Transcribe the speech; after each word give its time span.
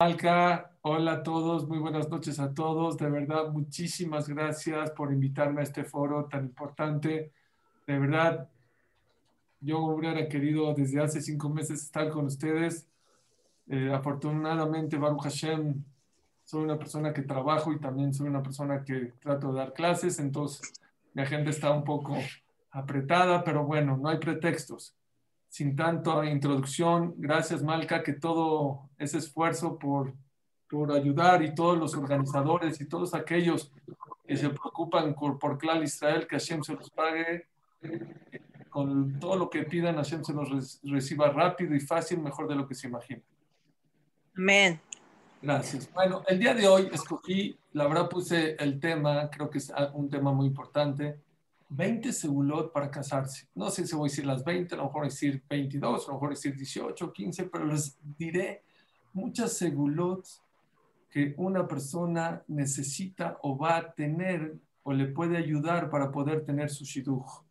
Alca, 0.00 0.70
hola 0.82 1.12
a 1.12 1.22
todos, 1.24 1.66
muy 1.66 1.78
buenas 1.78 2.08
noches 2.08 2.38
a 2.38 2.54
todos. 2.54 2.96
De 2.98 3.10
verdad, 3.10 3.48
muchísimas 3.50 4.28
gracias 4.28 4.92
por 4.92 5.12
invitarme 5.12 5.60
a 5.60 5.64
este 5.64 5.82
foro 5.82 6.26
tan 6.26 6.44
importante. 6.44 7.32
De 7.84 7.98
verdad, 7.98 8.48
yo 9.58 9.80
hubiera 9.80 10.28
querido 10.28 10.72
desde 10.72 11.00
hace 11.00 11.20
cinco 11.20 11.48
meses 11.48 11.82
estar 11.82 12.10
con 12.10 12.26
ustedes. 12.26 12.86
Eh, 13.66 13.92
afortunadamente, 13.92 14.96
Baruch 14.98 15.24
Hashem, 15.24 15.82
soy 16.44 16.62
una 16.62 16.78
persona 16.78 17.12
que 17.12 17.22
trabajo 17.22 17.72
y 17.72 17.80
también 17.80 18.14
soy 18.14 18.28
una 18.28 18.40
persona 18.40 18.84
que 18.84 19.14
trato 19.18 19.52
de 19.52 19.58
dar 19.58 19.72
clases, 19.72 20.20
entonces 20.20 20.74
mi 21.12 21.22
agenda 21.22 21.50
está 21.50 21.72
un 21.72 21.82
poco 21.82 22.16
apretada, 22.70 23.42
pero 23.42 23.64
bueno, 23.64 23.96
no 23.96 24.08
hay 24.08 24.18
pretextos 24.18 24.94
sin 25.48 25.74
tanto 25.74 26.22
introducción, 26.24 27.14
gracias 27.16 27.62
Malca, 27.62 28.02
que 28.02 28.12
todo 28.12 28.90
ese 28.98 29.18
esfuerzo 29.18 29.78
por, 29.78 30.14
por 30.68 30.92
ayudar 30.92 31.42
y 31.42 31.54
todos 31.54 31.78
los 31.78 31.94
organizadores 31.94 32.80
y 32.80 32.86
todos 32.86 33.14
aquellos 33.14 33.72
que 34.26 34.36
se 34.36 34.50
preocupan 34.50 35.14
por, 35.14 35.38
por 35.38 35.56
Clar 35.56 35.82
Israel, 35.82 36.26
que 36.26 36.36
Hashem 36.36 36.62
se 36.62 36.74
los 36.74 36.90
pague, 36.90 37.46
con 38.68 39.18
todo 39.18 39.36
lo 39.36 39.48
que 39.48 39.62
pidan, 39.62 39.96
Hashem 39.96 40.22
se 40.22 40.34
los 40.34 40.80
reciba 40.82 41.30
rápido 41.30 41.74
y 41.74 41.80
fácil, 41.80 42.20
mejor 42.20 42.46
de 42.46 42.54
lo 42.54 42.66
que 42.66 42.74
se 42.74 42.86
imagina. 42.86 43.22
Amén. 44.36 44.80
Gracias. 45.40 45.90
Bueno, 45.92 46.22
el 46.26 46.38
día 46.38 46.52
de 46.52 46.66
hoy 46.66 46.88
escogí, 46.92 47.58
la 47.72 47.86
verdad 47.86 48.08
puse 48.08 48.54
el 48.56 48.78
tema, 48.78 49.30
creo 49.30 49.48
que 49.48 49.58
es 49.58 49.72
un 49.94 50.10
tema 50.10 50.32
muy 50.32 50.46
importante, 50.46 51.20
20 51.70 52.12
segulot 52.12 52.72
para 52.72 52.90
casarse. 52.90 53.48
No 53.54 53.70
sé 53.70 53.86
si 53.86 53.94
voy 53.94 54.08
a 54.08 54.10
decir 54.10 54.26
las 54.26 54.44
20, 54.44 54.74
a 54.74 54.78
lo 54.78 54.84
mejor 54.84 55.04
decir 55.04 55.42
22, 55.48 56.04
a 56.04 56.08
lo 56.08 56.14
mejor 56.14 56.30
decir 56.30 56.56
18, 56.56 57.12
15, 57.12 57.44
pero 57.44 57.66
les 57.66 57.98
diré 58.16 58.64
muchas 59.12 59.52
segulot 59.52 60.26
que 61.10 61.34
una 61.36 61.66
persona 61.66 62.42
necesita 62.48 63.38
o 63.42 63.56
va 63.56 63.76
a 63.76 63.92
tener 63.92 64.58
o 64.82 64.92
le 64.92 65.06
puede 65.06 65.36
ayudar 65.36 65.90
para 65.90 66.10
poder 66.10 66.44
tener 66.44 66.70
su 66.70 66.84
shidduch. 66.84 67.44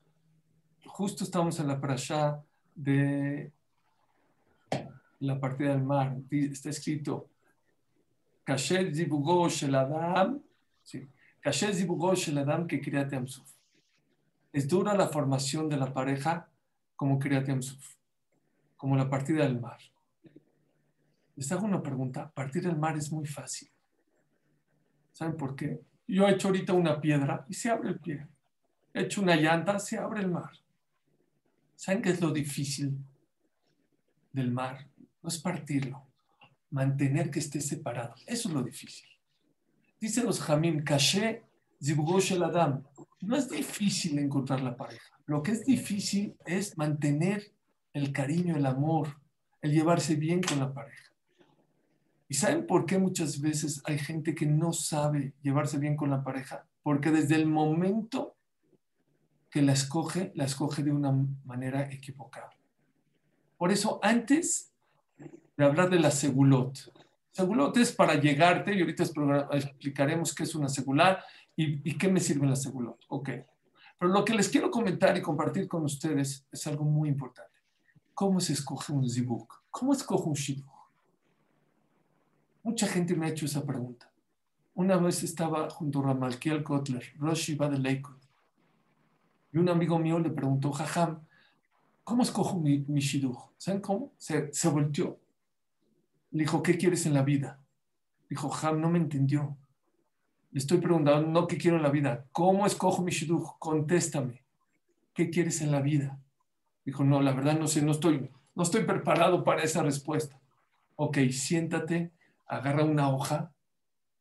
Justo 0.86 1.24
estamos 1.24 1.59
en 1.59 1.68
la 1.68 1.80
parasha 1.80 2.42
de 2.74 3.52
la 5.20 5.40
partida 5.40 5.70
del 5.70 5.84
mar. 5.84 6.16
Está 6.31 6.70
escrito, 6.70 7.30
Kashet 8.44 8.94
zibugo 8.94 9.50
shel 9.50 9.76
adam, 9.76 10.42
sí, 10.81 11.08
Kashet 11.42 11.74
zibugo 11.74 12.16
shel 12.16 12.38
adam 12.38 12.66
que 12.66 12.80
kriat 12.80 13.14
amsuf 13.14 13.56
es 14.52 14.67
dura 14.67 14.95
la 14.95 15.08
formación 15.09 15.70
de 15.70 15.78
la 15.78 15.94
pareja 15.94 16.50
como 16.95 17.20
Kriyat 17.20 17.48
Yamsuf, 17.48 17.95
como 18.76 18.95
la 18.95 19.09
partida 19.09 19.44
del 19.44 19.59
mar. 19.59 19.80
Les 21.36 21.52
hago 21.52 21.66
una 21.66 21.84
pregunta. 21.84 22.31
Partir 22.31 22.64
del 22.64 22.78
mar 22.78 22.98
es 22.98 23.12
muy 23.12 23.28
fácil. 23.28 23.70
¿Saben 25.12 25.38
por 25.38 25.56
qué? 25.56 25.81
Yo 26.08 26.28
he 26.28 26.31
hecho 26.31 26.48
ahorita 26.48 26.73
una 26.73 27.00
piedra 27.00 27.45
y 27.48 27.53
se 27.53 27.70
abre 27.70 27.90
el 27.90 28.00
pie. 28.00 28.28
He 28.94 29.02
hecho 29.02 29.22
una 29.22 29.36
llanta, 29.36 29.78
se 29.78 29.98
abre 29.98 30.22
el 30.22 30.31
mar. 30.31 30.52
¿Saben 31.75 32.02
qué 32.02 32.09
es 32.09 32.22
lo 32.22 32.31
difícil 32.31 32.98
del 34.34 34.52
mar? 34.52 34.88
No 35.22 35.30
es 35.30 35.38
partirlo, 35.38 36.08
mantener 36.72 37.30
que 37.30 37.40
esté 37.40 37.62
separado. 37.62 38.16
Eso 38.25 38.50
es 38.50 38.56
lo 38.56 38.64
difícil. 38.64 39.08
Dice 40.00 40.23
los 40.23 40.42
Jamim, 40.42 40.84
caché 40.84 41.44
el 41.80 42.44
Adam. 42.44 42.83
No 43.22 43.36
es 43.36 43.50
difícil 43.50 44.17
encontrar 44.20 44.61
la 44.61 44.75
pareja. 44.75 45.20
Lo 45.25 45.44
que 45.44 45.52
es 45.52 45.66
difícil 45.66 46.36
es 46.45 46.78
mantener 46.78 47.52
el 47.94 48.11
cariño, 48.11 48.56
el 48.56 48.66
amor, 48.66 49.19
el 49.61 49.72
llevarse 49.72 50.16
bien 50.16 50.42
con 50.42 50.59
la 50.59 50.73
pareja. 50.73 51.11
¿Y 52.30 52.36
saben 52.36 52.67
por 52.67 52.86
qué 52.86 52.97
muchas 52.97 53.39
veces 53.39 53.81
hay 53.86 53.97
gente 53.97 54.36
que 54.36 54.45
no 54.45 54.73
sabe 54.73 55.34
llevarse 55.42 55.78
bien 55.78 55.95
con 55.95 56.09
la 56.09 56.23
pareja? 56.23 56.66
Porque 56.84 57.11
desde 57.11 57.36
el 57.36 57.47
momento 57.47 58.36
que 59.50 59.62
la 59.62 59.73
escoge, 59.73 60.31
la 60.36 60.45
escoge 60.45 60.84
de 60.84 60.91
una 60.91 61.12
manera 61.46 61.90
equivocada. 61.91 62.52
Por 63.57 63.72
eso, 63.72 64.00
antes 64.03 64.72
de 65.56 65.66
hablar 65.66 65.90
de 65.90 66.00
la 66.00 66.12
segulot, 66.12 66.94
segulot 67.31 67.78
es 67.78 67.91
para 67.91 68.16
llegarte, 68.16 68.75
y 68.75 68.81
ahorita 68.81 69.03
explicaremos 69.53 70.35
qué 70.35 70.44
es 70.44 70.53
una 70.53 70.69
segular, 70.69 71.23
¿Y, 71.59 71.97
qué 71.97 72.07
me 72.07 72.19
sirve 72.19 72.45
la 72.45 72.56
segulot? 72.56 73.03
Ok. 73.09 73.29
Pero 73.97 74.12
lo 74.12 74.23
que 74.23 74.35
les 74.35 74.47
quiero 74.47 74.69
comentar 74.69 75.18
y 75.18 75.23
compartir 75.23 75.68
con 75.68 75.84
ustedes 75.84 76.45
es 76.51 76.68
algo 76.68 76.85
muy 76.85 77.09
importante. 77.09 77.57
¿Cómo 78.13 78.40
se 78.40 78.53
escoge 78.53 78.94
un 78.94 79.09
zibuk? 79.09 79.63
¿Cómo 79.72 79.91
escoge 79.94 80.29
un 80.29 80.35
shiduk? 80.35 80.69
Mucha 82.62 82.85
gente 82.85 83.16
me 83.16 83.25
ha 83.25 83.29
hecho 83.29 83.47
esa 83.47 83.66
pregunta. 83.66 84.12
Una 84.75 84.97
vez 84.97 85.23
estaba 85.23 85.67
junto 85.72 86.00
a 86.00 86.03
Ramalkiel 86.03 86.63
Kotler, 86.63 87.03
Rosh 87.17 87.50
Shiva 87.50 87.67
de 87.69 87.79
Leikot, 87.79 88.19
y 89.51 89.57
un 89.57 89.69
amigo 89.69 89.97
mío 89.97 90.19
le 90.19 90.29
preguntó, 90.29 90.72
Jajam, 90.72 91.25
¿cómo 92.03 92.22
escojo 92.22 92.59
mi, 92.59 92.85
mi? 92.88 93.01
¿Saben 93.57 93.81
cómo? 93.81 94.13
Se, 94.17 94.53
se 94.53 94.69
volteó. 94.69 95.19
Le 96.31 96.44
dijo, 96.44 96.62
¿qué 96.62 96.78
quieres 96.78 97.07
en 97.07 97.16
la 97.16 97.23
vida? 97.23 97.59
Dijo, 98.29 98.50
Jajam, 98.50 98.79
no 98.79 98.90
me 98.90 99.00
entendió. 99.00 99.57
Le 100.52 100.59
estoy 100.59 100.80
preguntando, 100.80 101.28
no 101.28 101.47
qué 101.47 101.58
quiero 101.58 101.78
en 101.78 101.84
la 101.84 101.90
vida, 101.90 102.25
¿cómo 102.31 102.66
escojo 102.66 103.03
mi 103.03 103.12
shidduch? 103.12 103.58
Contéstame, 103.59 104.44
¿qué 105.13 105.30
quieres 105.30 105.62
en 105.62 105.72
la 105.72 105.81
vida? 105.81 106.19
Dijo, 106.85 107.03
no, 107.03 107.22
la 107.22 107.34
verdad 107.34 107.59
no 107.59 107.68
sé, 107.68 107.81
no 107.81 107.91
estoy, 107.91 108.30
no 108.56 108.63
estoy 108.63 108.84
preparado 108.84 109.44
para 109.44 109.63
esa 109.63 109.84
respuesta. 109.84 110.40
Ok, 110.96 111.18
siéntate, 111.31 112.12
agarra 112.47 112.84
una 112.84 113.09
hoja 113.09 113.52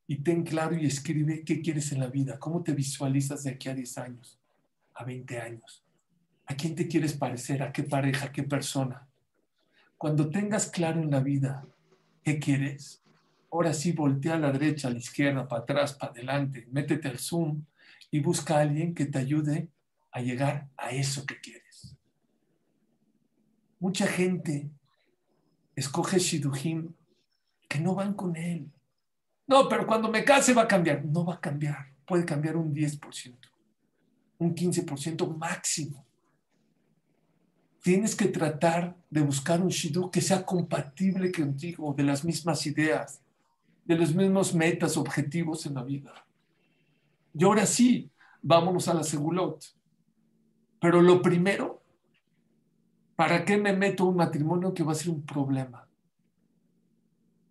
y 0.07 0.17
ten 0.17 0.43
claro 0.43 0.77
y 0.77 0.87
escribe 0.87 1.45
qué 1.45 1.61
quieres 1.61 1.93
en 1.93 2.01
la 2.01 2.09
vida, 2.09 2.39
cómo 2.39 2.63
te 2.63 2.73
visualizas 2.73 3.45
de 3.45 3.51
aquí 3.51 3.69
a 3.69 3.75
10 3.75 3.99
años, 3.99 4.41
a 4.95 5.05
20 5.05 5.41
años. 5.41 5.85
¿A 6.47 6.55
quién 6.55 6.75
te 6.75 6.87
quieres 6.87 7.15
parecer? 7.15 7.63
¿A 7.63 7.73
qué 7.73 7.83
pareja? 7.83 8.27
¿A 8.27 8.33
qué 8.33 8.43
persona? 8.43 9.09
Cuando 9.97 10.29
tengas 10.29 10.71
claro 10.71 11.01
en 11.01 11.11
la 11.11 11.21
vida 11.21 11.67
qué 12.23 12.39
quieres, 12.39 13.03
Ahora 13.51 13.73
sí, 13.73 13.93
voltea 13.93 14.35
a 14.35 14.39
la 14.39 14.53
derecha, 14.53 14.89
a 14.89 14.91
la 14.91 14.99
izquierda, 14.99 15.47
para 15.47 15.63
atrás, 15.63 15.95
para 15.95 16.13
adelante, 16.13 16.67
métete 16.71 17.09
al 17.09 17.19
Zoom 17.19 17.65
y 18.11 18.21
busca 18.21 18.57
a 18.57 18.61
alguien 18.61 18.95
que 18.95 19.07
te 19.07 19.19
ayude 19.19 19.69
a 20.11 20.21
llegar 20.21 20.69
a 20.77 20.91
eso 20.91 21.25
que 21.27 21.41
quieres. 21.41 21.97
Mucha 23.79 24.07
gente 24.07 24.71
escoge 25.75 26.19
Shidujim 26.19 26.95
que 27.69 27.79
no 27.79 27.95
van 27.95 28.15
con 28.15 28.37
él. 28.37 28.71
No, 29.47 29.69
pero 29.69 29.87
cuando 29.87 30.09
me 30.09 30.25
case 30.25 30.55
va 30.55 30.63
a 30.63 30.69
cambiar. 30.69 31.05
No 31.05 31.25
va 31.25 31.35
a 31.35 31.41
cambiar. 31.41 31.93
Puede 32.07 32.25
cambiar 32.25 32.57
un 32.57 32.75
10%, 32.75 33.37
un 34.39 34.55
15% 34.55 35.37
máximo. 35.37 36.05
Tienes 37.83 38.17
que 38.17 38.27
tratar 38.27 38.97
de 39.11 39.21
buscar 39.21 39.61
un 39.61 39.69
Shidu 39.69 40.11
que 40.11 40.21
sea 40.21 40.45
compatible 40.45 41.31
contigo, 41.31 41.95
de 41.95 42.03
las 42.03 42.25
mismas 42.25 42.67
ideas, 42.67 43.21
de 43.87 43.97
los 43.97 44.15
mismos 44.15 44.55
metas, 44.55 44.97
objetivos 44.97 45.65
en 45.67 45.75
la 45.75 45.85
vida. 45.85 46.27
Y 47.33 47.45
ahora 47.45 47.67
sí, 47.67 48.11
vámonos 48.43 48.89
a 48.89 48.95
la 48.95 49.03
segulot. 49.03 49.65
Pero 50.81 51.01
lo 51.01 51.23
primero, 51.23 51.83
¿para 53.15 53.45
qué 53.45 53.57
me 53.57 53.73
meto 53.73 54.07
un 54.07 54.17
matrimonio 54.17 54.75
que 54.75 54.83
va 54.83 54.93
a 54.93 54.97
ser 54.97 55.11
un 55.11 55.25
problema? 55.25 55.89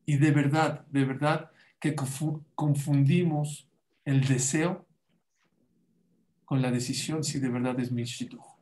Y 0.06 0.18
de 0.18 0.32
verdad, 0.32 0.86
de 0.88 1.06
verdad 1.06 1.52
que 1.80 1.96
confundimos 2.56 3.68
el 4.04 4.26
deseo 4.26 4.86
con 6.44 6.62
la 6.62 6.72
decisión 6.72 7.24
si 7.24 7.40
de 7.40 7.50
verdad 7.50 7.80
es 7.80 7.92
mi 7.92 8.04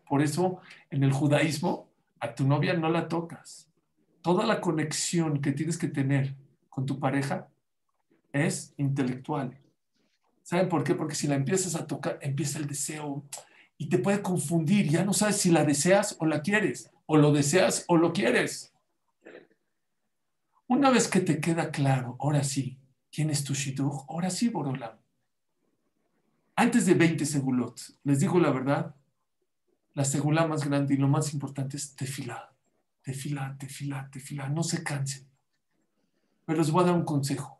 Por 0.07 0.21
eso 0.21 0.59
en 0.89 1.03
el 1.03 1.11
judaísmo 1.11 1.89
a 2.19 2.33
tu 2.33 2.47
novia 2.47 2.73
no 2.73 2.89
la 2.89 3.07
tocas. 3.07 3.69
Toda 4.21 4.45
la 4.45 4.61
conexión 4.61 5.41
que 5.41 5.51
tienes 5.51 5.77
que 5.77 5.89
tener 5.89 6.35
con 6.69 6.85
tu 6.85 6.99
pareja 6.99 7.49
es 8.33 8.73
intelectual. 8.77 9.57
¿Saben 10.41 10.67
por 10.67 10.83
qué? 10.83 10.95
Porque 10.95 11.15
si 11.15 11.27
la 11.27 11.35
empiezas 11.35 11.75
a 11.75 11.87
tocar, 11.87 12.19
empieza 12.21 12.59
el 12.59 12.67
deseo 12.67 13.23
y 13.77 13.87
te 13.87 13.99
puede 13.99 14.21
confundir. 14.21 14.89
Ya 14.89 15.05
no 15.05 15.13
sabes 15.13 15.37
si 15.37 15.51
la 15.51 15.63
deseas 15.63 16.17
o 16.19 16.25
la 16.25 16.41
quieres, 16.41 16.91
o 17.05 17.15
lo 17.15 17.31
deseas 17.31 17.85
o 17.87 17.95
lo 17.95 18.11
quieres. 18.11 18.73
Una 20.67 20.89
vez 20.89 21.07
que 21.07 21.21
te 21.21 21.39
queda 21.39 21.71
claro, 21.71 22.17
ahora 22.19 22.43
sí, 22.43 22.77
quién 23.11 23.29
es 23.29 23.43
tu 23.43 23.53
shidduch, 23.53 24.05
ahora 24.09 24.29
sí, 24.29 24.49
Borolam. 24.49 24.97
Antes 26.55 26.85
de 26.85 26.93
20 26.93 27.25
segulot, 27.25 27.79
les 28.03 28.19
digo 28.19 28.39
la 28.39 28.51
verdad, 28.51 28.95
la 29.93 30.05
segula 30.05 30.47
más 30.47 30.65
grande 30.65 30.95
y 30.95 30.97
lo 30.97 31.07
más 31.07 31.33
importante 31.33 31.77
es 31.77 31.95
tefilá. 31.95 32.53
Tefilá, 33.01 33.55
tefilá, 33.59 34.09
tefilá. 34.11 34.49
No 34.49 34.63
se 34.63 34.83
cansen. 34.83 35.27
Pero 36.45 36.59
les 36.59 36.71
voy 36.71 36.83
a 36.83 36.87
dar 36.87 36.95
un 36.95 37.05
consejo. 37.05 37.59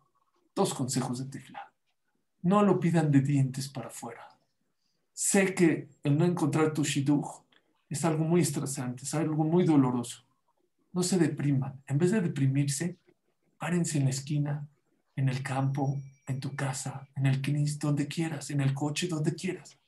Dos 0.56 0.74
consejos 0.74 1.20
de 1.20 1.26
tefilá. 1.26 1.72
No 2.42 2.62
lo 2.62 2.80
pidan 2.80 3.12
de 3.12 3.22
dientes 3.22 3.70
para 3.70 3.88
afuera. 3.88 4.28
Sé 5.14 5.54
que 5.54 5.90
el 6.04 6.18
no 6.18 6.26
encontrar 6.26 6.74
tu 6.74 6.84
shidduch 6.84 7.44
es 7.90 8.04
algo 8.06 8.24
muy 8.24 8.42
estresante, 8.42 9.04
es 9.04 9.14
algo 9.14 9.44
muy 9.44 9.66
doloroso. 9.66 10.24
No 10.92 11.04
se 11.04 11.18
depriman. 11.18 11.82
En 11.88 11.98
vez 11.98 12.12
de 12.12 12.22
deprimirse, 12.22 12.98
Párense 13.64 13.98
en 13.98 14.04
la 14.04 14.10
esquina, 14.10 14.68
en 15.16 15.30
el 15.30 15.42
campo, 15.42 15.98
en 16.28 16.42
tu 16.42 16.54
casa, 16.54 17.08
en 17.16 17.28
el 17.28 17.42
knis, 17.42 17.80
donde 17.80 18.10
quieras, 18.10 18.50
en 18.50 18.60
el 18.60 18.74
coche, 18.74 19.08
donde 19.08 19.36
quieras. 19.36 19.80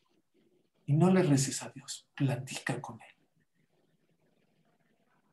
Y 0.85 0.93
no 0.93 1.11
le 1.11 1.21
reces 1.23 1.61
a 1.61 1.71
Dios, 1.71 2.07
platica 2.15 2.79
con 2.79 3.01
Él. 3.01 3.15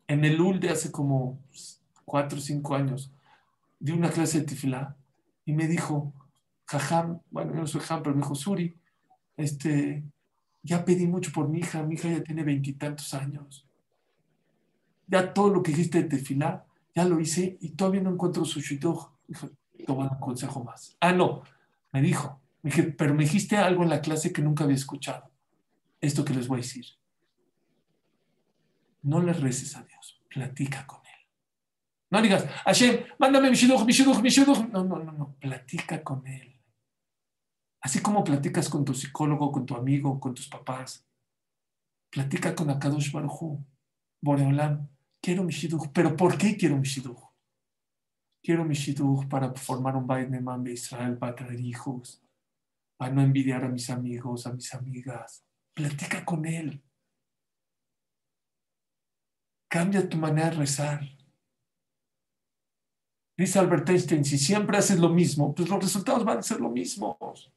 En 0.09 0.25
el 0.25 0.41
UL 0.41 0.59
de 0.59 0.71
hace 0.71 0.91
como 0.91 1.39
cuatro 2.05 2.39
o 2.39 2.43
cinco 2.43 2.75
años, 2.75 3.13
di 3.79 3.93
una 3.93 4.11
clase 4.11 4.41
de 4.41 4.47
tifilá 4.47 4.97
y 5.45 5.53
me 5.53 5.67
dijo, 5.67 6.13
Jajam, 6.67 7.21
bueno, 7.31 7.53
yo 7.55 7.61
no 7.61 7.67
soy 7.67 7.81
Jajam, 7.81 8.03
pero 8.03 8.15
me 8.15 8.23
dijo, 8.23 8.35
Suri, 8.35 8.77
este, 9.37 10.05
ya 10.63 10.85
pedí 10.85 11.07
mucho 11.07 11.33
por 11.33 11.49
mi 11.49 11.59
hija, 11.59 11.83
mi 11.83 11.95
hija 11.95 12.09
ya 12.09 12.23
tiene 12.23 12.45
veintitantos 12.45 13.13
años. 13.15 13.67
Ya 15.07 15.35
todo 15.35 15.51
lo 15.51 15.63
que 15.63 15.73
dijiste 15.73 16.03
de 16.03 16.09
tefilá, 16.09 16.65
ya 16.95 17.05
lo 17.05 17.21
hice 17.21 17.59
y 17.61 17.71
todavía 17.71 18.03
no 18.03 18.11
encuentro 18.11 18.45
su 18.45 18.61
shidduch. 18.61 19.09
Dijo, 19.27 19.49
te 19.77 19.93
voy 19.93 20.03
a 20.03 20.09
dar 20.09 20.15
un 20.15 20.21
consejo 20.21 20.63
más. 20.63 20.97
Ah, 21.01 21.13
no, 21.13 21.43
me 21.93 22.01
dijo, 22.01 22.41
me 22.63 22.71
dije, 22.71 22.85
pero 22.85 23.15
me 23.15 23.25
dijiste 23.25 23.57
algo 23.57 23.83
en 23.83 23.91
la 23.91 24.01
clase 24.01 24.33
que 24.33 24.43
nunca 24.43 24.65
había 24.65 24.77
escuchado. 24.77 25.31
Esto 26.01 26.25
que 26.25 26.35
les 26.35 26.49
voy 26.49 26.61
a 26.61 26.63
decir. 26.63 26.87
No 29.03 29.21
le 29.21 29.33
reces 29.33 29.77
a 29.77 29.83
Dios, 29.83 30.23
platica 30.29 30.87
con. 30.87 31.02
No 32.13 32.21
digas, 32.21 32.45
Hashem, 32.67 33.07
mándame 33.19 33.49
mi 33.49 33.57
shidduch, 33.57 33.87
mi 33.87 33.93
mi. 34.23 34.69
No, 34.71 34.85
no, 34.85 34.99
no, 34.99 35.13
no, 35.13 35.35
platica 35.41 36.05
con 36.05 36.27
Él. 36.27 36.61
Así 37.81 38.03
como 38.03 38.23
platicas 38.23 38.69
con 38.69 38.85
tu 38.85 38.93
psicólogo, 38.93 39.51
con 39.51 39.65
tu 39.65 39.75
amigo, 39.75 40.21
con 40.21 40.35
tus 40.35 40.47
papás. 40.47 41.09
Platica 42.11 42.55
con 42.55 42.69
Akadosh 42.69 43.11
Baruj 43.11 43.59
Boreolam, 44.21 44.91
quiero 45.23 45.43
mi. 45.43 45.55
¿Pero 45.95 46.15
por 46.15 46.37
qué 46.37 46.55
quiero 46.55 46.77
mi? 46.77 46.87
Quiero 48.43 48.65
mi 48.67 48.77
para 49.31 49.55
formar 49.55 49.97
un 49.97 50.07
Bait 50.07 50.29
Neman 50.29 50.65
de 50.65 50.75
Israel, 50.75 51.17
para 51.17 51.35
traer 51.35 51.61
hijos, 51.61 52.23
para 52.99 53.11
no 53.11 53.23
envidiar 53.23 53.65
a 53.65 53.69
mis 53.69 53.89
amigos, 53.89 54.47
a 54.47 54.53
mis 54.53 54.75
amigas. 54.75 55.47
Platica 55.73 56.27
con 56.27 56.45
él. 56.45 56.85
Cambia 59.71 60.07
tu 60.07 60.19
manera 60.19 60.51
de 60.51 60.57
rezar. 60.57 61.22
Dice 63.43 63.59
Albert 63.59 63.89
Einstein, 63.89 64.25
si 64.25 64.39
siempre 64.39 64.79
haces 64.79 65.01
lo 65.01 65.09
mismo, 65.09 65.53
pues 65.53 65.69
los 65.69 65.83
resultados 65.83 66.25
van 66.25 66.39
a 66.39 66.43
ser 66.45 66.61
lo 66.61 66.71
mismos. 66.71 67.53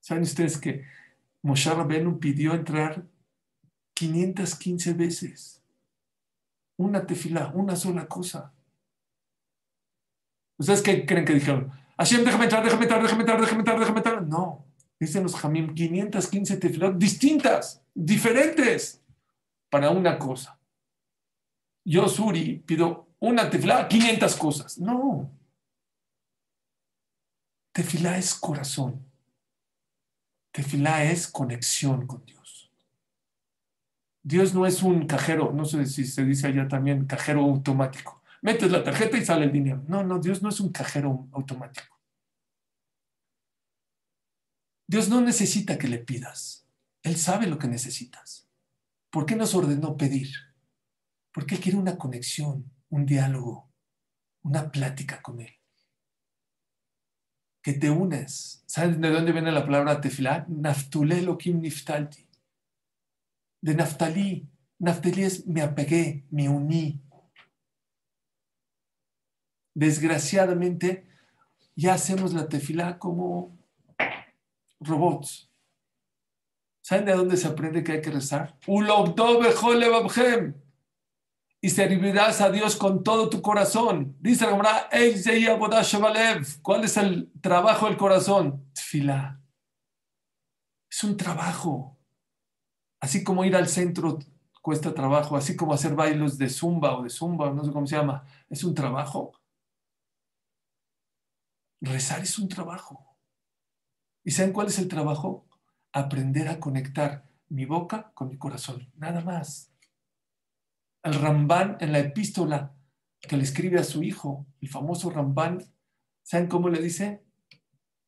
¿Saben 0.00 0.24
ustedes 0.24 0.58
que 0.58 0.84
Moshe 1.42 1.72
Rabbeinu 1.72 2.18
pidió 2.18 2.52
entrar 2.52 3.06
515 3.94 4.92
veces? 4.92 5.62
Una 6.76 7.06
tefila, 7.06 7.52
una 7.54 7.76
sola 7.76 8.08
cosa. 8.08 8.52
¿Ustedes 10.58 10.82
qué 10.82 11.06
creen 11.06 11.24
que 11.24 11.34
dijeron? 11.34 11.70
Hashem, 11.96 12.24
déjame 12.24 12.46
entrar, 12.46 12.64
déjame 12.64 12.82
entrar, 12.82 13.02
déjame 13.02 13.20
entrar, 13.20 13.40
déjame 13.40 13.60
entrar, 13.60 13.78
déjame 13.78 13.98
entrar. 13.98 14.26
No, 14.26 14.66
dicen 14.98 15.22
los 15.22 15.36
Jamim, 15.36 15.72
515 15.76 16.56
tefilot 16.56 16.96
distintas, 16.96 17.84
diferentes, 17.94 19.00
para 19.70 19.90
una 19.90 20.18
cosa. 20.18 20.53
Yo, 21.84 22.08
Suri, 22.08 22.58
pido 22.58 23.08
una 23.20 23.50
tefila, 23.50 23.86
500 23.88 24.36
cosas. 24.36 24.78
No. 24.78 25.30
Tefilá 27.72 28.16
es 28.16 28.34
corazón. 28.34 29.04
Tefilá 30.52 31.04
es 31.04 31.28
conexión 31.28 32.06
con 32.06 32.24
Dios. 32.24 32.70
Dios 34.22 34.54
no 34.54 34.66
es 34.66 34.82
un 34.82 35.06
cajero, 35.06 35.52
no 35.52 35.64
sé 35.64 35.84
si 35.84 36.06
se 36.06 36.24
dice 36.24 36.46
allá 36.46 36.66
también, 36.66 37.04
cajero 37.06 37.40
automático. 37.40 38.22
Metes 38.40 38.70
la 38.70 38.82
tarjeta 38.82 39.18
y 39.18 39.24
sale 39.24 39.44
el 39.44 39.52
dinero. 39.52 39.82
No, 39.88 40.04
no, 40.04 40.18
Dios 40.18 40.42
no 40.42 40.48
es 40.48 40.60
un 40.60 40.70
cajero 40.70 41.28
automático. 41.32 42.00
Dios 44.86 45.08
no 45.08 45.20
necesita 45.20 45.76
que 45.76 45.88
le 45.88 45.98
pidas. 45.98 46.66
Él 47.02 47.16
sabe 47.16 47.46
lo 47.46 47.58
que 47.58 47.68
necesitas. 47.68 48.48
¿Por 49.10 49.26
qué 49.26 49.34
nos 49.36 49.54
ordenó 49.54 49.96
pedir? 49.96 50.53
Porque 51.34 51.58
quiere 51.58 51.76
una 51.76 51.98
conexión, 51.98 52.72
un 52.88 53.04
diálogo, 53.04 53.70
una 54.42 54.70
plática 54.70 55.20
con 55.20 55.40
Él 55.40 55.52
que 57.64 57.72
te 57.72 57.90
unes. 57.90 58.62
¿Saben 58.66 59.00
de 59.00 59.08
dónde 59.08 59.32
viene 59.32 59.50
la 59.50 59.64
palabra 59.64 59.98
tefilá? 59.98 60.44
Naftulé 60.48 61.26
kim 61.38 61.62
niftalti. 61.62 62.28
De 63.62 63.74
Naftalí. 63.74 64.46
Naftalí 64.78 65.22
es 65.22 65.46
me 65.46 65.62
apegué, 65.62 66.26
me 66.30 66.46
uní. 66.50 67.00
Desgraciadamente, 69.74 71.08
ya 71.74 71.94
hacemos 71.94 72.34
la 72.34 72.50
tefilá 72.50 72.98
como 72.98 73.56
robots. 74.80 75.50
¿Saben 76.82 77.06
de 77.06 77.12
dónde 77.12 77.38
se 77.38 77.48
aprende 77.48 77.82
que 77.82 77.92
hay 77.92 78.02
que 78.02 78.10
rezar? 78.10 78.58
Y 81.64 81.70
servirás 81.70 82.42
a 82.42 82.50
Dios 82.50 82.76
con 82.76 83.02
todo 83.02 83.30
tu 83.30 83.40
corazón. 83.40 84.18
Dice 84.20 84.44
la 84.44 84.50
Gemara, 84.50 86.42
¿cuál 86.60 86.84
es 86.84 86.96
el 86.98 87.32
trabajo 87.40 87.86
del 87.86 87.96
corazón? 87.96 88.68
Tfila. 88.74 89.40
Es 90.90 91.02
un 91.04 91.16
trabajo. 91.16 91.98
Así 93.00 93.24
como 93.24 93.46
ir 93.46 93.56
al 93.56 93.66
centro 93.66 94.18
cuesta 94.60 94.92
trabajo, 94.92 95.38
así 95.38 95.56
como 95.56 95.72
hacer 95.72 95.94
bailos 95.94 96.36
de 96.36 96.50
zumba 96.50 96.98
o 96.98 97.02
de 97.02 97.08
zumba, 97.08 97.50
no 97.50 97.64
sé 97.64 97.72
cómo 97.72 97.86
se 97.86 97.96
llama, 97.96 98.26
es 98.50 98.62
un 98.62 98.74
trabajo. 98.74 99.32
Rezar 101.80 102.20
es 102.20 102.38
un 102.38 102.50
trabajo. 102.50 103.16
¿Y 104.22 104.32
saben 104.32 104.52
cuál 104.52 104.66
es 104.66 104.78
el 104.78 104.88
trabajo? 104.88 105.46
Aprender 105.94 106.46
a 106.48 106.60
conectar 106.60 107.26
mi 107.48 107.64
boca 107.64 108.12
con 108.12 108.28
mi 108.28 108.36
corazón, 108.36 108.92
nada 108.96 109.22
más 109.22 109.73
el 111.04 111.14
Rambán 111.14 111.76
en 111.80 111.92
la 111.92 111.98
epístola 111.98 112.74
que 113.20 113.36
le 113.36 113.44
escribe 113.44 113.78
a 113.78 113.84
su 113.84 114.02
hijo, 114.02 114.46
el 114.60 114.70
famoso 114.70 115.10
Rambán, 115.10 115.62
¿saben 116.22 116.48
cómo 116.48 116.70
le 116.70 116.80
dice? 116.80 117.22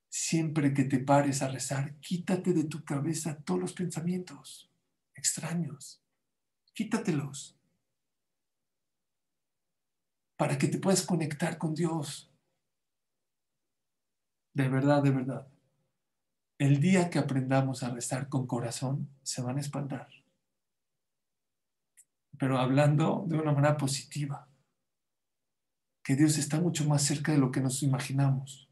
Siempre 0.08 0.72
que 0.72 0.84
te 0.84 0.98
pares 0.98 1.43
a 1.43 1.48
rezar, 1.48 1.98
quítate 2.00 2.54
de 2.54 2.64
tu 2.64 2.84
cabeza 2.84 3.38
todos 3.43 3.60
los 3.60 3.72
pensamientos 3.75 4.72
extraños, 5.14 6.02
quítatelos 6.72 7.58
para 10.37 10.58
que 10.58 10.69
te 10.69 10.78
puedas 10.78 11.02
conectar 11.02 11.58
con 11.58 11.75
Dios. 11.75 12.31
De 14.55 14.69
verdad, 14.69 15.03
de 15.03 15.10
verdad. 15.10 15.48
El 16.58 16.81
día 16.81 17.10
que 17.10 17.19
aprendamos 17.19 17.82
a 17.82 17.91
rezar 17.91 18.29
con 18.29 18.46
corazón, 18.46 19.10
se 19.22 19.43
van 19.43 19.58
a 19.58 19.60
espantar 19.60 20.16
pero 22.38 22.58
hablando 22.58 23.24
de 23.26 23.38
una 23.38 23.52
manera 23.52 23.76
positiva, 23.76 24.48
que 26.02 26.16
Dios 26.16 26.38
está 26.38 26.60
mucho 26.60 26.86
más 26.88 27.02
cerca 27.02 27.32
de 27.32 27.38
lo 27.38 27.50
que 27.50 27.60
nos 27.60 27.82
imaginamos. 27.82 28.70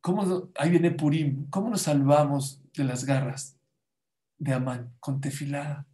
¿Cómo, 0.00 0.50
ahí 0.56 0.70
viene 0.70 0.90
Purim, 0.90 1.48
¿cómo 1.50 1.70
nos 1.70 1.82
salvamos 1.82 2.60
de 2.74 2.84
las 2.84 3.04
garras 3.04 3.56
de 4.38 4.54
Amán? 4.54 4.94
Con 4.98 5.20
tefilá. 5.20 5.86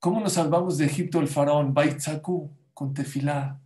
¿Cómo 0.00 0.20
nos 0.20 0.32
salvamos 0.32 0.78
de 0.78 0.86
Egipto 0.86 1.20
el 1.20 1.28
faraón, 1.28 1.74
Baitzaku, 1.74 2.50
con 2.72 2.94
tefilá? 2.94 3.60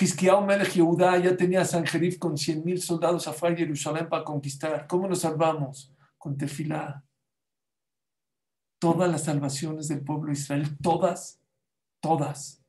Hiskiao 0.00 0.44
Melech 0.46 0.72
Yehuda 0.72 1.18
ya 1.18 1.36
tenía 1.36 1.60
a 1.60 1.64
Sanjerif 1.64 2.18
con 2.18 2.32
100.000 2.32 2.78
soldados 2.78 3.28
afuera 3.28 3.54
de 3.54 3.62
Jerusalén 3.62 4.08
para 4.08 4.24
conquistar. 4.24 4.86
¿Cómo 4.86 5.06
nos 5.06 5.20
salvamos? 5.20 5.94
Con 6.16 6.38
tefilá 6.38 7.04
todas 8.80 9.10
las 9.10 9.24
salvaciones 9.24 9.86
del 9.88 10.02
pueblo 10.02 10.26
de 10.28 10.32
Israel, 10.32 10.76
todas, 10.82 11.40
todas, 12.00 12.64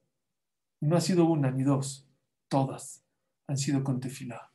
no 0.81 0.97
ha 0.97 1.01
sido 1.01 1.25
una 1.25 1.49
ni 1.49 1.63
dos, 1.63 2.07
todas 2.49 3.03
han 3.47 3.57
sido 3.57 3.83
con 3.83 3.99
tefilá. 3.99 4.51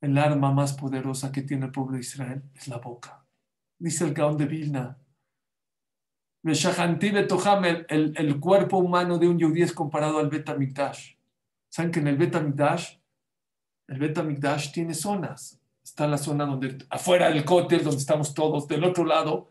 El 0.00 0.18
arma 0.18 0.52
más 0.52 0.74
poderosa 0.74 1.32
que 1.32 1.42
tiene 1.42 1.66
el 1.66 1.72
pueblo 1.72 1.94
de 1.94 2.00
Israel 2.00 2.42
es 2.54 2.68
la 2.68 2.78
boca. 2.78 3.26
Dice 3.78 4.04
el 4.04 4.12
Gaón 4.12 4.36
de 4.36 4.46
Vilna. 4.46 4.98
El, 6.42 8.12
el, 8.16 8.40
cuerpo 8.40 8.76
humano 8.76 9.18
de 9.18 9.28
un 9.28 9.38
yudí 9.38 9.62
es 9.62 9.72
comparado 9.72 10.18
al 10.18 10.28
Betamikdash. 10.28 11.14
¿Saben 11.70 11.90
que 11.90 12.00
en 12.00 12.08
el 12.08 12.18
Betamikdash, 12.18 12.98
el 13.88 13.98
Betamikdash 13.98 14.72
tiene 14.72 14.92
zonas? 14.92 15.58
Está 15.84 16.08
la 16.08 16.18
zona 16.18 16.46
donde, 16.46 16.78
afuera 16.88 17.28
del 17.28 17.44
cótel, 17.44 17.84
donde 17.84 18.00
estamos 18.00 18.32
todos, 18.32 18.66
del 18.66 18.84
otro 18.84 19.04
lado, 19.04 19.50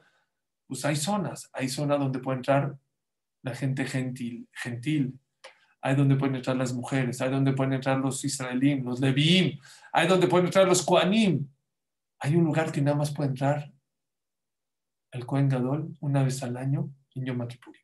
pues 0.68 0.84
hay 0.84 0.96
zonas, 0.96 1.50
hay 1.54 1.70
zonas 1.70 2.00
donde 2.00 2.20
puede 2.20 2.38
entrar 2.38 2.78
la 3.44 3.54
gente 3.54 3.86
gentil, 3.86 4.50
gentil, 4.52 5.20
hay 5.82 5.96
donde 5.96 6.16
pueden 6.16 6.36
entrar 6.36 6.56
las 6.56 6.74
mujeres, 6.74 7.22
hay 7.22 7.30
donde 7.30 7.54
pueden 7.54 7.74
entrar 7.74 8.00
los 8.00 8.24
israelíes, 8.24 8.84
los 8.84 9.00
leviim, 9.00 9.60
hay 9.92 10.08
donde 10.08 10.28
pueden 10.28 10.48
entrar 10.48 10.68
los 10.68 10.82
koanim. 10.82 11.48
Hay 12.20 12.36
un 12.36 12.46
lugar 12.46 12.72
que 12.72 12.82
nada 12.82 12.96
más 12.96 13.12
puede 13.12 13.30
entrar 13.30 13.74
el 15.12 15.26
Kohen 15.26 15.50
Gadol 15.50 15.96
una 16.00 16.24
vez 16.24 16.42
al 16.42 16.56
año 16.56 16.90
en 17.16 17.26
Yom 17.26 17.48
Kippur. 17.48 17.76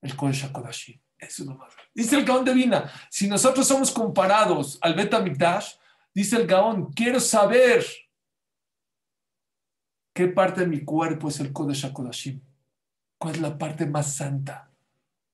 El 0.00 0.16
Kodesh 0.16 0.44
HaKodashim. 0.46 0.98
Eso 1.18 1.42
es 1.42 1.48
lo 1.48 1.54
más. 1.54 1.74
Dice 1.94 2.16
el 2.16 2.24
Gaón 2.24 2.46
de 2.46 2.54
Vina, 2.54 2.90
si 3.10 3.28
nosotros 3.28 3.68
somos 3.68 3.92
comparados 3.92 4.78
al 4.80 4.94
Bet 4.94 5.12
Mikdash, 5.22 5.74
dice 6.14 6.36
el 6.36 6.46
Gaón, 6.46 6.92
quiero 6.92 7.20
saber 7.20 7.84
qué 10.14 10.28
parte 10.28 10.62
de 10.62 10.66
mi 10.66 10.84
cuerpo 10.84 11.28
es 11.28 11.40
el 11.40 11.52
Kodesh 11.52 11.86
HaKodashim. 11.86 12.42
¿Cuál 13.18 13.34
es 13.34 13.40
la 13.40 13.58
parte 13.58 13.86
más 13.86 14.14
santa 14.14 14.72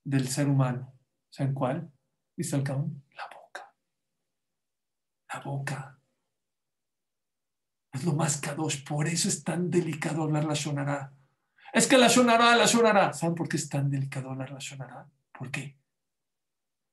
del 0.05 0.29
ser 0.29 0.49
humano? 0.49 0.93
¿Saben 1.31 1.55
cuál? 1.55 1.93
Dice 2.37 2.57
el 2.57 2.63
Gaón, 2.63 3.05
la 3.15 3.25
boca. 3.33 3.75
La 5.33 5.41
boca. 5.41 6.01
Es 7.93 8.05
lo 8.05 8.13
más 8.13 8.39
kadosh, 8.39 8.85
por 8.85 9.07
eso 9.07 9.29
es 9.29 9.43
tan 9.43 9.71
delicado 9.71 10.23
hablar 10.23 10.45
la 10.45 10.55
Shonara. 10.55 11.15
Es 11.73 11.87
que 11.87 11.97
la 11.97 12.09
Shonara, 12.09 12.57
la 12.57 12.67
Shonara. 12.67 13.13
¿Saben 13.13 13.35
por 13.35 13.49
qué 13.49 13.57
es 13.57 13.69
tan 13.69 13.91
delicado 13.91 14.31
hablar 14.31 14.51
la 14.51 14.59
Shonara? 14.59 15.09
¿Por 15.33 15.51
qué? 15.51 15.79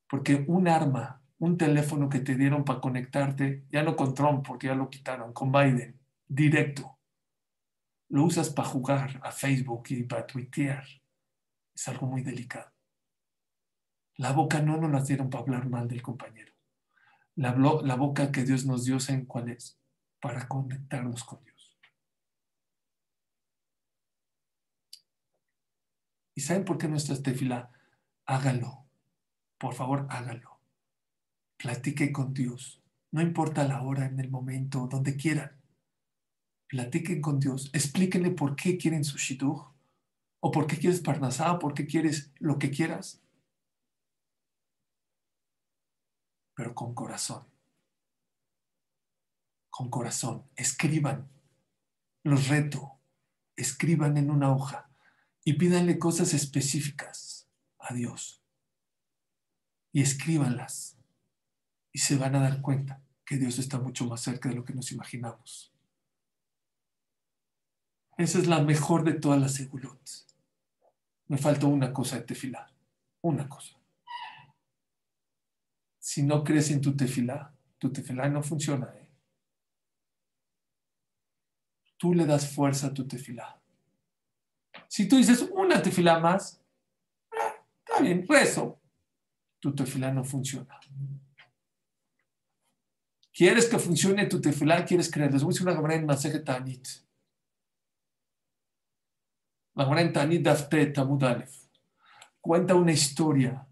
Porque 0.08 0.46
un 0.48 0.68
arma, 0.68 1.23
un 1.40 1.58
teléfono 1.58 2.10
que 2.10 2.20
te 2.20 2.36
dieron 2.36 2.64
para 2.64 2.80
conectarte, 2.80 3.66
ya 3.70 3.84
no 3.84 3.96
con 3.96 4.14
Trump, 4.14 4.46
porque 4.46 4.68
ya 4.68 4.76
lo 4.76 4.90
quitaron, 4.90 5.34
con 5.34 5.52
Biden, 5.52 6.00
directo, 6.28 7.00
lo 8.10 8.26
usas 8.26 8.50
para 8.50 8.68
jugar 8.68 9.20
a 9.24 9.32
Facebook 9.32 9.86
y 9.90 10.04
para 10.04 10.28
tuitear. 10.28 10.86
Es 11.74 11.88
algo 11.88 12.06
muy 12.06 12.22
delicado. 12.22 12.72
La 14.18 14.32
boca 14.32 14.62
no 14.62 14.78
nos 14.78 14.92
la 14.92 15.02
dieron 15.02 15.30
para 15.30 15.44
hablar 15.44 15.68
mal 15.68 15.88
del 15.88 16.04
compañero. 16.04 16.54
La, 17.36 17.56
la 17.56 17.96
boca 17.96 18.32
que 18.32 18.44
Dios 18.44 18.66
nos 18.66 18.86
dio, 18.86 19.00
¿saben 19.00 19.26
cuál 19.26 19.50
es? 19.50 19.80
Para 20.22 20.48
conectarnos 20.48 21.24
con 21.24 21.44
Dios. 21.44 21.80
¿Y 26.36 26.42
saben 26.42 26.66
por 26.66 26.78
qué 26.78 26.88
nuestra 26.88 27.16
estefila? 27.16 27.72
Hágalo. 28.26 28.86
Por 29.58 29.74
favor, 29.74 30.06
hágalo. 30.10 30.53
Platique 31.64 32.12
con 32.12 32.34
Dios. 32.34 32.84
No 33.12 33.22
importa 33.22 33.66
la 33.66 33.84
hora, 33.84 34.06
en 34.06 34.20
el 34.20 34.30
momento, 34.30 34.86
donde 34.86 35.16
quieran. 35.16 35.64
Platiquen 36.68 37.22
con 37.22 37.40
Dios. 37.40 37.70
Explíquenle 37.74 38.32
por 38.32 38.58
qué 38.58 38.78
quieren 38.78 39.06
su. 39.06 39.18
O 40.42 40.52
por 40.52 40.68
qué 40.68 40.78
quieres 40.78 41.00
parnasá, 41.00 41.54
o 41.54 41.60
por 41.60 41.74
qué 41.74 41.88
quieres 41.88 42.34
lo 42.40 42.60
que 42.60 42.70
quieras. 42.70 43.24
Pero 46.54 46.76
con 46.76 46.94
corazón. 46.94 47.48
Con 49.70 49.90
corazón. 49.90 50.44
Escriban. 50.58 51.30
Los 52.26 52.50
reto. 52.50 53.00
Escriban 53.56 54.18
en 54.18 54.30
una 54.30 54.52
hoja 54.52 54.90
y 55.46 55.54
pídanle 55.54 55.98
cosas 55.98 56.34
específicas 56.34 57.48
a 57.80 57.94
Dios 57.94 58.44
y 59.94 60.02
escríbanlas 60.02 61.03
y 61.94 62.00
se 62.00 62.18
van 62.18 62.36
a 62.36 62.42
dar 62.42 62.62
cuenta 62.62 63.02
que 63.24 63.38
Dios 63.38 63.60
está 63.60 63.80
mucho 63.80 64.06
más 64.06 64.22
cerca 64.22 64.50
de 64.50 64.56
lo 64.56 64.66
que 64.66 64.74
nos 64.74 64.92
imaginamos. 64.92 65.72
Esa 68.18 68.40
es 68.40 68.48
la 68.48 68.62
mejor 68.62 69.04
de 69.04 69.14
todas 69.14 69.40
las 69.40 69.54
segulot. 69.54 70.02
Me 71.28 71.38
falta 71.38 71.68
una 71.68 71.94
cosa 71.94 72.18
de 72.18 72.24
tefilá, 72.24 72.72
una 73.22 73.48
cosa. 73.48 73.80
Si 76.00 76.22
no 76.24 76.44
crees 76.44 76.70
en 76.72 76.82
tu 76.82 76.96
tefilá, 76.96 77.56
tu 77.78 77.92
tefilá 77.92 78.28
no 78.28 78.44
funciona. 78.44 78.94
¿eh? 78.96 79.10
Tú 81.98 82.14
le 82.14 82.26
das 82.26 82.54
fuerza 82.54 82.88
a 82.88 82.94
tu 82.94 83.08
tefilá. 83.08 83.60
Si 84.88 85.08
tú 85.08 85.18
dices 85.18 85.48
una 85.54 85.82
tefilá 85.82 86.20
más, 86.20 86.62
eh, 87.32 87.64
está 87.86 88.02
bien, 88.02 88.28
rezo, 88.28 88.80
tu 89.60 89.74
tefilá 89.74 90.12
no 90.12 90.24
funciona. 90.24 90.80
¿Quieres 93.34 93.66
que 93.68 93.80
funcione 93.80 94.28
tu 94.28 94.40
tefilá? 94.40 94.86
¿Quieres 94.86 95.10
creer? 95.10 95.34
Les 95.34 95.44
voy 95.44 95.56
una 95.62 95.74
cámara 95.74 95.96
en 95.96 96.06
Maseje 96.06 96.40
Tanit. 96.40 96.88
La 99.74 99.86
cámara 99.86 100.02
en 100.02 100.14
Tanit 100.14 100.44
Dafte 100.44 100.86
Tamud 100.88 101.24
Cuenta 102.40 102.76
una 102.76 102.92
historia 102.92 103.68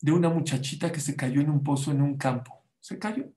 de 0.00 0.12
una 0.12 0.30
muchachita 0.30 0.90
que 0.90 1.00
se 1.00 1.16
cayó 1.16 1.42
en 1.42 1.50
un 1.50 1.62
pozo 1.62 1.90
en 1.90 2.00
un 2.00 2.16
campo. 2.16 2.64
Se 2.80 2.98
cayó. 2.98 3.30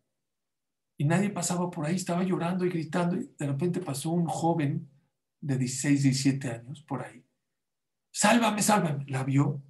Y 0.98 1.03
nadie 1.03 1.31
pasaba 1.31 1.69
por 1.69 1.86
ahí, 1.86 1.95
estaba 1.95 2.24
llorando 2.24 2.65
y 2.65 2.69
gritando. 2.69 3.17
Y 3.17 3.36
de 3.38 3.48
repente 3.48 3.81
pasó 3.81 4.12
un 4.12 4.25
joven 4.25 4.89
de 5.41 5.57
16, 5.57 6.03
17 6.03 6.50
años 6.50 6.81
por 6.81 7.03
ahí. 7.03 7.25
Sálvame, 8.12 8.62
sálvame. 8.62 9.05
La 9.07 9.25
vio 9.25 9.62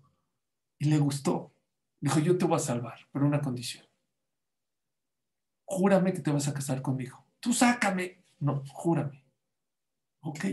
y 0.77 0.85
le 0.85 0.99
gustó. 0.99 1.55
Dijo, 1.99 2.19
yo 2.19 2.37
te 2.37 2.45
voy 2.45 2.57
a 2.57 2.59
salvar, 2.59 2.99
pero 3.11 3.25
una 3.25 3.41
condición. 3.41 3.87
Júrame 5.65 6.13
que 6.13 6.21
te 6.21 6.31
vas 6.31 6.47
a 6.47 6.53
casar 6.53 6.81
conmigo. 6.81 7.25
Tú 7.39 7.53
sácame. 7.53 8.23
No, 8.39 8.63
júrame. 8.67 9.25
Ok. 10.21 10.45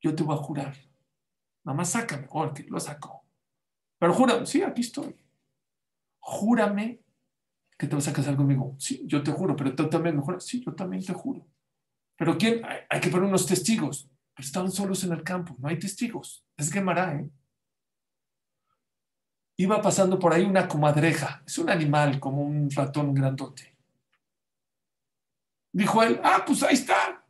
Yo 0.00 0.14
te 0.14 0.22
voy 0.22 0.34
a 0.34 0.38
jurar. 0.38 0.76
Nada 1.64 1.76
más 1.76 1.90
sácame. 1.90 2.26
Ok, 2.30 2.60
lo 2.68 2.80
sacó. 2.80 3.24
Pero 3.98 4.14
júrame. 4.14 4.46
Sí, 4.46 4.62
aquí 4.62 4.82
estoy. 4.82 5.16
Júrame 6.20 7.00
que 7.78 7.86
te 7.86 7.94
vas 7.94 8.08
a 8.08 8.12
casar 8.12 8.36
conmigo. 8.36 8.74
Sí, 8.78 9.02
yo 9.06 9.22
te 9.22 9.30
juro, 9.30 9.54
pero 9.54 9.74
tú 9.74 9.88
también 9.88 10.16
me 10.16 10.22
juras. 10.22 10.44
Sí, 10.44 10.62
yo 10.64 10.74
también 10.74 11.04
te 11.04 11.12
juro. 11.12 11.46
Pero 12.16 12.36
¿quién? 12.36 12.62
Hay, 12.88 13.00
que 13.00 13.08
poner 13.08 13.28
unos 13.28 13.46
testigos. 13.46 14.10
Pero 14.34 14.46
estaban 14.46 14.70
solos 14.70 15.04
en 15.04 15.12
el 15.12 15.22
campo. 15.22 15.56
No 15.58 15.68
hay 15.68 15.78
testigos. 15.78 16.44
Es 16.56 16.70
quemará, 16.70 17.14
¿eh? 17.14 17.30
iba 19.58 19.82
pasando 19.82 20.18
por 20.18 20.32
ahí 20.32 20.44
una 20.44 20.68
comadreja. 20.68 21.42
Es 21.46 21.58
un 21.58 21.68
animal 21.68 22.20
como 22.20 22.42
un 22.42 22.70
ratón 22.70 23.12
grandote. 23.12 23.76
Dijo 25.72 26.02
él, 26.02 26.20
ah, 26.24 26.44
pues 26.46 26.62
ahí 26.62 26.74
está. 26.74 27.24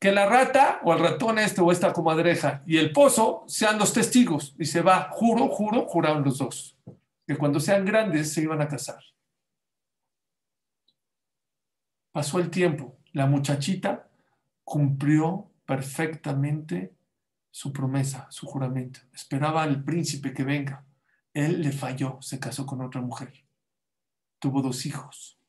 Que 0.00 0.12
la 0.12 0.26
rata 0.26 0.80
o 0.82 0.94
el 0.94 1.00
ratón 1.00 1.38
este 1.38 1.60
o 1.60 1.70
esta 1.70 1.92
comadreja 1.92 2.62
y 2.66 2.78
el 2.78 2.92
pozo 2.92 3.44
sean 3.46 3.78
los 3.78 3.92
testigos. 3.92 4.54
Y 4.58 4.64
se 4.64 4.80
va, 4.80 5.10
juro, 5.10 5.48
juro, 5.48 5.86
juraron 5.86 6.24
los 6.24 6.38
dos. 6.38 6.78
Que 7.26 7.36
cuando 7.36 7.60
sean 7.60 7.84
grandes 7.84 8.32
se 8.32 8.42
iban 8.42 8.62
a 8.62 8.68
casar. 8.68 9.02
Pasó 12.12 12.38
el 12.38 12.50
tiempo. 12.50 12.96
La 13.12 13.26
muchachita 13.26 14.08
cumplió 14.64 15.50
perfectamente 15.66 16.94
su 17.50 17.72
promesa, 17.72 18.26
su 18.30 18.46
juramento. 18.46 19.00
Esperaba 19.12 19.62
al 19.62 19.84
príncipe 19.84 20.32
que 20.32 20.44
venga. 20.44 20.84
Él 21.34 21.62
le 21.62 21.72
falló, 21.72 22.18
se 22.20 22.40
casó 22.40 22.66
con 22.66 22.80
otra 22.80 23.00
mujer. 23.00 23.44
Tuvo 24.38 24.62
dos 24.62 24.86
hijos. 24.86 25.39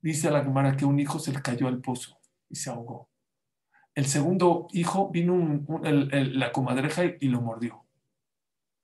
Dice 0.00 0.30
la 0.30 0.44
Gemara 0.44 0.76
que 0.76 0.84
un 0.84 0.98
hijo 1.00 1.18
se 1.18 1.32
le 1.32 1.42
cayó 1.42 1.68
al 1.68 1.80
pozo 1.80 2.18
y 2.48 2.56
se 2.56 2.70
ahogó. 2.70 3.10
El 3.94 4.06
segundo 4.06 4.68
hijo 4.72 5.10
vino 5.10 5.64
la 5.82 6.52
comadreja 6.52 7.02
y, 7.20 7.28
lo 7.28 7.40
mordió. 7.40 7.84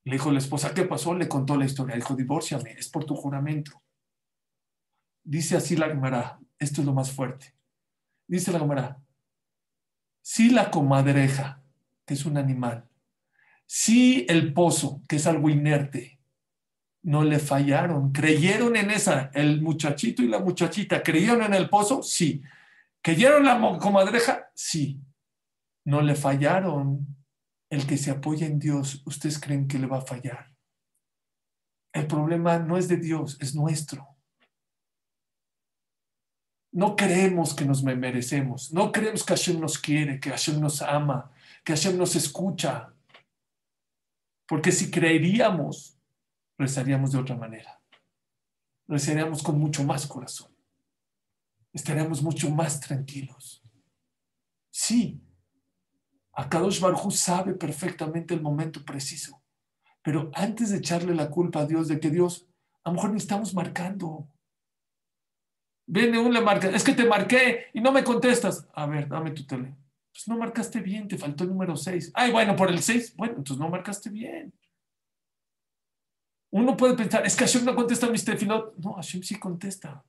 Le 0.04 0.14
dijo 0.14 0.33
la 0.33 0.38
esposa, 0.38 0.75
¿qué 0.75 0.85
pasó? 0.85 1.14
Le 1.14 1.28
contó 1.28 1.56
la 1.56 1.66
historia. 1.66 1.94
Dijo, 1.94 2.16
divórciame, 2.16 2.73
es 2.73 2.88
por 2.88 3.04
tu 3.04 3.14
juramento. 3.14 3.80
Dice 5.23 5.56
así 5.56 5.76
la 5.76 5.87
Gemara, 5.87 6.40
esto 6.59 6.80
es 6.80 6.87
lo 6.87 6.92
más 6.92 7.12
fuerte. 7.12 7.54
Dice 8.26 8.50
la 8.50 8.59
Gemara, 8.59 9.00
si 10.21 10.50
la 10.50 10.71
comadreja 10.71 11.62
que 12.04 12.14
es 12.14 12.26
un 12.26 12.37
animal, 12.37 12.88
si 13.66 14.26
el 14.28 14.52
pozo, 14.52 15.02
que 15.09 15.16
es 15.16 15.26
algo 15.26 15.49
inerte, 15.49 16.13
no 17.04 17.23
le 17.23 17.38
fallaron, 17.38 18.12
creyeron 18.12 18.76
en 18.76 18.90
esa, 18.90 19.30
el 19.34 19.61
muchachito 19.61 20.23
y 20.23 20.28
la 20.28 20.38
muchachita, 20.38 21.02
creyeron 21.02 21.42
en 21.42 21.54
el 21.54 21.68
pozo, 21.68 22.02
sí. 22.02 22.42
¿Creyeron 23.02 23.44
la 23.44 23.78
comadreja? 23.78 24.50
Sí. 24.54 25.00
No 25.84 26.00
le 26.00 26.14
fallaron. 26.14 27.06
El 27.70 27.87
que 27.87 27.99
se 27.99 28.11
apoya 28.11 28.46
en 28.46 28.58
Dios, 28.58 29.02
¿ustedes 29.04 29.38
creen 29.38 29.68
que 29.68 29.78
le 29.78 29.87
va 29.87 29.99
a 29.99 30.06
fallar? 30.06 30.54
El 31.92 32.06
problema 32.06 32.58
no 32.58 32.78
es 32.78 32.88
de 32.88 32.96
Dios, 32.96 33.37
es 33.40 33.54
nuestro. 33.54 34.08
No 36.73 36.96
creemos 36.96 37.54
que 37.54 37.66
nos 37.66 37.82
merecemos, 37.82 38.73
no 38.73 38.90
creemos 38.90 39.25
que 39.25 39.34
Hashem 39.34 39.61
nos 39.61 39.78
quiere, 39.78 40.18
que 40.18 40.30
Hashem 40.30 40.58
nos 40.58 40.80
ama, 40.80 41.30
que 41.62 41.75
Hashem 41.75 41.99
nos 41.99 42.16
escucha. 42.16 42.92
Porque 44.46 44.73
si 44.73 44.90
creeríamos, 44.90 45.94
rezaríamos 46.58 47.12
de 47.12 47.18
otra 47.18 47.37
manera. 47.37 47.80
Rezaríamos 48.87 49.42
con 49.42 49.58
mucho 49.58 49.84
más 49.84 50.06
corazón. 50.06 50.54
Estaríamos 51.73 52.23
mucho 52.23 52.50
más 52.50 52.80
tranquilos. 52.80 53.62
Sí, 54.70 55.25
Akadosh 56.34 56.80
Baruj 56.80 57.12
sabe 57.12 57.54
perfectamente 57.54 58.34
el 58.34 58.42
momento 58.42 58.84
preciso. 58.84 59.42
Pero 60.02 60.30
antes 60.34 60.70
de 60.70 60.78
echarle 60.78 61.14
la 61.14 61.30
culpa 61.30 61.61
a 61.61 61.66
Dios 61.66 61.88
de 61.88 61.99
que 61.99 62.11
Dios, 62.11 62.46
a 62.82 62.90
lo 62.90 62.96
mejor 62.96 63.11
ni 63.12 63.18
estamos 63.18 63.54
marcando. 63.54 64.28
Viene 65.87 66.18
un 66.18 66.32
le 66.32 66.40
marca, 66.40 66.68
es 66.68 66.82
que 66.82 66.94
te 66.94 67.06
marqué 67.06 67.66
y 67.73 67.80
no 67.80 67.92
me 67.92 68.04
contestas. 68.04 68.66
A 68.75 68.87
ver, 68.87 69.08
dame 69.08 69.30
tu 69.30 69.46
teléfono 69.46 69.76
Pues 70.12 70.26
no 70.28 70.37
marcaste 70.37 70.80
bien, 70.80 71.08
te 71.08 71.16
faltó 71.16 71.44
el 71.44 71.50
número 71.50 71.76
6. 71.76 72.12
Ay, 72.14 72.32
bueno, 72.32 72.56
por 72.56 72.70
el 72.70 72.80
6, 72.80 73.16
bueno, 73.16 73.34
entonces 73.38 73.58
no 73.58 73.68
marcaste 73.68 74.11
bien. 74.11 74.52
Uno 76.54 76.76
puede 76.76 76.94
pensar, 76.94 77.26
es 77.26 77.34
que 77.34 77.44
Hashem 77.46 77.64
no 77.64 77.75
contesta 77.75 78.08
mis 78.08 78.25
tefilot. 78.25 78.76
No, 78.76 78.92
Hashem 78.94 79.25
sí 79.25 79.40
contesta. 79.40 80.04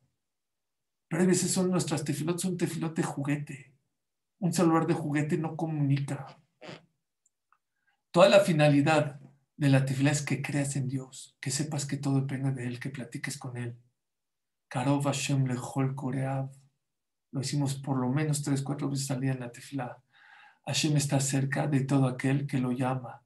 Pero 1.08 1.24
a 1.24 1.26
veces 1.26 1.50
son 1.50 1.72
nuestras 1.72 2.04
tefilot, 2.04 2.38
son 2.38 2.56
tefilot 2.56 2.96
de 2.96 3.02
juguete. 3.02 3.74
Un 4.38 4.54
celular 4.54 4.86
de 4.86 4.94
juguete 4.94 5.40
no 5.40 5.56
comunica. 5.56 6.40
Toda 8.12 8.30
la 8.30 8.42
finalidad 8.42 9.20
de 9.58 9.70
la 9.70 9.86
tefilá 9.86 10.12
es 10.12 10.22
que 10.22 10.44
creas 10.44 10.76
en 10.76 10.88
Dios, 10.88 11.36
que 11.42 11.50
sepas 11.50 11.88
que 11.88 11.98
todo 11.98 12.22
depende 12.22 12.52
de 12.52 12.68
Él, 12.68 12.80
que 12.80 12.92
platiques 12.92 13.40
con 13.40 13.58
Él. 13.58 13.76
Karov 14.68 15.04
Hashem 15.04 15.48
lechol 15.48 15.96
koreav. 15.96 16.52
Lo 17.32 17.42
hicimos 17.42 17.74
por 17.74 17.98
lo 17.98 18.10
menos 18.10 18.44
tres, 18.44 18.62
cuatro 18.62 18.88
veces 18.88 19.10
al 19.10 19.22
día 19.22 19.32
en 19.32 19.40
la 19.40 19.52
tefilá. 19.52 19.98
Hashem 20.68 20.96
está 20.96 21.20
cerca 21.20 21.66
de 21.66 21.86
todo 21.86 22.08
aquel 22.08 22.46
que 22.46 22.60
lo 22.60 22.72
llama. 22.72 23.24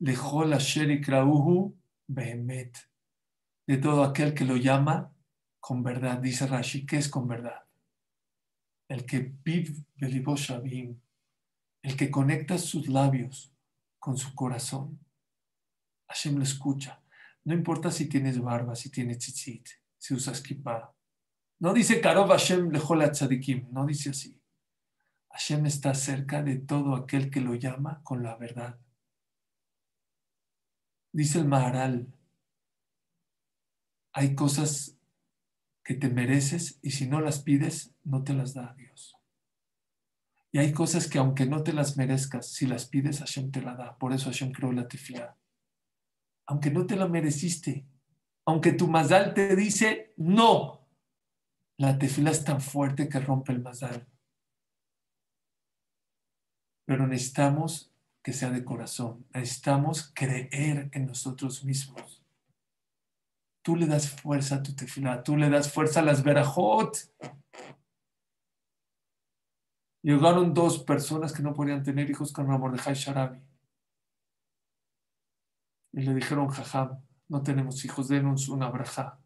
Lechol 0.00 0.52
asher 0.52 0.90
ikrauhu 0.90 1.76
De 2.08 3.76
todo 3.78 4.04
aquel 4.04 4.34
que 4.34 4.44
lo 4.44 4.56
llama 4.56 5.12
con 5.60 5.82
verdad. 5.82 6.18
Dice 6.18 6.46
Rashi, 6.46 6.86
¿qué 6.86 6.98
es 6.98 7.08
con 7.08 7.26
verdad? 7.26 7.64
El 8.88 9.04
que 9.04 9.34
vive 9.42 9.84
shabim, 10.36 11.00
el 11.82 11.96
que 11.96 12.10
conecta 12.10 12.58
sus 12.58 12.88
labios 12.88 13.52
con 13.98 14.16
su 14.16 14.34
corazón. 14.34 15.00
Hashem 16.08 16.36
lo 16.36 16.42
escucha. 16.44 17.02
No 17.44 17.54
importa 17.54 17.90
si 17.90 18.08
tienes 18.08 18.40
barba, 18.40 18.76
si 18.76 18.90
tienes 18.90 19.18
tzitzit, 19.18 19.68
si 19.98 20.14
usas 20.14 20.40
kippah. 20.40 20.92
No 21.58 21.72
dice 21.72 22.00
Karov 22.00 22.28
Hashem 22.28 22.70
lejol 22.70 23.10
tzadikim, 23.10 23.68
no 23.72 23.86
dice 23.86 24.10
así. 24.10 24.40
Hashem 25.30 25.66
está 25.66 25.94
cerca 25.94 26.42
de 26.42 26.56
todo 26.56 26.94
aquel 26.94 27.30
que 27.30 27.40
lo 27.40 27.54
llama 27.54 28.00
con 28.02 28.22
la 28.22 28.36
verdad. 28.36 28.78
Dice 31.16 31.38
el 31.38 31.46
Maharal, 31.46 32.12
hay 34.12 34.34
cosas 34.34 34.98
que 35.82 35.94
te 35.94 36.10
mereces 36.10 36.78
y 36.82 36.90
si 36.90 37.08
no 37.08 37.22
las 37.22 37.40
pides, 37.40 37.94
no 38.04 38.22
te 38.22 38.34
las 38.34 38.52
da 38.52 38.74
Dios. 38.74 39.16
Y 40.52 40.58
hay 40.58 40.74
cosas 40.74 41.08
que 41.08 41.16
aunque 41.16 41.46
no 41.46 41.62
te 41.62 41.72
las 41.72 41.96
merezcas, 41.96 42.48
si 42.48 42.66
las 42.66 42.84
pides, 42.84 43.20
Hashem 43.20 43.50
te 43.50 43.62
la 43.62 43.74
da. 43.74 43.96
Por 43.96 44.12
eso 44.12 44.26
Hashem 44.26 44.52
creó 44.52 44.72
la 44.72 44.88
tefilá. 44.88 45.38
Aunque 46.44 46.70
no 46.70 46.84
te 46.84 46.96
la 46.96 47.08
mereciste, 47.08 47.86
aunque 48.44 48.74
tu 48.74 48.86
mazal 48.86 49.32
te 49.32 49.56
dice 49.56 50.12
no, 50.18 50.86
la 51.78 51.98
tefila 51.98 52.30
es 52.30 52.44
tan 52.44 52.60
fuerte 52.60 53.08
que 53.08 53.20
rompe 53.20 53.52
el 53.52 53.62
mazal. 53.62 54.06
Pero 56.84 57.06
necesitamos 57.06 57.95
que 58.26 58.32
sea 58.32 58.50
de 58.50 58.64
corazón. 58.64 59.24
Necesitamos 59.32 60.10
creer 60.12 60.90
en 60.92 61.06
nosotros 61.06 61.62
mismos. 61.62 62.24
Tú 63.62 63.76
le 63.76 63.86
das 63.86 64.10
fuerza 64.20 64.56
a 64.56 64.62
tu 64.64 64.74
tefila, 64.74 65.22
tú 65.22 65.36
le 65.36 65.48
das 65.48 65.72
fuerza 65.72 66.00
a 66.00 66.02
las 66.02 66.24
verajot. 66.24 66.98
Llegaron 70.02 70.52
dos 70.52 70.80
personas 70.82 71.32
que 71.32 71.44
no 71.44 71.54
podían 71.54 71.84
tener 71.84 72.10
hijos 72.10 72.32
con 72.32 72.48
de 72.48 72.94
Sharabi. 72.94 73.40
Y 75.92 76.00
le 76.00 76.12
dijeron, 76.12 76.48
jajam, 76.48 77.00
no 77.28 77.44
tenemos 77.44 77.84
hijos, 77.84 78.08
denos 78.08 78.48
una 78.48 78.68
braja. 78.70 79.20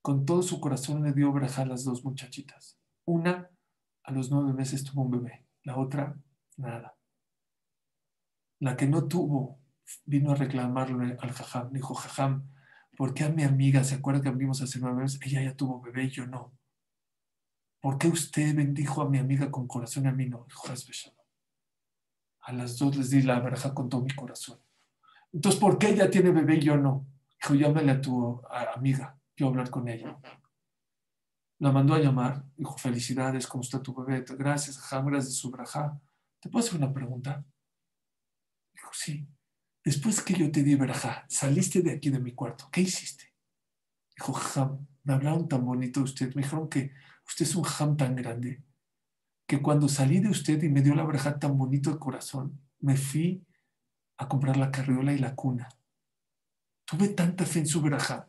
Con 0.00 0.24
todo 0.24 0.42
su 0.42 0.60
corazón 0.60 1.02
le 1.02 1.12
dio 1.12 1.32
braja 1.32 1.62
a 1.62 1.66
las 1.66 1.82
dos 1.82 2.04
muchachitas. 2.04 2.78
Una 3.04 3.50
a 4.04 4.12
los 4.12 4.30
nueve 4.30 4.52
meses 4.52 4.84
tuvo 4.84 5.02
un 5.02 5.10
bebé, 5.10 5.44
la 5.64 5.76
otra 5.76 6.16
nada. 6.56 6.97
La 8.60 8.76
que 8.76 8.86
no 8.86 9.06
tuvo 9.06 9.60
vino 10.04 10.32
a 10.32 10.34
reclamarle 10.34 11.16
al 11.20 11.32
jajam. 11.32 11.72
Dijo, 11.72 11.94
jajam, 11.94 12.50
¿por 12.96 13.14
qué 13.14 13.24
a 13.24 13.30
mi 13.30 13.44
amiga, 13.44 13.84
se 13.84 13.96
acuerda 13.96 14.22
que 14.22 14.30
vimos 14.30 14.60
hace 14.60 14.78
nueve 14.80 15.02
meses, 15.02 15.20
ella 15.22 15.42
ya 15.42 15.54
tuvo 15.54 15.80
bebé 15.80 16.04
y 16.04 16.10
yo 16.10 16.26
no? 16.26 16.52
¿Por 17.80 17.96
qué 17.98 18.08
usted 18.08 18.56
bendijo 18.56 19.02
a 19.02 19.08
mi 19.08 19.18
amiga 19.18 19.50
con 19.50 19.68
corazón 19.68 20.04
y 20.04 20.08
a 20.08 20.12
mí 20.12 20.26
no? 20.26 20.44
Dijo, 20.48 20.68
a 22.40 22.52
las 22.52 22.78
dos 22.78 22.96
les 22.96 23.10
di 23.10 23.22
la 23.22 23.40
braja 23.40 23.74
con 23.74 23.88
todo 23.88 24.02
mi 24.02 24.14
corazón. 24.14 24.58
Entonces, 25.32 25.60
¿por 25.60 25.78
qué 25.78 25.90
ella 25.90 26.10
tiene 26.10 26.30
bebé 26.30 26.56
y 26.56 26.60
yo 26.60 26.76
no? 26.76 27.06
Dijo, 27.40 27.54
llámale 27.54 27.92
a 27.92 28.00
tu 28.00 28.42
amiga, 28.74 29.16
quiero 29.36 29.50
hablar 29.50 29.70
con 29.70 29.86
ella. 29.88 30.18
La 31.60 31.72
mandó 31.72 31.94
a 31.94 31.98
llamar, 31.98 32.44
dijo, 32.56 32.76
felicidades, 32.78 33.46
¿cómo 33.46 33.62
está 33.62 33.82
tu 33.82 33.94
bebé? 33.94 34.24
Gracias, 34.36 34.78
jajam, 34.78 35.06
gracias 35.06 35.34
su 35.34 35.50
braja. 35.50 36.00
¿Te 36.40 36.48
puedo 36.48 36.64
hacer 36.64 36.78
una 36.78 36.92
pregunta? 36.92 37.44
Dijo, 38.78 38.90
sí. 38.92 39.28
Después 39.84 40.22
que 40.22 40.34
yo 40.34 40.50
te 40.50 40.62
di 40.62 40.74
braja, 40.74 41.26
saliste 41.28 41.82
de 41.82 41.92
aquí 41.92 42.10
de 42.10 42.20
mi 42.20 42.32
cuarto, 42.32 42.68
¿qué 42.70 42.80
hiciste? 42.80 43.34
Dijo, 44.16 44.32
jajam, 44.32 44.86
me 45.04 45.14
hablaron 45.14 45.48
tan 45.48 45.64
bonito 45.64 46.00
de 46.00 46.04
usted, 46.04 46.34
me 46.34 46.42
dijeron 46.42 46.68
que 46.68 46.92
usted 47.26 47.44
es 47.44 47.54
un 47.54 47.64
jajam 47.64 47.96
tan 47.96 48.14
grande, 48.14 48.62
que 49.46 49.62
cuando 49.62 49.88
salí 49.88 50.20
de 50.20 50.28
usted 50.28 50.62
y 50.62 50.68
me 50.68 50.82
dio 50.82 50.94
la 50.94 51.04
braja 51.04 51.38
tan 51.38 51.56
bonito 51.56 51.90
de 51.90 51.98
corazón, 51.98 52.60
me 52.80 52.96
fui 52.96 53.46
a 54.18 54.28
comprar 54.28 54.56
la 54.56 54.70
carriola 54.70 55.12
y 55.12 55.18
la 55.18 55.34
cuna. 55.34 55.68
Tuve 56.84 57.08
tanta 57.08 57.46
fe 57.46 57.60
en 57.60 57.66
su 57.66 57.80
braja 57.80 58.28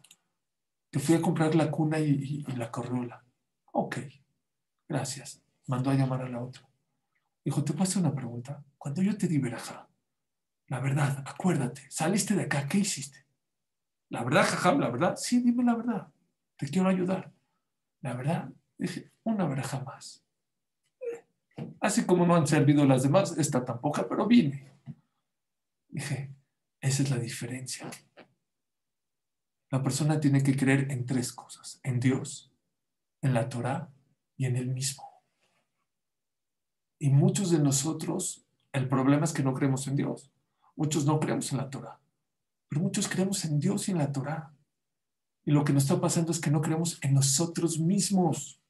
que 0.91 0.99
fui 0.99 1.15
a 1.15 1.21
comprar 1.21 1.55
la 1.55 1.69
cuna 1.69 1.99
y, 1.99 2.43
la 2.55 2.71
carriola. 2.71 3.25
Ok, 3.73 3.97
gracias. 4.87 5.41
Mandó 5.67 5.89
a 5.89 5.95
llamar 5.95 6.21
a 6.21 6.29
la 6.29 6.41
otra. 6.41 6.67
Dijo, 7.43 7.63
te 7.63 7.73
paso 7.73 7.99
una 7.99 8.13
pregunta. 8.13 8.63
Cuando 8.77 9.01
yo 9.01 9.17
te 9.17 9.27
di 9.27 9.39
braja, 9.39 9.88
la 10.69 10.79
verdad, 10.79 11.23
acuérdate, 11.25 11.81
saliste 11.89 12.35
de 12.35 12.43
acá, 12.43 12.67
¿qué 12.67 12.77
hiciste? 12.77 13.25
La 14.09 14.23
verdad, 14.23 14.45
jajam, 14.45 14.79
la 14.79 14.89
verdad, 14.89 15.15
sí, 15.17 15.41
dime 15.41 15.63
la 15.63 15.75
verdad. 15.75 16.13
Te 16.57 16.67
quiero 16.67 16.89
ayudar. 16.89 17.31
La 18.01 18.13
verdad, 18.13 18.51
dije, 18.77 19.11
una 19.23 19.45
braja 19.45 19.83
más. 19.83 20.23
Así 21.79 22.05
como 22.05 22.25
no 22.25 22.35
han 22.35 22.47
servido 22.47 22.85
las 22.85 23.03
demás, 23.03 23.35
esta 23.37 23.65
tampoco, 23.65 24.07
pero 24.07 24.27
vine. 24.27 24.79
Dije, 25.89 26.33
esa 26.81 27.03
es 27.03 27.09
la 27.09 27.17
diferencia. 27.17 27.89
La 29.71 29.81
persona 29.81 30.19
tiene 30.19 30.43
que 30.43 30.55
creer 30.55 30.91
en 30.91 31.05
tres 31.05 31.33
cosas, 31.33 31.79
en 31.83 31.99
Dios, 31.99 32.53
en 33.21 33.33
la 33.33 33.49
Torah 33.49 33.91
y 34.37 34.45
en 34.45 34.55
Él 34.55 34.69
mismo. 34.69 35.03
Y 36.99 37.09
muchos 37.09 37.49
de 37.49 37.59
nosotros, 37.59 38.45
el 38.71 38.87
problema 38.87 39.23
es 39.23 39.33
que 39.33 39.43
no 39.43 39.53
creemos 39.53 39.87
en 39.87 39.95
Dios. 39.95 40.31
Muchos 40.79 41.05
no 41.05 41.19
creemos 41.19 41.51
en 41.51 41.57
la 41.57 41.69
Torah, 41.69 41.99
pero 42.69 42.79
muchos 42.79 43.09
creemos 43.09 43.43
en 43.43 43.59
Dios 43.59 43.89
y 43.89 43.91
en 43.91 43.97
la 43.97 44.13
Torah. 44.13 44.55
Y 45.43 45.51
lo 45.51 45.65
que 45.65 45.73
nos 45.73 45.83
está 45.83 45.99
pasando 45.99 46.31
es 46.31 46.39
que 46.39 46.49
no 46.49 46.61
creemos 46.61 47.03
en 47.03 47.15
nosotros 47.15 47.77
mismos. 47.79 48.61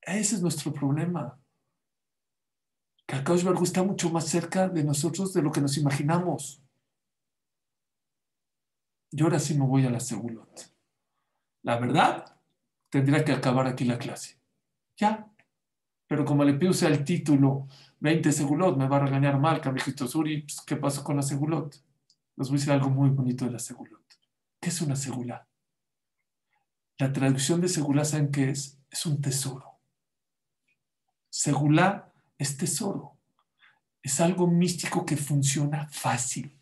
Ese 0.00 0.36
es 0.36 0.40
nuestro 0.40 0.72
problema 0.72 1.38
que 3.06 3.16
Akash 3.16 3.44
está 3.62 3.82
mucho 3.82 4.08
más 4.08 4.26
cerca 4.26 4.70
de 4.70 4.82
nosotros 4.82 5.34
de 5.34 5.42
lo 5.42 5.52
que 5.52 5.60
nos 5.60 5.76
imaginamos. 5.76 6.62
Yo 9.10 9.26
ahora 9.26 9.38
sí 9.38 9.52
me 9.52 9.66
voy 9.66 9.84
a 9.84 9.90
la 9.90 10.00
segulot. 10.00 10.74
La 11.62 11.78
verdad, 11.78 12.40
tendría 12.88 13.22
que 13.22 13.32
acabar 13.32 13.66
aquí 13.66 13.84
la 13.84 13.98
clase. 13.98 14.40
Ya. 14.96 15.30
Pero 16.12 16.26
como 16.26 16.44
le 16.44 16.52
puse 16.52 16.86
el 16.86 17.04
título 17.04 17.68
20 18.00 18.32
segulot, 18.32 18.76
me 18.76 18.86
va 18.86 18.98
a 18.98 19.06
regañar 19.06 19.40
mal, 19.40 19.62
Camijito 19.62 20.06
Suri, 20.06 20.42
pues, 20.42 20.60
¿qué 20.60 20.76
pasó 20.76 21.02
con 21.02 21.16
la 21.16 21.22
segulot? 21.22 21.74
Les 22.36 22.48
voy 22.48 22.56
a 22.56 22.58
decir 22.58 22.70
algo 22.70 22.90
muy 22.90 23.08
bonito 23.08 23.46
de 23.46 23.52
la 23.52 23.58
segulot. 23.58 24.02
¿Qué 24.60 24.68
es 24.68 24.82
una 24.82 24.94
segula? 24.94 25.48
La 26.98 27.10
traducción 27.14 27.62
de 27.62 27.68
segula, 27.68 28.04
¿saben 28.04 28.30
qué 28.30 28.50
es? 28.50 28.78
Es 28.90 29.06
un 29.06 29.22
tesoro. 29.22 29.78
Segula 31.30 32.12
es 32.36 32.58
tesoro. 32.58 33.16
Es 34.02 34.20
algo 34.20 34.46
místico 34.46 35.06
que 35.06 35.16
funciona 35.16 35.88
fácil. 35.88 36.60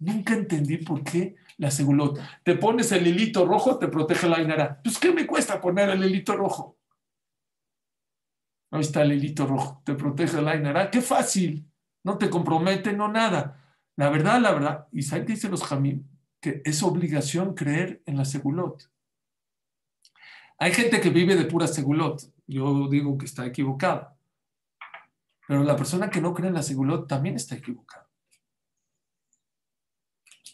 Nunca 0.00 0.34
entendí 0.34 0.78
por 0.78 1.04
qué 1.04 1.36
la 1.56 1.70
segulot. 1.70 2.18
Te 2.42 2.56
pones 2.56 2.90
el 2.90 3.06
hilito 3.06 3.46
rojo, 3.46 3.78
te 3.78 3.86
protege 3.86 4.28
la 4.28 4.42
inara. 4.42 4.82
Pues, 4.82 4.98
¿qué 4.98 5.12
me 5.12 5.24
cuesta 5.24 5.60
poner 5.60 5.90
el 5.90 6.04
hilito 6.04 6.34
rojo? 6.34 6.79
Ahí 8.70 8.80
está 8.80 9.02
el 9.02 9.12
hilito 9.12 9.46
rojo, 9.46 9.82
te 9.84 9.94
protege 9.94 10.40
la 10.40 10.56
inara. 10.56 10.90
¡Qué 10.90 11.00
fácil! 11.00 11.68
No 12.04 12.18
te 12.18 12.30
compromete, 12.30 12.92
no 12.92 13.08
nada. 13.08 13.60
La 13.96 14.08
verdad, 14.08 14.40
la 14.40 14.52
verdad, 14.52 14.88
y 14.92 15.02
¿saben 15.02 15.26
qué 15.26 15.34
dicen 15.34 15.50
los 15.50 15.64
jamín? 15.64 16.08
Que 16.40 16.62
es 16.64 16.82
obligación 16.82 17.54
creer 17.54 18.02
en 18.06 18.16
la 18.16 18.24
segulot. 18.24 18.90
Hay 20.58 20.72
gente 20.72 21.00
que 21.00 21.10
vive 21.10 21.36
de 21.36 21.46
pura 21.46 21.66
segulot. 21.66 22.32
Yo 22.46 22.88
digo 22.88 23.18
que 23.18 23.26
está 23.26 23.46
equivocada. 23.46 24.16
Pero 25.48 25.64
la 25.64 25.74
persona 25.74 26.10
que 26.10 26.20
no 26.20 26.32
cree 26.32 26.48
en 26.48 26.54
la 26.54 26.62
segulot 26.62 27.08
también 27.08 27.34
está 27.34 27.56
equivocada. 27.56 28.08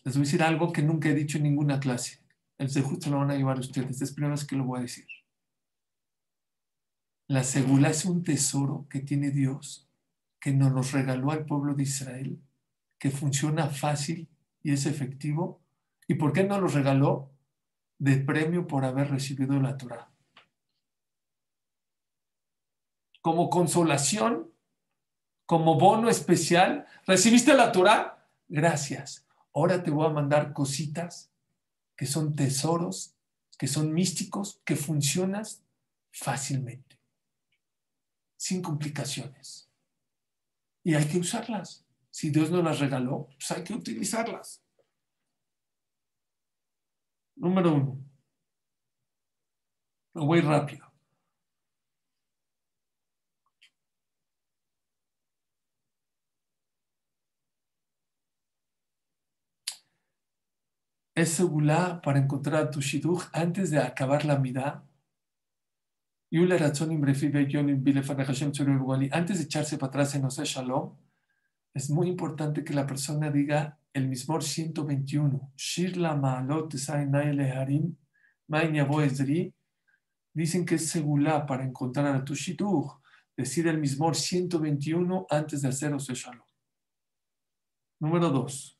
Les 0.04 0.14
voy 0.14 0.22
a 0.22 0.24
decir 0.24 0.42
algo 0.42 0.72
que 0.72 0.82
nunca 0.82 1.08
he 1.08 1.14
dicho 1.14 1.38
en 1.38 1.44
ninguna 1.44 1.80
clase. 1.80 2.20
El 2.58 2.70
justo 2.82 3.10
lo 3.10 3.18
van 3.18 3.32
a 3.32 3.34
llevar 3.34 3.58
ustedes. 3.58 4.00
Es 4.00 4.12
primera 4.12 4.34
vez 4.34 4.44
que 4.44 4.56
lo 4.56 4.64
voy 4.64 4.78
a 4.78 4.82
decir. 4.82 5.06
La 7.28 7.42
segula 7.42 7.90
es 7.90 8.04
un 8.04 8.22
tesoro 8.22 8.86
que 8.88 9.00
tiene 9.00 9.32
Dios, 9.32 9.88
que 10.38 10.52
nos 10.52 10.70
los 10.70 10.92
regaló 10.92 11.32
al 11.32 11.44
pueblo 11.44 11.74
de 11.74 11.82
Israel, 11.82 12.40
que 12.98 13.10
funciona 13.10 13.68
fácil 13.68 14.28
y 14.62 14.72
es 14.72 14.86
efectivo. 14.86 15.60
¿Y 16.06 16.14
por 16.14 16.32
qué 16.32 16.44
no 16.44 16.60
los 16.60 16.74
regaló? 16.74 17.32
De 17.98 18.16
premio 18.18 18.68
por 18.68 18.84
haber 18.84 19.10
recibido 19.10 19.60
la 19.60 19.76
Torah. 19.76 20.08
Como 23.22 23.50
consolación, 23.50 24.52
como 25.46 25.80
bono 25.80 26.08
especial, 26.08 26.86
¿recibiste 27.08 27.54
la 27.54 27.72
Torah? 27.72 28.28
Gracias. 28.46 29.26
Ahora 29.52 29.82
te 29.82 29.90
voy 29.90 30.06
a 30.06 30.10
mandar 30.10 30.52
cositas 30.52 31.32
que 31.96 32.06
son 32.06 32.36
tesoros, 32.36 33.16
que 33.58 33.66
son 33.66 33.92
místicos, 33.92 34.60
que 34.64 34.76
funcionan 34.76 35.42
fácilmente 36.12 36.95
sin 38.36 38.62
complicaciones. 38.62 39.70
Y 40.84 40.94
hay 40.94 41.08
que 41.08 41.18
usarlas. 41.18 41.84
Si 42.10 42.30
Dios 42.30 42.50
nos 42.50 42.64
las 42.64 42.78
regaló, 42.78 43.26
pues 43.26 43.50
hay 43.50 43.64
que 43.64 43.74
utilizarlas. 43.74 44.62
Número 47.36 47.74
uno. 47.74 47.98
Lo 50.14 50.24
voy 50.26 50.40
rápido. 50.40 50.86
Es 61.14 61.32
segula 61.32 62.00
para 62.02 62.18
encontrar 62.18 62.70
tu 62.70 62.80
shidduch 62.80 63.24
antes 63.32 63.70
de 63.70 63.78
acabar 63.78 64.24
la 64.24 64.38
midá 64.38 64.85
antes 69.12 69.38
de 69.38 69.44
echarse 69.44 69.78
para 69.78 69.88
atrás 69.88 70.14
en 70.14 70.24
Ose 70.24 70.44
Shalom, 70.44 70.96
es 71.72 71.88
muy 71.90 72.08
importante 72.08 72.64
que 72.64 72.74
la 72.74 72.86
persona 72.86 73.30
diga 73.30 73.78
el 73.92 74.08
mismo 74.08 74.40
121. 74.40 75.52
Shir 75.56 75.96
la 75.96 76.16
ma'alot 76.16 76.74
harim, 76.88 77.96
Dicen 80.34 80.66
que 80.66 80.74
es 80.74 80.88
segula 80.88 81.46
para 81.46 81.64
encontrar 81.64 82.14
a 82.14 82.24
tu 82.24 82.34
shidduch. 82.34 83.00
Decir 83.36 83.68
el 83.68 83.78
mismo 83.78 84.12
121 84.12 85.26
antes 85.30 85.62
de 85.62 85.68
hacer 85.68 85.94
Ose 85.94 86.14
Shalom. 86.14 86.46
Número 88.00 88.30
2. 88.30 88.78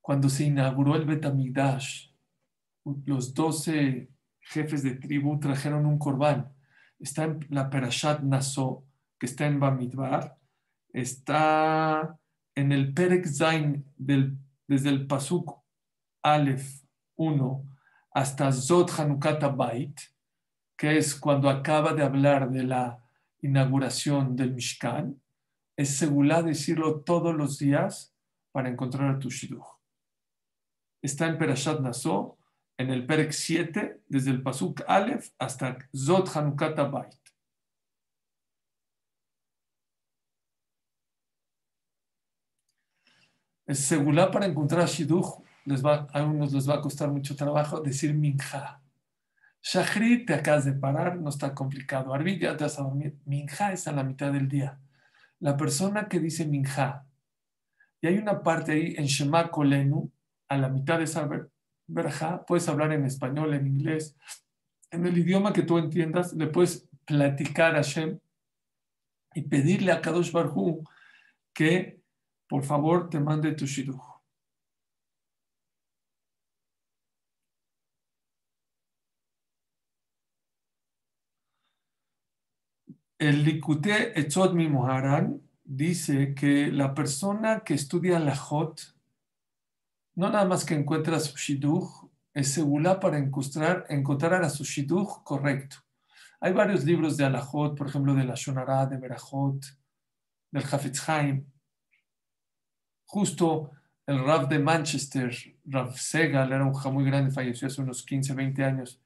Cuando 0.00 0.28
se 0.28 0.44
inauguró 0.44 0.94
el 0.94 1.04
Betamigdash, 1.04 2.05
los 3.04 3.34
doce 3.34 4.10
jefes 4.40 4.82
de 4.82 4.94
tribu 4.94 5.38
trajeron 5.40 5.86
un 5.86 5.98
corbán. 5.98 6.52
Está 6.98 7.24
en 7.24 7.46
la 7.50 7.68
Perashat 7.68 8.22
Naso, 8.22 8.84
que 9.18 9.26
está 9.26 9.46
en 9.46 9.60
Bamidbar. 9.60 10.38
Está 10.92 12.18
en 12.54 12.72
el 12.72 12.94
Perek 12.94 13.26
Zain, 13.26 13.84
del, 13.96 14.38
desde 14.66 14.88
el 14.88 15.06
Pasuk 15.06 15.62
Aleph 16.22 16.82
1 17.16 17.76
hasta 18.12 18.50
Zot 18.50 18.90
Hanukata 18.98 19.48
Bait, 19.48 20.00
que 20.76 20.96
es 20.96 21.14
cuando 21.14 21.50
acaba 21.50 21.92
de 21.92 22.02
hablar 22.02 22.50
de 22.50 22.64
la 22.64 23.04
inauguración 23.42 24.34
del 24.34 24.54
Mishkan. 24.54 25.20
Es 25.76 25.98
segula 25.98 26.42
decirlo 26.42 27.02
todos 27.02 27.34
los 27.34 27.58
días 27.58 28.16
para 28.52 28.70
encontrar 28.70 29.14
a 29.14 29.18
tu. 29.18 29.28
Está 31.02 31.26
en 31.26 31.36
Perashat 31.36 31.80
Naso, 31.80 32.35
en 32.78 32.90
el 32.90 33.06
Perek 33.06 33.32
7, 33.32 34.02
desde 34.08 34.30
el 34.30 34.42
Pasuk 34.42 34.82
Aleph 34.86 35.30
hasta 35.38 35.78
Zot 35.94 36.34
Hanukat 36.36 36.76
Bait. 36.90 37.14
Es 43.66 43.80
segula 43.80 44.30
para 44.30 44.46
encontrar 44.46 44.86
Shidduch, 44.86 45.42
les 45.64 45.84
a 45.84 46.22
unos 46.22 46.52
les 46.52 46.68
va 46.68 46.74
a 46.74 46.80
costar 46.80 47.10
mucho 47.10 47.34
trabajo 47.34 47.80
decir 47.80 48.14
Minja. 48.14 48.80
Shachri, 49.60 50.24
te 50.24 50.34
acabas 50.34 50.64
de 50.64 50.72
parar, 50.74 51.16
no 51.16 51.28
está 51.28 51.52
complicado. 51.52 52.14
Arbi, 52.14 52.38
ya 52.38 52.56
te 52.56 52.62
vas 52.62 52.78
a 52.78 52.84
dormir. 52.84 53.18
Minja 53.24 53.72
es 53.72 53.88
a 53.88 53.92
la 53.92 54.04
mitad 54.04 54.32
del 54.32 54.48
día. 54.48 54.78
La 55.40 55.56
persona 55.56 56.08
que 56.08 56.20
dice 56.20 56.46
Minja, 56.46 57.04
y 58.00 58.06
hay 58.06 58.18
una 58.18 58.42
parte 58.44 58.72
ahí 58.72 58.94
en 58.96 59.06
Shema 59.06 59.50
Kolenu, 59.50 60.12
a 60.48 60.56
la 60.56 60.68
mitad 60.68 60.98
de 60.98 61.04
esa 61.04 61.26
verja, 61.86 62.44
puedes 62.46 62.68
hablar 62.68 62.92
en 62.92 63.04
español, 63.04 63.54
en 63.54 63.66
inglés, 63.66 64.16
en 64.90 65.06
el 65.06 65.16
idioma 65.18 65.52
que 65.52 65.62
tú 65.62 65.78
entiendas, 65.78 66.32
le 66.32 66.46
puedes 66.46 66.88
platicar 67.04 67.74
a 67.74 67.82
Hashem 67.82 68.18
y 69.34 69.42
pedirle 69.42 69.92
a 69.92 70.00
Kadosh 70.00 70.32
Barhu 70.32 70.82
que 71.52 72.00
por 72.48 72.64
favor 72.64 73.10
te 73.10 73.20
mande 73.20 73.52
tu 73.52 73.66
shidduch. 73.66 74.16
El 83.18 83.44
Likute 83.44 84.18
Etzot 84.20 84.52
Mimuharan 84.52 85.40
dice 85.64 86.34
que 86.34 86.70
la 86.70 86.94
persona 86.94 87.60
que 87.60 87.74
estudia 87.74 88.18
la 88.18 88.36
Jot 88.36 88.95
no 90.16 90.30
nada 90.30 90.44
más 90.46 90.64
que 90.64 90.74
encuentra 90.74 91.20
su 91.20 91.36
shidduch, 91.36 92.10
es 92.34 92.52
segula 92.52 92.98
para 92.98 93.18
encontrar, 93.18 93.86
encontrar 93.88 94.42
a 94.42 94.50
su 94.50 94.64
shidduch 94.64 95.22
correcto. 95.22 95.76
Hay 96.40 96.52
varios 96.52 96.84
libros 96.84 97.16
de 97.16 97.24
Alajot, 97.24 97.76
por 97.76 97.88
ejemplo, 97.88 98.14
de 98.14 98.24
la 98.24 98.34
Shonara, 98.34 98.86
de 98.86 98.98
Berajot, 98.98 99.64
del 100.50 100.64
Hafetz 100.64 101.08
Haim. 101.08 101.46
Justo 103.06 103.70
el 104.06 104.24
Rav 104.24 104.48
de 104.48 104.58
Manchester, 104.58 105.34
Rav 105.64 105.96
Segal, 105.96 106.52
era 106.52 106.64
un 106.64 106.74
ja 106.74 106.90
muy 106.90 107.04
grande, 107.04 107.30
falleció 107.30 107.68
hace 107.68 107.82
unos 107.82 108.04
15, 108.04 108.34
20 108.34 108.64
años. 108.64 109.02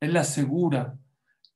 Él 0.00 0.16
asegura 0.16 0.96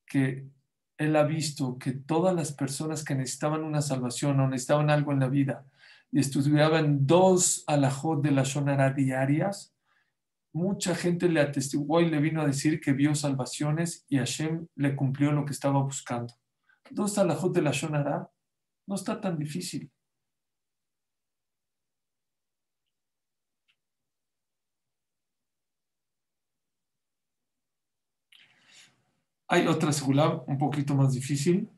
que 0.06 0.48
él 0.96 1.16
ha 1.16 1.24
visto 1.24 1.78
que 1.78 1.92
todas 1.92 2.34
las 2.34 2.52
personas 2.52 3.04
que 3.04 3.14
necesitaban 3.14 3.62
una 3.62 3.82
salvación 3.82 4.40
o 4.40 4.48
necesitaban 4.48 4.90
algo 4.90 5.12
en 5.12 5.20
la 5.20 5.28
vida, 5.28 5.64
estudiaban 6.12 7.06
dos 7.06 7.64
alajot 7.66 8.22
de 8.22 8.30
la 8.30 8.42
Shonara 8.42 8.92
diarias, 8.92 9.74
mucha 10.52 10.94
gente 10.94 11.28
le 11.28 11.40
atestiguó 11.40 12.00
y 12.00 12.08
le 12.08 12.20
vino 12.20 12.40
a 12.40 12.46
decir 12.46 12.80
que 12.80 12.92
vio 12.92 13.14
salvaciones 13.14 14.04
y 14.08 14.18
Hashem 14.18 14.66
le 14.74 14.96
cumplió 14.96 15.32
lo 15.32 15.44
que 15.44 15.52
estaba 15.52 15.82
buscando. 15.82 16.34
Dos 16.90 17.18
alajot 17.18 17.54
de 17.54 17.62
la 17.62 17.72
Shonara 17.72 18.30
no 18.86 18.94
está 18.94 19.20
tan 19.20 19.38
difícil. 19.38 19.90
Hay 29.50 29.66
otra 29.66 29.92
segula 29.92 30.42
un 30.46 30.58
poquito 30.58 30.94
más 30.94 31.12
difícil. 31.12 31.70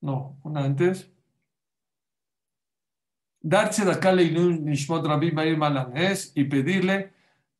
No, 0.00 0.38
una 0.42 0.64
antes 0.64 1.12
darse 3.40 3.82
acá 3.90 4.12
Nishmot 4.12 5.06
Rabbi 5.06 5.32
Meir 5.32 5.56
Malanes 5.56 6.32
y 6.34 6.44
pedirle 6.44 7.12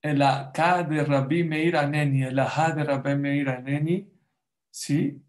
el 0.03 0.23
acá 0.23 0.83
de 0.83 1.05
Rabbi 1.05 1.45
Meir 1.45 1.77
Aneni, 1.77 2.23
el 2.25 2.38
ajá 2.38 2.73
de 2.73 2.85
Rabbi 2.85 3.16
Meir 3.16 3.49
Aneni, 3.49 4.11
¿sí? 4.71 5.23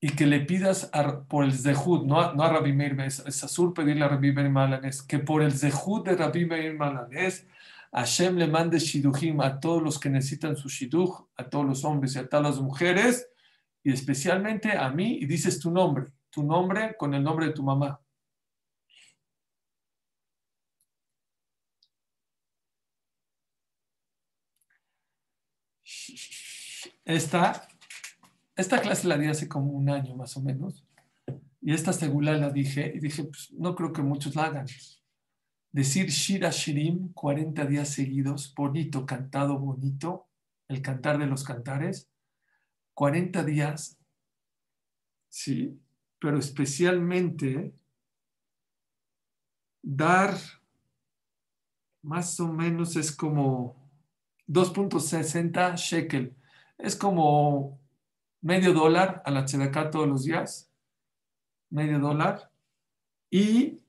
Y 0.00 0.10
que 0.10 0.26
le 0.26 0.40
pidas 0.40 0.90
por 1.28 1.44
el 1.44 1.52
Zehud, 1.52 2.04
no 2.04 2.20
a, 2.20 2.34
no 2.34 2.42
a 2.42 2.50
Rabbi 2.50 2.72
Meir, 2.72 3.00
es, 3.00 3.20
es 3.20 3.56
pedirle 3.74 4.04
a 4.04 4.08
Rabbi 4.08 4.32
Meir 4.32 4.50
Malanes, 4.50 5.02
que 5.02 5.18
por 5.18 5.42
el 5.42 5.52
Zehud 5.52 6.04
de 6.04 6.16
Rabbi 6.16 6.44
Meir 6.44 6.74
Malanes, 6.74 7.46
Hashem 7.92 8.36
le 8.36 8.48
mande 8.48 8.78
Shiduhim 8.80 9.40
a 9.40 9.60
todos 9.60 9.80
los 9.80 10.00
que 10.00 10.10
necesitan 10.10 10.56
su 10.56 10.68
Shiduch, 10.68 11.28
a 11.36 11.48
todos 11.48 11.64
los 11.64 11.84
hombres 11.84 12.16
y 12.16 12.18
a 12.18 12.28
todas 12.28 12.44
las 12.44 12.60
mujeres, 12.60 13.28
y 13.84 13.92
especialmente 13.92 14.72
a 14.72 14.90
mí 14.90 15.18
y 15.20 15.26
dices 15.26 15.60
tu 15.60 15.70
nombre, 15.70 16.06
tu 16.30 16.42
nombre 16.42 16.96
con 16.98 17.14
el 17.14 17.22
nombre 17.22 17.46
de 17.46 17.52
tu 17.52 17.62
mamá. 17.62 18.00
Esta, 27.04 27.68
esta 28.56 28.80
clase 28.80 29.06
la 29.06 29.18
di 29.18 29.26
hace 29.26 29.46
como 29.46 29.72
un 29.72 29.90
año 29.90 30.16
más 30.16 30.34
o 30.38 30.40
menos. 30.40 30.82
Y 31.60 31.74
esta 31.74 31.92
segula 31.92 32.36
la 32.38 32.50
dije 32.50 32.90
y 32.94 33.00
dije, 33.00 33.24
pues 33.24 33.52
no 33.52 33.74
creo 33.74 33.92
que 33.92 34.02
muchos 34.02 34.34
la 34.34 34.44
hagan. 34.44 34.66
Decir 35.70 36.08
Shira 36.08 36.50
Shirim 36.50 37.12
40 37.12 37.66
días 37.66 37.90
seguidos, 37.90 38.54
bonito, 38.54 39.04
cantado, 39.04 39.58
bonito, 39.58 40.28
el 40.68 40.80
cantar 40.80 41.18
de 41.18 41.26
los 41.26 41.44
cantares, 41.44 42.10
40 42.94 43.44
días, 43.44 43.98
sí, 45.28 45.80
pero 46.18 46.38
especialmente 46.38 47.74
dar 49.82 50.34
más 52.02 52.38
o 52.40 52.52
menos 52.52 52.96
es 52.96 53.10
como 53.14 53.76
2.60 54.46 55.76
shekel. 55.76 56.36
Es 56.78 56.96
como 56.96 57.80
medio 58.40 58.72
dólar 58.72 59.22
a 59.24 59.30
la 59.30 59.44
chedaká 59.44 59.90
todos 59.90 60.08
los 60.08 60.24
días. 60.24 60.70
Medio 61.70 61.98
dólar. 61.98 62.50
Y 63.30 63.82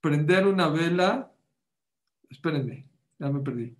prender 0.00 0.46
una 0.46 0.68
vela. 0.68 1.32
Espérenme, 2.28 2.88
ya 3.18 3.28
me 3.30 3.40
perdí. 3.40 3.79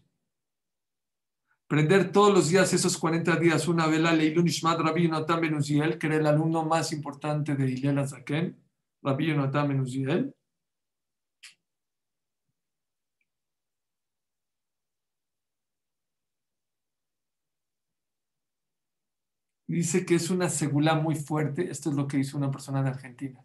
Prender 1.71 2.11
todos 2.11 2.35
los 2.35 2.49
días, 2.49 2.73
esos 2.73 2.99
40 2.99 3.37
días, 3.37 3.69
una 3.69 3.87
vela, 3.87 4.13
Leilun 4.13 4.49
Ishmat 4.49 4.81
Rabbi 4.81 5.05
Yonatan 5.05 5.41
Ben 5.41 5.99
que 6.01 6.07
era 6.09 6.17
el 6.17 6.27
alumno 6.27 6.65
más 6.65 6.93
importante 6.93 7.55
de 7.55 7.71
Hillel 7.71 8.01
Azaken, 8.01 8.61
Rabbi 9.05 9.27
Yonatan 9.29 9.69
Ben 9.69 10.35
Dice 19.69 20.05
que 20.05 20.17
es 20.17 20.29
una 20.31 20.49
segula 20.49 20.97
muy 20.97 21.15
fuerte. 21.15 21.71
Esto 21.71 21.91
es 21.91 21.95
lo 21.97 22.09
que 22.09 22.19
hizo 22.19 22.37
una 22.37 22.51
persona 22.51 22.83
de 22.83 22.89
Argentina. 22.89 23.41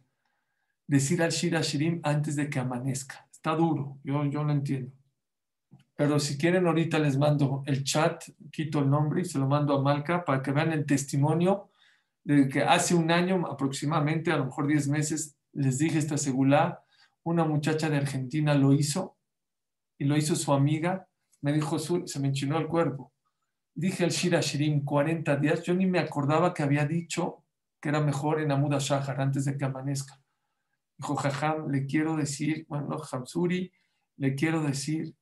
Decir 0.88 1.21
al 1.21 1.29
Shira 1.29 1.61
Shirim 1.61 2.01
antes 2.03 2.35
de 2.35 2.49
que 2.49 2.57
amanezca. 2.57 3.27
Está 3.31 3.55
duro, 3.55 3.99
yo, 4.03 4.25
yo 4.25 4.43
lo 4.43 4.51
entiendo. 4.51 5.05
Pero 5.95 6.19
si 6.19 6.38
quieren, 6.38 6.67
ahorita 6.67 6.99
les 6.99 7.17
mando 7.17 7.63
el 7.65 7.84
chat, 7.84 8.23
quito 8.51 8.79
el 8.79 8.89
nombre 8.89 9.21
y 9.21 9.25
se 9.25 9.39
lo 9.39 9.47
mando 9.47 9.75
a 9.75 9.81
Malca 9.81 10.25
para 10.25 10.41
que 10.41 10.51
vean 10.51 10.73
el 10.73 10.86
testimonio 10.86 11.69
de 12.23 12.49
que 12.49 12.63
hace 12.63 12.95
un 12.95 13.12
año 13.12 13.45
aproximadamente, 13.47 14.31
a 14.31 14.38
lo 14.38 14.45
mejor 14.45 14.67
10 14.67 14.88
meses, 14.89 15.38
les 15.53 15.77
dije 15.77 15.97
esta 15.97 16.17
segula. 16.17 16.84
Una 17.23 17.45
muchacha 17.45 17.89
de 17.89 17.97
Argentina 17.97 18.53
lo 18.55 18.73
hizo 18.73 19.17
y 19.97 20.05
lo 20.05 20.17
hizo 20.17 20.36
su 20.36 20.53
amiga. 20.53 21.08
Me 21.41 21.53
dijo, 21.53 21.79
se 21.79 22.19
me 22.19 22.27
enchinó 22.27 22.58
el 22.58 22.67
cuerpo 22.67 23.13
dije 23.75 24.05
el 24.05 24.12
Shira 24.12 24.39
Shirim 24.39 24.86
40 24.86 25.36
días, 25.36 25.62
yo 25.63 25.73
ni 25.73 25.86
me 25.86 25.99
acordaba 25.99 26.53
que 26.53 26.63
había 26.63 26.86
dicho 26.86 27.43
que 27.81 27.89
era 27.89 27.99
mejor 27.99 28.39
en 28.39 28.51
Amuda 28.51 28.79
Shahar 28.79 29.19
antes 29.19 29.45
de 29.45 29.58
que 29.58 29.65
amanezca. 29.65 30.19
Dijo 30.97 31.15
Jajam, 31.15 31.69
le 31.69 31.86
quiero 31.86 32.15
decir, 32.15 32.65
bueno, 32.69 32.97
Hamsuri, 33.12 33.71
le 34.15 34.34
quiero 34.34 34.63
decir 34.63 35.13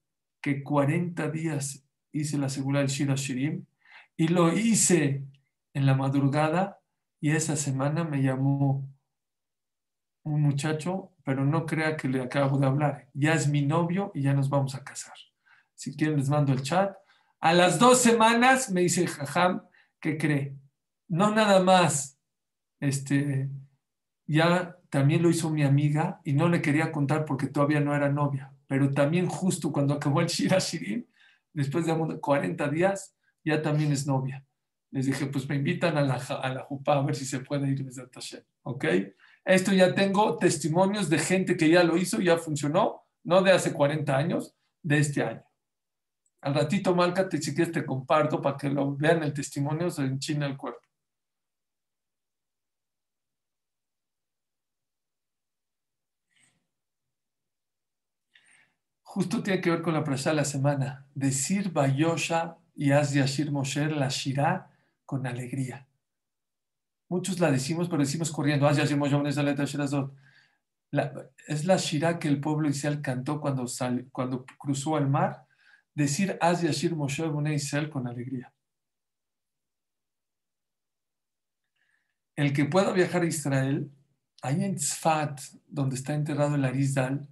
que 0.43 0.61
40 0.61 1.31
días 1.31 1.87
hice 2.11 2.37
la 2.37 2.49
segura 2.49 2.81
del 2.81 2.89
Shira 2.89 3.15
Shirim 3.15 3.65
y 4.15 4.27
lo 4.27 4.55
hice 4.55 5.25
en 5.73 5.87
la 5.87 5.95
madrugada 5.95 6.79
y 7.19 7.31
esa 7.31 7.55
semana 7.55 8.03
me 8.03 8.21
llamó 8.21 8.87
un 10.23 10.41
muchacho, 10.41 11.13
pero 11.23 11.45
no 11.45 11.65
crea 11.65 11.97
que 11.97 12.07
le 12.07 12.21
acabo 12.21 12.59
de 12.59 12.67
hablar. 12.67 13.09
Ya 13.13 13.33
es 13.33 13.47
mi 13.47 13.63
novio 13.63 14.11
y 14.13 14.21
ya 14.21 14.33
nos 14.33 14.49
vamos 14.49 14.75
a 14.75 14.83
casar. 14.83 15.15
Si 15.73 15.95
quieren 15.95 16.17
les 16.17 16.29
mando 16.29 16.53
el 16.53 16.61
chat 16.61 16.95
a 17.43 17.51
las 17.51 17.77
dos 17.77 17.99
semanas 17.99 18.71
me 18.71 18.79
dice 18.79 19.05
Jajam, 19.05 19.63
¿qué 19.99 20.17
cree? 20.17 20.55
No 21.09 21.35
nada 21.35 21.61
más, 21.61 22.17
este, 22.79 23.49
ya 24.25 24.77
también 24.89 25.21
lo 25.21 25.29
hizo 25.29 25.49
mi 25.49 25.61
amiga 25.61 26.21
y 26.23 26.31
no 26.31 26.47
le 26.47 26.61
quería 26.61 26.93
contar 26.93 27.25
porque 27.25 27.47
todavía 27.47 27.81
no 27.81 27.93
era 27.93 28.07
novia, 28.07 28.52
pero 28.73 28.91
también 28.91 29.27
justo 29.27 29.71
cuando 29.71 29.93
acabó 29.93 30.19
el 30.19 30.25
Shira 30.25 30.57
Shirin, 30.57 31.07
después 31.53 31.85
de 31.85 32.19
40 32.19 32.67
días, 32.69 33.15
ya 33.45 33.61
también 33.61 33.91
es 33.91 34.07
novia. 34.07 34.43
Les 34.89 35.05
dije, 35.05 35.27
pues 35.27 35.47
me 35.47 35.57
invitan 35.57 35.95
a 35.95 36.01
la, 36.01 36.15
a 36.15 36.49
la 36.49 36.61
Jupa 36.63 36.97
a 36.97 37.03
ver 37.03 37.13
si 37.13 37.23
se 37.23 37.41
puede 37.41 37.69
ir 37.69 37.85
desde 37.85 38.07
Tashem, 38.07 38.41
¿ok? 38.63 38.85
Esto 39.45 39.73
ya 39.73 39.93
tengo 39.93 40.39
testimonios 40.39 41.07
de 41.07 41.19
gente 41.19 41.55
que 41.55 41.69
ya 41.69 41.83
lo 41.83 41.97
hizo, 41.97 42.19
ya 42.19 42.39
funcionó, 42.39 43.03
no 43.23 43.43
de 43.43 43.51
hace 43.51 43.73
40 43.73 44.17
años, 44.17 44.55
de 44.81 44.97
este 44.97 45.21
año. 45.21 45.45
Al 46.41 46.55
ratito, 46.55 46.95
Malca, 46.95 47.29
te, 47.29 47.39
si 47.39 47.53
te 47.53 47.85
comparto 47.85 48.41
para 48.41 48.57
que 48.57 48.71
lo 48.71 48.95
vean 48.95 49.21
el 49.21 49.35
testimonio, 49.35 49.91
se 49.91 50.01
enchina 50.01 50.47
el 50.47 50.57
cuerpo. 50.57 50.81
Justo 59.13 59.43
tiene 59.43 59.61
que 59.61 59.69
ver 59.69 59.83
con 59.83 59.93
la 59.93 60.03
presa 60.03 60.31
de 60.31 60.37
la 60.37 60.43
semana. 60.43 61.05
Decir 61.13 61.71
Bayosha 61.71 62.57
y 62.73 62.93
Az 62.93 63.13
Yashir 63.13 63.51
Mosher 63.51 63.91
la 63.91 64.09
Shirah 64.09 64.71
con 65.05 65.27
alegría. 65.27 65.87
Muchos 67.09 67.39
la 67.39 67.51
decimos, 67.51 67.89
pero 67.89 67.99
decimos 67.99 68.31
corriendo. 68.31 68.67
Az 68.67 68.77
Yashir 68.77 68.97
Mosher 68.97 69.21
Es 71.47 71.65
la 71.65 71.77
Shirah 71.77 72.17
que 72.17 72.27
el 72.27 72.41
pueblo 72.41 72.67
Israel 72.67 73.03
cantó 73.03 73.39
cuando, 73.39 73.67
cuando 74.11 74.47
cruzó 74.57 74.97
el 74.97 75.07
mar 75.07 75.45
decir 75.93 76.35
Az 76.41 76.63
Yashir 76.63 76.95
Moshe 76.95 77.23
Israel 77.53 77.91
con 77.91 78.07
alegría. 78.07 78.51
El 82.35 82.51
que 82.51 82.65
pueda 82.65 82.91
viajar 82.93 83.21
a 83.21 83.27
Israel, 83.27 83.91
ahí 84.41 84.63
en 84.63 84.75
Tzfat, 84.75 85.39
donde 85.67 85.97
está 85.97 86.15
enterrado 86.15 86.55
el 86.55 86.65
Arizal, 86.65 87.29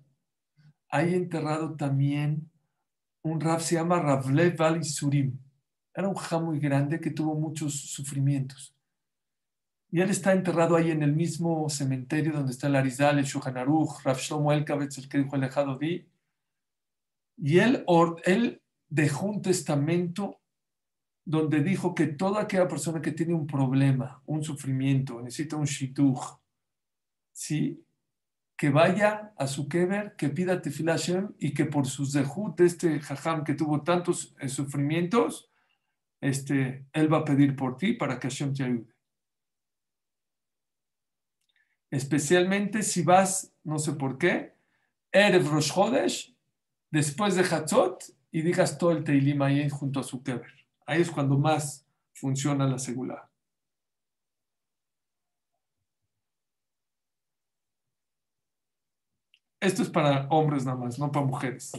hay 0.91 1.15
enterrado 1.15 1.75
también 1.75 2.51
un 3.23 3.39
Rav, 3.39 3.62
se 3.62 3.75
llama 3.75 3.99
Ravlev 3.99 4.62
al 4.62 4.84
Surim. 4.84 5.39
Era 5.93 6.08
un 6.08 6.15
ja 6.15 6.39
muy 6.39 6.60
grande 6.60 6.99
que 6.99 7.12
tuvo 7.12 7.34
muchos 7.36 7.73
sufrimientos. 7.73 8.75
Y 9.89 10.01
él 10.01 10.10
está 10.10 10.34
enterrado 10.34 10.75
ahí 10.75 10.91
en 10.91 11.04
el 11.04 11.13
mismo 11.13 11.69
cementerio 11.69 12.34
donde 12.34 12.51
está 12.51 12.67
el 12.67 12.75
Arizal, 12.75 13.19
el 13.19 13.25
Shulchan 13.25 13.58
Aruch, 13.58 14.04
Rav 14.04 14.17
Shlomo 14.17 14.51
Elkabetz, 14.51 14.97
el 14.97 15.10
que 15.10 15.17
dijo 15.19 15.36
el 15.36 15.80
Di, 15.80 16.08
y 17.38 17.58
él, 17.60 17.86
él 18.25 18.62
dejó 18.88 19.25
un 19.27 19.41
testamento 19.41 20.39
donde 21.25 21.62
dijo 21.62 21.95
que 21.95 22.08
toda 22.08 22.41
aquella 22.41 22.67
persona 22.67 23.01
que 23.01 23.12
tiene 23.12 23.34
un 23.34 23.47
problema, 23.47 24.21
un 24.25 24.43
sufrimiento, 24.43 25.21
necesita 25.21 25.56
un 25.56 25.65
shituj, 25.65 26.39
¿sí? 27.32 27.84
Que 28.62 28.69
vaya 28.69 29.34
a 29.38 29.47
su 29.47 29.67
kever, 29.67 30.15
que 30.15 30.30
pida 30.30 30.62
tefillah 30.62 31.32
y 31.39 31.52
que 31.52 31.65
por 31.65 31.88
sus 31.88 32.13
dejut 32.13 32.56
de 32.60 32.67
este 32.67 33.00
jajam 33.00 33.43
que 33.43 33.56
tuvo 33.56 33.82
tantos 33.82 34.36
eh, 34.39 34.47
sufrimientos, 34.50 35.50
este, 36.21 36.86
él 36.93 37.12
va 37.12 37.17
a 37.17 37.26
pedir 37.26 37.56
por 37.56 37.76
ti 37.76 37.93
para 37.93 38.19
que 38.19 38.30
Hashem 38.30 38.54
te 38.54 38.63
ayude. 38.63 38.93
Especialmente 41.89 42.84
si 42.84 43.02
vas, 43.02 43.52
no 43.63 43.80
sé 43.80 43.93
por 43.93 44.19
qué, 44.19 44.54
Erev 45.12 45.47
Rosh 45.47 45.74
Chodesh, 45.74 46.38
después 46.91 47.34
de 47.34 47.41
Hatzot 47.41 48.04
y 48.30 48.43
digas 48.43 48.78
todo 48.78 48.91
el 48.91 49.04
Teilim 49.04 49.41
ahí 49.41 49.67
junto 49.71 50.02
a 50.02 50.04
su 50.04 50.21
kever. 50.21 50.54
Ahí 50.86 51.02
es 51.02 51.10
cuando 51.10 51.36
más 51.36 51.88
funciona 52.13 52.67
la 52.67 52.78
segula. 52.78 53.31
Esto 59.62 59.84
es 59.84 59.89
para 59.89 60.28
hombres 60.30 60.65
nada 60.65 60.78
más, 60.78 61.00
no 61.00 61.12
para 61.12 61.26
mujeres. 61.26 61.71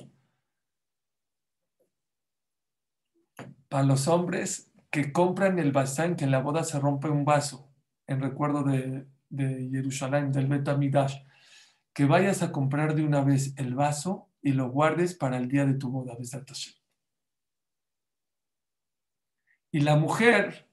Para 3.68 3.85
los 3.85 4.09
hombres 4.09 4.73
que 4.90 5.12
compran 5.12 5.59
el 5.59 5.73
basán, 5.73 6.16
que 6.16 6.25
en 6.25 6.31
la 6.31 6.40
boda 6.40 6.64
se 6.64 6.79
rompe 6.79 7.09
un 7.09 7.25
vaso, 7.25 7.71
en 8.07 8.21
recuerdo 8.21 8.62
de, 8.62 9.07
de 9.29 9.68
Jerusalén, 9.71 10.31
del 10.31 10.47
Betamidash, 10.47 11.16
que 11.92 12.05
vayas 12.05 12.42
a 12.42 12.53
comprar 12.53 12.95
de 12.95 13.05
una 13.05 13.23
vez 13.23 13.55
el 13.57 13.75
vaso 13.75 14.29
y 14.42 14.53
lo 14.53 14.71
guardes 14.71 15.14
para 15.14 15.37
el 15.37 15.49
día 15.49 15.64
de 15.64 15.75
tu 15.75 15.90
boda, 15.90 16.16
Y 19.71 19.81
la 19.81 19.97
mujer 19.97 20.68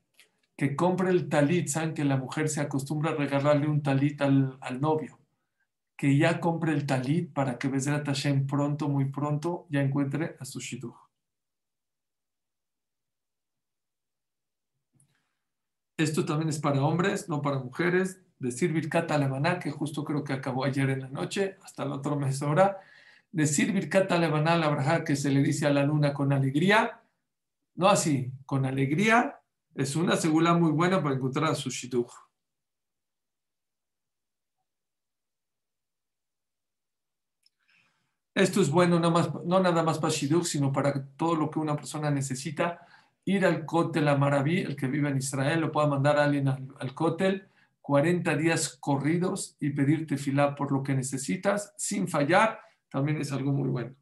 que 0.58 0.76
compre 0.76 1.10
el 1.10 1.30
talit, 1.30 1.68
saben 1.68 1.94
que 1.94 2.04
la 2.04 2.18
mujer 2.18 2.50
se 2.50 2.62
acostumbra 2.62 3.12
a 3.12 3.16
regalarle 3.16 3.68
un 3.68 3.82
talit 3.82 4.22
al, 4.22 4.60
novio, 4.82 5.19
que 6.00 6.18
ya 6.18 6.40
compre 6.40 6.72
el 6.72 6.86
talit 6.86 7.34
para 7.34 7.58
que 7.58 7.68
Besat 7.68 8.06
Hashem 8.06 8.48
pronto, 8.48 8.88
muy 8.88 9.12
pronto, 9.12 9.68
ya 9.70 9.82
encuentre 9.82 10.38
a 10.40 10.46
su 10.46 10.62
shidduch. 10.62 10.96
Esto 15.98 16.24
también 16.24 16.48
es 16.48 16.60
para 16.60 16.82
hombres, 16.82 17.28
no 17.28 17.42
para 17.42 17.60
mujeres. 17.60 18.22
Decir 18.40 18.72
Birkat 18.72 19.12
Alemana, 19.12 19.60
que 19.60 19.72
justo 19.72 20.06
creo 20.06 20.24
que 20.24 20.32
acabó 20.32 20.64
ayer 20.64 20.90
en 20.90 21.02
la 21.02 21.10
noche, 21.10 21.58
hasta 21.64 21.84
el 21.84 21.92
otro 21.92 22.16
mes 22.16 22.42
ahora 22.42 22.80
decir 23.34 23.74
Birkat 23.74 24.10
Lebaná 24.12 24.56
la 24.56 24.70
braja 24.70 25.04
que 25.04 25.18
se 25.18 25.30
le 25.30 25.44
dice 25.44 25.68
a 25.68 25.74
la 25.74 25.84
luna 25.84 26.14
con 26.14 26.32
alegría, 26.32 27.02
no 27.76 27.90
así, 27.90 28.32
con 28.46 28.66
alegría, 28.66 29.42
es 29.76 29.98
una 29.98 30.16
segula 30.16 30.54
muy 30.54 30.72
buena 30.72 31.04
para 31.04 31.16
encontrar 31.16 31.52
a 31.52 31.56
su 31.56 31.70
shidduch. 31.70 32.29
Esto 38.40 38.62
es 38.62 38.72
bueno 38.72 39.00
no, 39.00 39.12
más, 39.12 39.30
no 39.44 39.60
nada 39.60 39.84
más 39.84 40.00
para 40.00 40.14
shidduch, 40.14 40.46
sino 40.46 40.72
para 40.72 41.06
todo 41.18 41.36
lo 41.36 41.50
que 41.50 41.60
una 41.60 41.76
persona 41.76 42.10
necesita. 42.10 42.80
Ir 43.26 43.46
al 43.46 43.66
Kotel 43.66 44.08
a 44.08 44.16
Maraví, 44.16 44.60
el 44.60 44.78
que 44.78 44.88
vive 44.88 45.10
en 45.10 45.18
Israel, 45.18 45.60
lo 45.60 45.72
pueda 45.74 45.88
mandar 45.88 46.18
a 46.18 46.24
alguien 46.24 46.48
al, 46.48 46.68
al 46.80 46.94
Kotel, 46.94 47.50
40 47.82 48.36
días 48.38 48.78
corridos 48.80 49.58
y 49.60 49.72
pedirte 49.72 50.16
filá 50.18 50.56
por 50.56 50.72
lo 50.72 50.84
que 50.84 50.94
necesitas, 50.94 51.74
sin 51.76 52.08
fallar 52.08 52.62
También 52.90 53.20
es 53.20 53.32
algo 53.34 53.52
muy 53.52 53.68
bueno. 53.68 53.99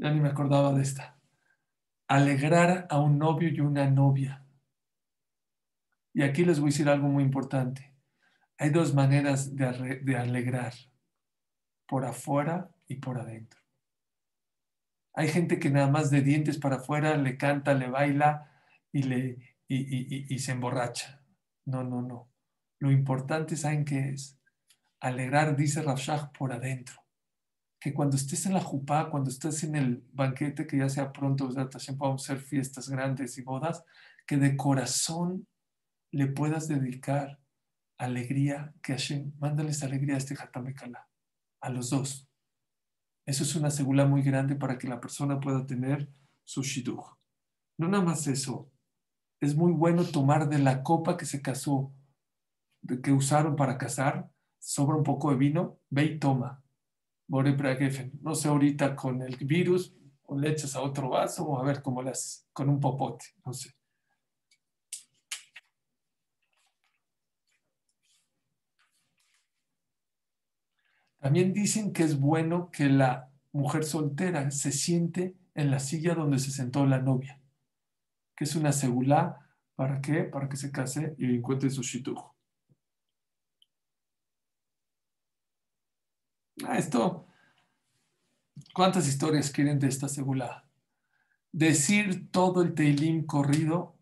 Ya 0.00 0.10
ni 0.10 0.18
me 0.18 0.30
acordaba 0.30 0.72
de 0.72 0.80
esta. 0.80 1.18
Alegrar 2.08 2.86
a 2.88 2.98
un 2.98 3.18
novio 3.18 3.50
y 3.50 3.60
una 3.60 3.90
novia. 3.90 4.46
Y 6.14 6.22
aquí 6.22 6.46
les 6.46 6.58
voy 6.58 6.68
a 6.68 6.72
decir 6.72 6.88
algo 6.88 7.08
muy 7.08 7.22
importante. 7.22 7.94
Hay 8.56 8.70
dos 8.70 8.94
maneras 8.94 9.54
de, 9.54 10.00
de 10.02 10.16
alegrar, 10.16 10.72
por 11.86 12.06
afuera 12.06 12.70
y 12.88 12.94
por 12.94 13.20
adentro. 13.20 13.60
Hay 15.12 15.28
gente 15.28 15.58
que 15.58 15.68
nada 15.68 15.88
más 15.88 16.08
de 16.10 16.22
dientes 16.22 16.56
para 16.56 16.76
afuera 16.76 17.18
le 17.18 17.36
canta, 17.36 17.74
le 17.74 17.90
baila 17.90 18.50
y, 18.92 19.02
le, 19.02 19.56
y, 19.68 20.34
y, 20.34 20.38
se 20.38 20.52
emborracha. 20.52 21.22
No, 21.66 21.84
no, 21.84 22.00
no. 22.00 22.32
Lo 22.78 22.90
importante, 22.90 23.54
¿saben 23.54 23.84
qué 23.84 24.08
es? 24.08 24.40
Alegrar, 24.98 25.56
dice 25.56 25.82
Rafshah, 25.82 26.32
por 26.32 26.54
adentro 26.54 26.99
que 27.80 27.94
cuando 27.94 28.16
estés 28.16 28.44
en 28.44 28.52
la 28.52 28.60
jupá, 28.60 29.08
cuando 29.10 29.30
estés 29.30 29.64
en 29.64 29.74
el 29.74 30.04
banquete, 30.12 30.66
que 30.66 30.76
ya 30.76 30.88
sea 30.90 31.12
pronto, 31.12 31.48
también 31.48 31.96
podemos 31.96 32.22
hacer 32.22 32.38
fiestas 32.38 32.90
grandes 32.90 33.38
y 33.38 33.42
bodas, 33.42 33.82
que 34.26 34.36
de 34.36 34.54
corazón 34.56 35.48
le 36.12 36.26
puedas 36.26 36.68
dedicar 36.68 37.40
alegría, 37.96 38.74
que 38.82 38.92
Hashem, 38.92 39.32
mándales 39.38 39.82
alegría 39.82 40.14
a 40.14 40.18
este 40.18 40.34
Hatamekala, 40.34 41.08
a 41.62 41.70
los 41.70 41.88
dos. 41.88 42.28
Eso 43.26 43.44
es 43.44 43.56
una 43.56 43.70
segula 43.70 44.04
muy 44.04 44.22
grande 44.22 44.56
para 44.56 44.76
que 44.76 44.88
la 44.88 45.00
persona 45.00 45.40
pueda 45.40 45.66
tener 45.66 46.10
su 46.44 46.62
shidduch. 46.62 47.16
No 47.78 47.88
nada 47.88 48.04
más 48.04 48.26
eso, 48.26 48.70
es 49.40 49.56
muy 49.56 49.72
bueno 49.72 50.04
tomar 50.04 50.50
de 50.50 50.58
la 50.58 50.82
copa 50.82 51.16
que 51.16 51.24
se 51.24 51.40
casó, 51.40 51.94
que 53.02 53.12
usaron 53.12 53.56
para 53.56 53.78
casar, 53.78 54.30
sobra 54.58 54.96
un 54.96 55.04
poco 55.04 55.30
de 55.30 55.38
vino, 55.38 55.78
ve 55.88 56.04
y 56.04 56.18
toma 56.18 56.59
no 57.30 58.34
sé 58.34 58.48
ahorita 58.48 58.96
con 58.96 59.22
el 59.22 59.36
virus, 59.36 59.94
o 60.24 60.38
le 60.38 60.50
echas 60.50 60.76
a 60.76 60.82
otro 60.82 61.08
vaso 61.10 61.44
o 61.44 61.58
a 61.58 61.64
ver 61.64 61.82
cómo 61.82 62.02
le 62.02 62.12
con 62.52 62.68
un 62.68 62.78
popote, 62.80 63.26
no 63.44 63.52
sé. 63.52 63.70
También 71.18 71.52
dicen 71.52 71.92
que 71.92 72.02
es 72.04 72.18
bueno 72.18 72.70
que 72.70 72.88
la 72.88 73.30
mujer 73.52 73.84
soltera 73.84 74.50
se 74.50 74.72
siente 74.72 75.36
en 75.54 75.70
la 75.70 75.78
silla 75.78 76.14
donde 76.14 76.38
se 76.38 76.50
sentó 76.50 76.86
la 76.86 77.00
novia, 77.00 77.40
que 78.34 78.44
es 78.44 78.56
una 78.56 78.72
segula, 78.72 79.46
¿para 79.74 80.00
qué? 80.00 80.24
Para 80.24 80.48
que 80.48 80.56
se 80.56 80.70
case 80.72 81.14
y 81.18 81.34
encuentre 81.34 81.70
su 81.70 81.82
shitujo. 81.82 82.39
Ah, 86.66 86.76
esto, 86.76 87.26
¿cuántas 88.74 89.08
historias 89.08 89.50
quieren 89.50 89.78
de 89.78 89.88
esta 89.88 90.08
segula? 90.08 90.68
Decir 91.52 92.30
todo 92.30 92.62
el 92.62 92.74
Teilim 92.74 93.24
corrido 93.24 93.98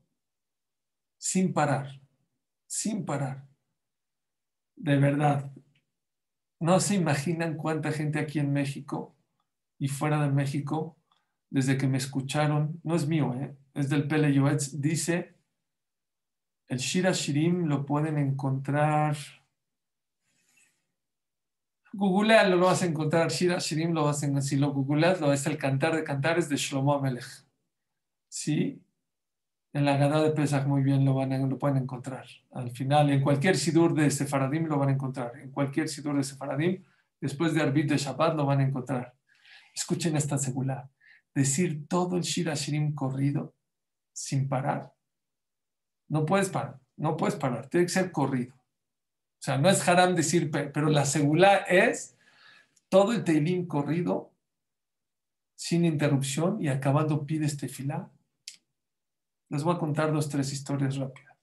sin 1.19 1.53
parar, 1.53 2.01
sin 2.67 3.05
parar. 3.05 3.49
De 4.77 4.97
verdad, 4.97 5.53
no 6.61 6.81
se 6.81 6.97
imaginan 6.97 7.57
cuánta 7.57 7.93
gente 7.93 8.19
aquí 8.19 8.39
en 8.39 8.53
México 8.53 9.17
y 9.79 9.89
fuera 9.89 10.21
de 10.23 10.33
México, 10.33 10.99
desde 11.51 11.79
que 11.79 11.87
me 11.87 11.99
escucharon, 11.99 12.81
no 12.83 12.97
es 12.97 13.07
mío, 13.07 13.35
¿eh? 13.35 13.57
es 13.75 13.89
del 13.89 14.09
Pele 14.09 14.33
Yoetz, 14.35 14.81
dice, 14.81 15.37
el 16.67 16.79
Shira 16.79 17.13
Shirim 17.13 17.67
lo 17.67 17.87
pueden 17.87 18.19
encontrar 18.19 19.17
Googlealo, 21.93 22.57
lo 22.57 22.67
vas 22.67 22.83
a 22.83 22.87
encontrar. 22.87 23.31
Shira 23.31 23.59
Shirim 23.59 23.93
lo 23.93 24.05
vas 24.05 24.23
a 24.23 24.41
si 24.43 24.57
lo 24.57 24.73
googleas, 24.73 25.21
lo 25.21 25.33
es 25.33 25.47
el 25.47 25.57
cantar 25.57 25.97
de 25.97 26.05
cantares 26.05 26.49
de 26.49 26.57
Shlomo 26.57 26.95
Amelech. 26.95 27.47
Sí, 28.29 28.83
en 29.73 29.85
la 29.85 29.97
gada 29.97 30.23
de 30.23 30.31
Pesach 30.31 30.67
muy 30.67 30.83
bien 30.83 31.05
lo, 31.05 31.15
van 31.15 31.49
lo 31.49 31.59
pueden 31.59 31.79
encontrar. 31.79 32.27
Al 32.53 32.71
final, 32.71 33.11
en 33.11 33.23
cualquier 33.23 33.57
sidur 33.57 33.95
de 33.95 34.11
Sefaradim 34.11 34.67
lo 34.67 34.79
van 34.79 34.91
a 34.91 34.93
encontrar. 34.93 35.37
En 35.39 35.51
cualquier 35.51 35.89
sidur 35.89 36.17
de 36.17 36.25
Sefaradim, 36.25 36.85
después 37.21 37.55
de 37.55 37.63
Arbit 37.63 37.89
de 37.89 37.97
Shabbat 37.97 38.35
lo 38.35 38.45
van 38.45 38.61
a 38.61 38.65
encontrar. 38.65 39.15
Escuchen 39.75 40.17
esta 40.17 40.37
segula. 40.37 40.91
Decir 41.35 41.87
todo 41.87 42.17
el 42.17 42.23
Shira 42.23 42.55
Shirim 42.55 42.95
corrido 42.95 43.55
sin 44.13 44.49
parar. 44.49 44.93
No 46.09 46.27
puedes 46.27 46.49
parar, 46.49 46.81
no 46.97 47.17
puedes 47.17 47.37
parar, 47.37 47.69
tiene 47.69 47.87
que 47.87 47.93
ser 47.93 48.11
corrido. 48.11 48.58
O 49.39 49.43
sea, 49.43 49.57
no 49.59 49.71
es 49.71 49.87
haram 49.89 50.17
decir, 50.17 50.51
pero 50.51 50.89
la 50.89 51.05
segula 51.05 51.59
es 51.59 52.17
todo 52.89 53.13
el 53.13 53.23
teilín 53.23 53.67
corrido, 53.67 54.33
sin 55.55 55.85
interrupción 55.85 56.61
y 56.61 56.69
acabando 56.69 57.25
pide 57.25 57.47
este 57.47 57.69
fila. 57.69 58.11
Les 59.49 59.63
voy 59.63 59.77
a 59.77 59.79
contar 59.79 60.13
dos, 60.13 60.29
tres 60.29 60.53
historias 60.53 60.97
rápidas. 60.97 61.37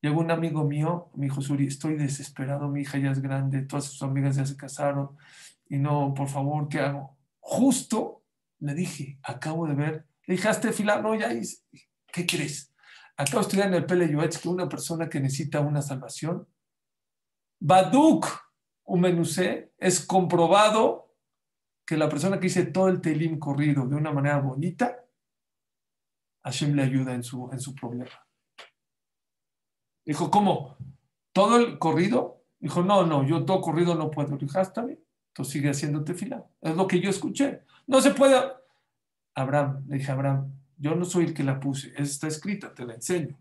Llegó 0.00 0.20
un 0.20 0.30
amigo 0.30 0.64
mío, 0.64 1.10
me 1.14 1.26
dijo, 1.26 1.40
Suri, 1.40 1.66
estoy 1.66 1.96
desesperado, 1.96 2.68
mi 2.68 2.82
hija 2.82 2.98
ya 2.98 3.10
es 3.10 3.20
grande, 3.20 3.62
todas 3.62 3.86
sus 3.86 4.02
amigas 4.02 4.36
ya 4.36 4.46
se 4.46 4.56
casaron 4.56 5.16
y 5.68 5.78
no, 5.78 6.14
por 6.14 6.28
favor, 6.28 6.68
¿qué 6.68 6.80
hago? 6.80 7.16
Justo 7.40 8.22
le 8.60 8.74
dije, 8.74 9.18
acabo 9.22 9.66
de 9.66 9.74
ver, 9.74 10.06
le 10.26 10.36
dije, 10.36 10.48
hazte 10.48 10.72
fila, 10.72 11.00
no, 11.00 11.14
ya. 11.14 11.30
¿Qué 12.12 12.26
crees? 12.26 12.72
Acabo 13.16 13.38
de 13.38 13.42
estudiar 13.42 13.68
en 13.68 13.74
el 13.74 13.86
Pele 13.86 14.08
que 14.08 14.48
una 14.48 14.68
persona 14.68 15.08
que 15.08 15.20
necesita 15.20 15.60
una 15.60 15.82
salvación 15.82 16.46
Baduk 17.60 18.26
Umenuse 18.84 19.72
es 19.78 20.04
comprobado 20.04 21.14
que 21.86 21.96
la 21.96 22.08
persona 22.08 22.36
que 22.36 22.46
dice 22.46 22.66
todo 22.66 22.88
el 22.88 23.00
telim 23.00 23.38
corrido 23.38 23.86
de 23.86 23.96
una 23.96 24.12
manera 24.12 24.40
bonita, 24.40 25.04
Hashem 26.44 26.74
le 26.74 26.82
ayuda 26.82 27.14
en 27.14 27.22
su, 27.22 27.50
en 27.52 27.60
su 27.60 27.74
problema. 27.74 28.26
Dijo, 30.04 30.30
¿cómo? 30.30 30.76
¿Todo 31.32 31.58
el 31.58 31.78
corrido? 31.78 32.44
Dijo, 32.58 32.82
no, 32.82 33.06
no, 33.06 33.26
yo 33.26 33.44
todo 33.44 33.60
corrido 33.60 33.94
no 33.94 34.10
puedo. 34.10 34.36
Dijo, 34.36 34.58
ah, 34.58 34.62
está 34.62 34.82
entonces 34.82 35.52
sigue 35.52 35.70
haciendo 35.70 36.02
tefila. 36.02 36.44
Es 36.60 36.74
lo 36.74 36.86
que 36.86 37.00
yo 37.00 37.10
escuché. 37.10 37.62
No 37.86 38.00
se 38.00 38.10
puede. 38.10 38.36
Abraham, 39.34 39.84
le 39.86 39.98
dije, 39.98 40.10
Abraham, 40.10 40.52
yo 40.76 40.94
no 40.94 41.04
soy 41.04 41.26
el 41.26 41.34
que 41.34 41.44
la 41.44 41.60
puse, 41.60 41.92
está 41.96 42.26
escrita, 42.26 42.74
te 42.74 42.84
la 42.84 42.94
enseño. 42.94 43.38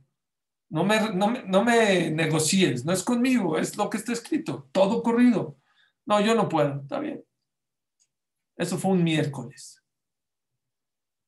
No 0.69 0.83
me, 0.83 0.99
no, 1.13 1.63
me, 1.63 2.11
negocies, 2.11 2.83
no 2.83 2.91
es 2.91 3.01
conmigo, 3.01 3.57
es 3.57 3.77
lo 3.77 3.89
que 3.89 3.97
está 3.97 4.11
escrito, 4.11 4.67
todo 4.71 5.01
corrido. 5.01 5.57
No, 6.05 6.19
yo 6.19 6.35
no 6.35 6.49
puedo, 6.49 6.81
está 6.81 6.99
bien. 6.99 7.23
Eso 8.57 8.77
fue 8.77 8.91
un 8.91 9.03
miércoles. 9.03 9.81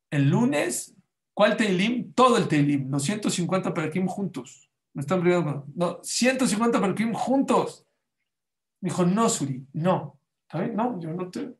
El 0.10 0.30
lunes, 0.30 0.95
¿cuál 1.34 1.56
Teilim? 1.56 2.13
Todo 2.13 2.38
el 2.38 2.47
Teilim, 2.47 2.89
los 2.89 3.04
150 3.04 3.73
Perakim 3.73 4.08
juntos. 4.08 4.69
Me 4.93 5.02
están 5.02 5.21
preguntando, 5.21 5.65
no, 5.75 5.99
150 6.04 6.82
Perakim 6.82 7.13
juntos. 7.13 7.86
Me 8.82 8.89
dijo, 8.89 9.06
no, 9.06 9.30
Suri, 9.30 9.65
no. 9.73 10.19
¿Está 10.47 10.62
bien? 10.62 10.75
No, 10.75 10.99
yo 10.99 11.13
no 11.13 11.30
te. 11.30 11.56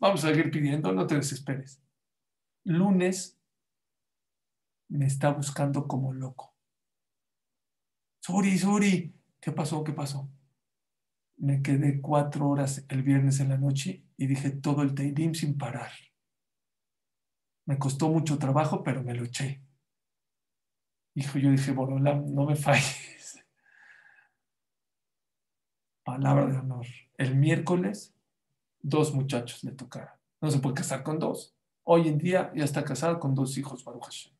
Vamos 0.00 0.24
a 0.24 0.28
seguir 0.28 0.50
pidiendo, 0.50 0.92
no 0.92 1.06
te 1.06 1.14
desesperes. 1.14 1.80
Lunes 2.64 3.38
me 4.88 5.06
está 5.06 5.30
buscando 5.30 5.86
como 5.86 6.12
loco. 6.12 6.57
Suri, 8.20 8.58
Suri, 8.58 9.14
¿qué 9.40 9.52
pasó? 9.52 9.82
¿Qué 9.84 9.92
pasó? 9.92 10.28
Me 11.36 11.62
quedé 11.62 12.00
cuatro 12.00 12.48
horas 12.48 12.84
el 12.88 13.02
viernes 13.02 13.40
en 13.40 13.48
la 13.48 13.58
noche 13.58 14.04
y 14.16 14.26
dije 14.26 14.50
todo 14.50 14.82
el 14.82 14.94
Teilim 14.94 15.34
sin 15.34 15.56
parar. 15.56 15.90
Me 17.64 17.78
costó 17.78 18.08
mucho 18.08 18.38
trabajo, 18.38 18.82
pero 18.82 19.02
me 19.02 19.14
lo 19.14 19.24
eché. 19.24 19.62
Hijo, 21.14 21.38
yo 21.38 21.50
dije, 21.50 21.72
Borolam, 21.72 22.34
no 22.34 22.46
me 22.46 22.56
falles. 22.56 23.44
Palabra 26.04 26.46
de 26.46 26.58
honor. 26.58 26.86
El 27.16 27.36
miércoles, 27.36 28.14
dos 28.80 29.14
muchachos 29.14 29.62
le 29.64 29.72
tocaron. 29.72 30.14
No 30.40 30.50
se 30.50 30.60
puede 30.60 30.76
casar 30.76 31.02
con 31.02 31.18
dos. 31.18 31.54
Hoy 31.84 32.08
en 32.08 32.18
día 32.18 32.52
ya 32.54 32.64
está 32.64 32.84
casado 32.84 33.20
con 33.20 33.34
dos 33.34 33.56
hijos, 33.58 33.84
Baruch. 33.84 34.32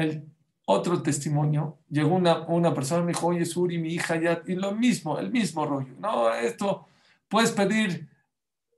El 0.00 0.24
otro 0.66 1.02
testimonio, 1.02 1.80
llegó 1.88 2.14
una, 2.14 2.46
una 2.46 2.72
persona, 2.72 3.02
me 3.02 3.12
dijo, 3.12 3.26
oye, 3.28 3.44
Suri, 3.44 3.78
mi 3.78 3.94
hija 3.94 4.16
ya, 4.16 4.42
y 4.46 4.54
lo 4.54 4.72
mismo, 4.72 5.18
el 5.18 5.30
mismo 5.30 5.66
rollo. 5.66 5.94
No, 5.98 6.32
esto, 6.32 6.86
puedes 7.28 7.50
pedir, 7.52 8.08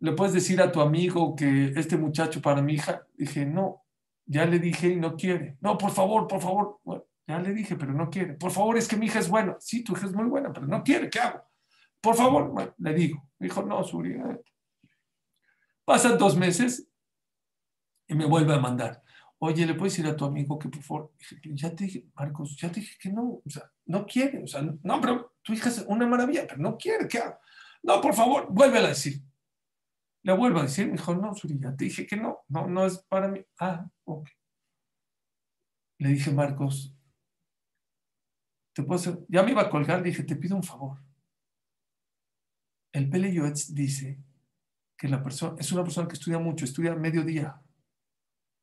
le 0.00 0.12
puedes 0.12 0.32
decir 0.32 0.60
a 0.62 0.72
tu 0.72 0.80
amigo 0.80 1.36
que 1.36 1.72
este 1.76 1.96
muchacho 1.96 2.40
para 2.40 2.62
mi 2.62 2.74
hija. 2.74 3.06
Dije, 3.14 3.44
no, 3.44 3.84
ya 4.26 4.46
le 4.46 4.58
dije 4.58 4.88
y 4.88 4.96
no 4.96 5.16
quiere. 5.16 5.58
No, 5.60 5.76
por 5.76 5.90
favor, 5.90 6.26
por 6.26 6.40
favor. 6.40 6.80
Bueno, 6.82 7.04
ya 7.26 7.38
le 7.38 7.52
dije, 7.52 7.76
pero 7.76 7.92
no 7.92 8.10
quiere. 8.10 8.34
Por 8.34 8.50
favor, 8.50 8.76
es 8.76 8.88
que 8.88 8.96
mi 8.96 9.06
hija 9.06 9.18
es 9.18 9.28
buena. 9.28 9.56
Sí, 9.60 9.84
tu 9.84 9.92
hija 9.92 10.06
es 10.06 10.12
muy 10.12 10.24
buena, 10.24 10.52
pero 10.52 10.66
no 10.66 10.82
quiere, 10.82 11.08
¿qué 11.10 11.20
hago? 11.20 11.42
por 12.02 12.16
favor, 12.16 12.74
le 12.78 12.94
digo. 12.94 13.22
Me 13.38 13.46
dijo, 13.46 13.62
no, 13.62 13.82
Suri. 13.84 14.14
eh". 14.14 14.40
Pasan 15.84 16.18
dos 16.18 16.36
meses 16.36 16.88
y 18.08 18.14
me 18.14 18.26
vuelve 18.26 18.54
a 18.54 18.58
mandar. 18.58 19.01
Oye, 19.44 19.66
¿le 19.66 19.74
puedes 19.74 19.94
decir 19.94 20.08
a 20.08 20.16
tu 20.16 20.24
amigo 20.24 20.56
que 20.56 20.68
por 20.68 20.82
favor? 20.84 21.12
Dije, 21.18 21.40
ya 21.54 21.74
te 21.74 21.84
dije, 21.84 22.06
Marcos, 22.14 22.56
ya 22.56 22.70
te 22.70 22.78
dije 22.78 22.96
que 22.96 23.10
no, 23.10 23.42
o 23.44 23.50
sea, 23.50 23.68
no 23.86 24.06
quiere, 24.06 24.40
o 24.40 24.46
sea, 24.46 24.62
no, 24.62 25.00
pero 25.00 25.34
tu 25.42 25.52
hija 25.52 25.68
es 25.68 25.84
una 25.88 26.06
maravilla, 26.06 26.46
pero 26.46 26.60
no 26.60 26.76
quiere, 26.76 27.08
¿qué? 27.08 27.18
No, 27.82 28.00
por 28.00 28.14
favor, 28.14 28.46
vuélvela 28.52 28.86
a 28.86 28.90
decir. 28.90 29.20
Le 30.22 30.36
vuelvo 30.36 30.60
a 30.60 30.62
decir, 30.62 30.86
me 30.86 30.92
dijo, 30.92 31.12
no, 31.16 31.34
Suri, 31.34 31.58
ya 31.58 31.74
te 31.74 31.86
dije 31.86 32.06
que 32.06 32.16
no, 32.16 32.44
no, 32.46 32.68
no 32.68 32.86
es 32.86 32.98
para 32.98 33.26
mí. 33.26 33.44
Ah, 33.58 33.84
ok. 34.04 34.28
Le 35.98 36.10
dije, 36.10 36.30
Marcos, 36.30 36.94
te 38.72 38.84
puedo 38.84 39.00
hacer, 39.00 39.18
ya 39.28 39.42
me 39.42 39.50
iba 39.50 39.62
a 39.62 39.70
colgar, 39.70 40.02
le 40.02 40.10
dije, 40.10 40.22
te 40.22 40.36
pido 40.36 40.54
un 40.54 40.62
favor. 40.62 40.98
El 42.92 43.10
Pele 43.10 43.32
dice 43.70 44.22
que 44.96 45.08
la 45.08 45.20
persona 45.20 45.56
es 45.58 45.72
una 45.72 45.82
persona 45.82 46.06
que 46.06 46.14
estudia 46.14 46.38
mucho, 46.38 46.64
estudia 46.64 46.94
mediodía. 46.94 47.60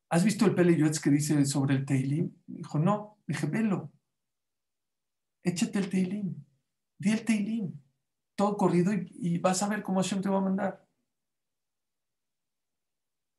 ¿Has 0.09 0.23
visto 0.23 0.45
el 0.45 0.55
Pele 0.55 0.75
Yoetz 0.75 0.99
que 0.99 1.09
dice 1.09 1.45
sobre 1.45 1.75
el 1.75 1.85
Teilim? 1.85 2.31
Dijo, 2.47 2.79
no. 2.79 3.17
Dije, 3.27 3.47
velo. 3.47 3.91
Échate 5.43 5.79
el 5.79 5.89
Teilim. 5.89 6.35
Di 6.97 7.11
el 7.11 7.23
Teilim. 7.23 7.79
Todo 8.35 8.57
corrido 8.57 8.93
y, 8.93 9.07
y 9.13 9.37
vas 9.37 9.61
a 9.61 9.67
ver 9.67 9.83
cómo 9.83 10.01
Hashem 10.01 10.21
te 10.21 10.29
va 10.29 10.37
a 10.37 10.41
mandar. 10.41 10.85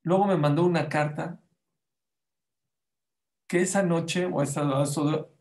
Luego 0.03 0.27
me 0.27 0.37
mandó 0.37 0.65
una 0.65 0.89
carta 0.89 1.41
que 3.51 3.61
esa 3.61 3.83
noche 3.83 4.27
o 4.27 4.43
esa, 4.43 4.87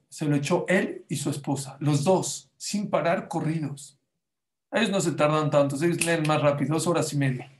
se 0.10 0.26
lo 0.26 0.36
echó 0.36 0.66
él 0.68 1.06
y 1.08 1.16
su 1.16 1.30
esposa, 1.30 1.78
los 1.80 2.04
dos, 2.04 2.52
sin 2.58 2.90
parar 2.90 3.28
corridos. 3.28 4.00
Ellos 4.72 4.90
no 4.90 5.00
se 5.00 5.12
tardan 5.12 5.52
tanto, 5.52 5.76
ellos 5.76 6.04
leen 6.04 6.28
más 6.28 6.42
rápido, 6.42 6.74
dos 6.74 6.88
horas 6.88 7.14
y 7.14 7.18
media. 7.18 7.52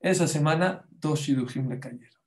Esa 0.00 0.28
semana, 0.28 0.86
dos 0.90 1.20
shidujim 1.20 1.68
le 1.68 1.80
cayeron. 1.80 2.17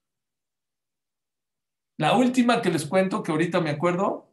La 2.02 2.18
última 2.18 2.64
que 2.64 2.72
les 2.72 2.88
cuento, 2.88 3.22
que 3.22 3.32
ahorita 3.32 3.62
me 3.62 3.70
acuerdo, 3.70 4.28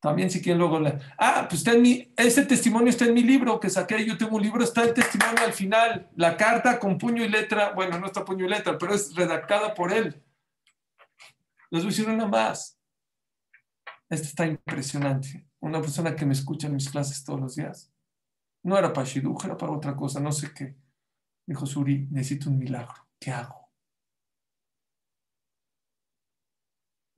también 0.00 0.28
si 0.28 0.42
quieren 0.42 0.58
luego 0.58 0.80
le... 0.80 0.98
Ah, 1.16 1.46
pues 1.48 1.60
está 1.60 1.74
en 1.74 1.82
mi... 1.82 2.12
Ese 2.16 2.44
testimonio 2.46 2.88
está 2.88 3.04
en 3.04 3.14
mi 3.14 3.22
libro 3.22 3.60
que 3.60 3.70
saqué. 3.70 4.04
Yo 4.04 4.18
tengo 4.18 4.34
un 4.34 4.42
libro, 4.42 4.64
está 4.64 4.82
el 4.82 4.92
testimonio 4.92 5.44
al 5.44 5.52
final. 5.52 6.10
La 6.16 6.36
carta 6.36 6.80
con 6.80 6.98
puño 6.98 7.24
y 7.24 7.28
letra. 7.28 7.72
Bueno, 7.74 7.96
no 8.00 8.06
está 8.06 8.24
puño 8.24 8.44
y 8.44 8.48
letra, 8.48 8.76
pero 8.76 8.92
es 8.92 9.14
redactada 9.14 9.72
por 9.72 9.92
él. 9.92 10.20
Les 11.70 11.84
voy 11.84 11.92
a 11.92 11.94
decir 11.94 12.08
una 12.08 12.26
más. 12.26 12.76
Esta 14.08 14.26
está 14.26 14.46
impresionante. 14.46 15.46
Una 15.60 15.80
persona 15.80 16.16
que 16.16 16.26
me 16.26 16.32
escucha 16.32 16.66
en 16.66 16.74
mis 16.74 16.90
clases 16.90 17.22
todos 17.22 17.38
los 17.38 17.54
días. 17.54 17.92
No 18.64 18.76
era 18.76 18.92
para 18.92 19.06
Shidduch, 19.06 19.44
era 19.44 19.56
para 19.56 19.70
otra 19.70 19.94
cosa, 19.94 20.18
no 20.18 20.32
sé 20.32 20.52
qué. 20.52 20.74
Dijo 21.46 21.66
Suri, 21.66 22.08
necesito 22.10 22.50
un 22.50 22.58
milagro. 22.58 23.06
¿Qué 23.20 23.30
hago? 23.30 23.59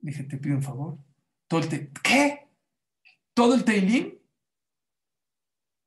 Dije, 0.03 0.25
te 0.25 0.37
pido 0.37 0.57
un 0.57 0.63
favor. 0.63 0.97
Todo 1.47 1.61
el. 1.61 1.91
¿Qué? 2.03 2.49
¿Todo 3.33 3.55
el 3.55 3.63
Teilim? 3.63 4.19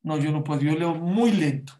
No, 0.03 0.17
yo 0.17 0.33
no 0.33 0.43
puedo, 0.43 0.63
yo 0.63 0.75
leo 0.75 0.95
muy 0.95 1.33
lento. 1.33 1.75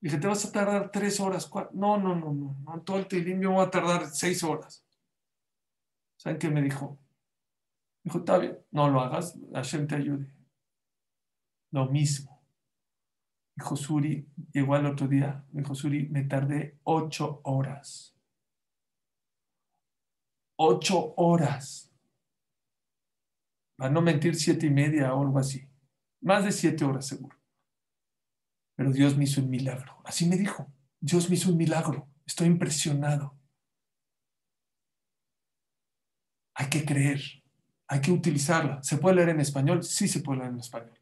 Dije, 0.00 0.16
te 0.16 0.26
vas 0.26 0.46
a 0.46 0.50
tardar 0.50 0.90
tres 0.90 1.20
horas. 1.20 1.50
No, 1.74 1.98
no, 1.98 2.16
no, 2.16 2.32
no. 2.32 2.82
Todo 2.82 2.96
el 2.96 3.06
Teilim 3.06 3.42
yo 3.42 3.52
voy 3.52 3.66
a 3.66 3.70
tardar 3.70 4.06
seis 4.06 4.42
horas. 4.42 4.86
¿Saben 6.16 6.38
qué 6.38 6.48
me 6.48 6.62
dijo? 6.62 6.98
Me 8.02 8.12
dijo, 8.12 8.18
está 8.20 8.40
no 8.70 8.88
lo 8.88 9.00
hagas, 9.02 9.38
Hashem 9.52 9.86
te 9.86 9.96
ayude. 9.96 10.34
Lo 11.70 11.86
mismo. 11.90 12.42
Dijo 13.56 13.76
Suri, 13.76 14.26
llegó 14.52 14.74
al 14.74 14.86
otro 14.86 15.06
día, 15.06 15.44
me 15.52 15.60
dijo 15.60 15.74
Suri, 15.74 16.08
me 16.08 16.24
tardé 16.24 16.78
ocho 16.84 17.42
horas. 17.44 18.16
Ocho 20.62 21.14
horas. 21.16 21.90
Para 23.76 23.90
no 23.90 24.02
mentir, 24.02 24.36
siete 24.36 24.66
y 24.66 24.70
media 24.70 25.14
o 25.14 25.22
algo 25.22 25.38
así. 25.38 25.66
Más 26.20 26.44
de 26.44 26.52
siete 26.52 26.84
horas 26.84 27.06
seguro. 27.06 27.34
Pero 28.76 28.92
Dios 28.92 29.16
me 29.16 29.24
hizo 29.24 29.40
un 29.40 29.48
milagro. 29.48 30.02
Así 30.04 30.28
me 30.28 30.36
dijo. 30.36 30.70
Dios 31.00 31.30
me 31.30 31.36
hizo 31.36 31.50
un 31.50 31.56
milagro. 31.56 32.10
Estoy 32.26 32.48
impresionado. 32.48 33.38
Hay 36.52 36.68
que 36.68 36.84
creer. 36.84 37.22
Hay 37.86 38.02
que 38.02 38.12
utilizarla. 38.12 38.82
¿Se 38.82 38.98
puede 38.98 39.16
leer 39.16 39.30
en 39.30 39.40
español? 39.40 39.82
Sí 39.82 40.08
se 40.08 40.20
puede 40.20 40.40
leer 40.40 40.50
en 40.50 40.60
español. 40.60 41.00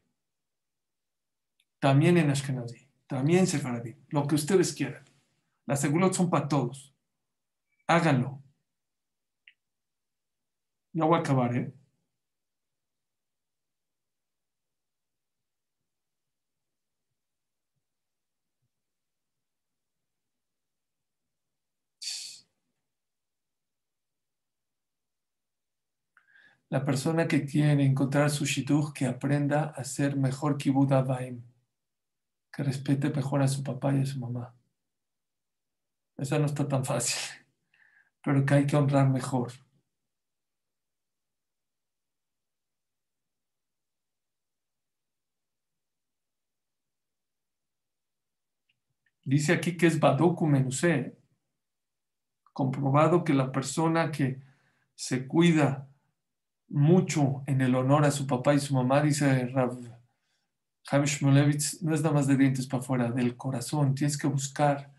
También 1.79 2.17
en 2.17 2.29
Ashkenazi. 2.29 2.87
También 3.07 3.39
en 3.39 3.47
Sefaradí. 3.47 3.97
Lo 4.07 4.25
que 4.25 4.35
ustedes 4.35 4.73
quieran. 4.73 5.03
Las 5.65 5.81
segulot 5.81 6.13
son 6.13 6.29
para 6.29 6.47
todos. 6.47 6.95
Háganlo. 7.87 8.41
Ya 10.93 11.05
voy 11.05 11.17
a 11.17 11.19
acabar, 11.21 11.55
¿eh? 11.55 11.73
La 26.71 26.83
persona 26.83 27.27
que 27.27 27.45
quiere 27.45 27.83
encontrar 27.85 28.31
su 28.31 28.43
shidduch, 28.43 28.91
que 28.91 29.05
aprenda 29.05 29.65
a 29.65 29.83
ser 29.83 30.15
mejor 30.17 30.57
kibud 30.57 30.91
avaim, 30.93 31.43
que 32.53 32.61
respete 32.61 33.09
mejor 33.09 33.41
a 33.41 33.47
su 33.47 33.63
papá 33.63 33.91
y 33.95 34.01
a 34.01 34.05
su 34.05 34.19
mamá. 34.19 34.53
Esa 36.17 36.37
no 36.37 36.45
está 36.45 36.67
tan 36.67 36.85
fácil, 36.85 37.17
pero 38.23 38.45
que 38.45 38.53
hay 38.55 38.67
que 38.67 38.77
honrar 38.77 39.09
mejor. 39.09 39.51
Dice 49.29 49.53
aquí 49.53 49.77
que 49.77 49.85
es 49.85 49.99
Badoku 49.99 50.47
Menusé, 50.47 51.15
comprobado 52.51 53.23
que 53.23 53.35
la 53.35 53.51
persona 53.51 54.11
que 54.11 54.41
se 54.95 55.27
cuida 55.27 55.87
mucho 56.67 57.43
en 57.45 57.61
el 57.61 57.75
honor 57.75 58.05
a 58.05 58.11
su 58.11 58.25
papá 58.25 58.55
y 58.55 58.59
su 58.59 58.73
mamá, 58.73 59.03
dice 59.03 59.45
Rav 59.49 59.77
Shmulevitz, 61.05 61.83
no 61.83 61.93
es 61.93 62.01
nada 62.01 62.15
más 62.15 62.25
de 62.25 62.37
dientes 62.37 62.65
para 62.65 62.81
afuera, 62.81 63.11
del 63.11 63.37
corazón. 63.37 63.93
Tienes 63.93 64.17
que 64.17 64.25
buscar 64.25 64.91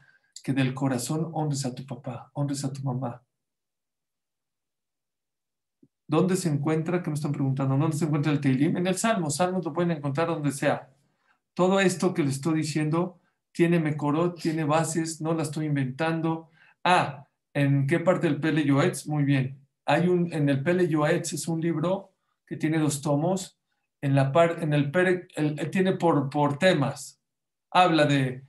que 0.45 0.53
del 0.53 0.75
corazón 0.75 1.29
honres 1.33 1.67
a 1.67 1.75
tu 1.75 1.85
papá, 1.85 2.31
honres 2.35 2.65
a 2.65 2.73
tu 2.73 2.85
mamá. 2.85 3.25
¿Dónde 6.07 6.37
se 6.37 6.51
encuentra? 6.51 7.03
Que 7.03 7.11
me 7.11 7.15
están 7.15 7.33
preguntando, 7.33 7.77
¿dónde 7.77 7.97
se 7.97 8.05
encuentra 8.05 8.31
el 8.31 8.41
Teilim? 8.41 8.77
En 8.77 8.87
el 8.87 8.97
Salmo, 8.97 9.29
Salmos 9.29 9.65
lo 9.65 9.73
pueden 9.73 9.91
encontrar 9.91 10.29
donde 10.29 10.53
sea. 10.53 10.89
Todo 11.53 11.81
esto 11.81 12.15
que 12.15 12.23
les 12.23 12.37
estoy 12.37 12.55
diciendo 12.55 13.21
tiene 13.53 13.81
mecorot, 13.81 14.41
tiene 14.41 14.65
bases, 14.65 15.21
no 15.21 15.35
la 15.35 15.43
estoy 15.43 15.67
inventando. 15.67 16.51
Ah, 16.85 17.27
¿en 17.55 17.87
qué 17.87 18.01
parte 18.01 18.29
del 18.29 18.41
Pele 18.41 18.65
Yoetz? 18.65 19.07
Muy 19.07 19.25
bien. 19.25 19.59
Hay 19.87 20.09
un, 20.09 20.33
en 20.33 20.49
el 20.49 20.63
Pele 20.63 20.89
Yoetz 20.89 21.33
es 21.33 21.49
un 21.49 21.61
libro 21.61 22.15
que 22.47 22.57
tiene 22.57 22.79
dos 22.79 23.01
tomos. 23.01 23.59
En, 24.01 24.15
la 24.15 24.33
par, 24.33 24.63
en 24.63 24.73
el 24.73 24.91
Pere, 24.91 25.29
el, 25.35 25.71
tiene 25.71 25.95
por, 25.95 26.31
por 26.31 26.59
temas. 26.59 27.21
Habla 27.71 28.07
de 28.07 28.45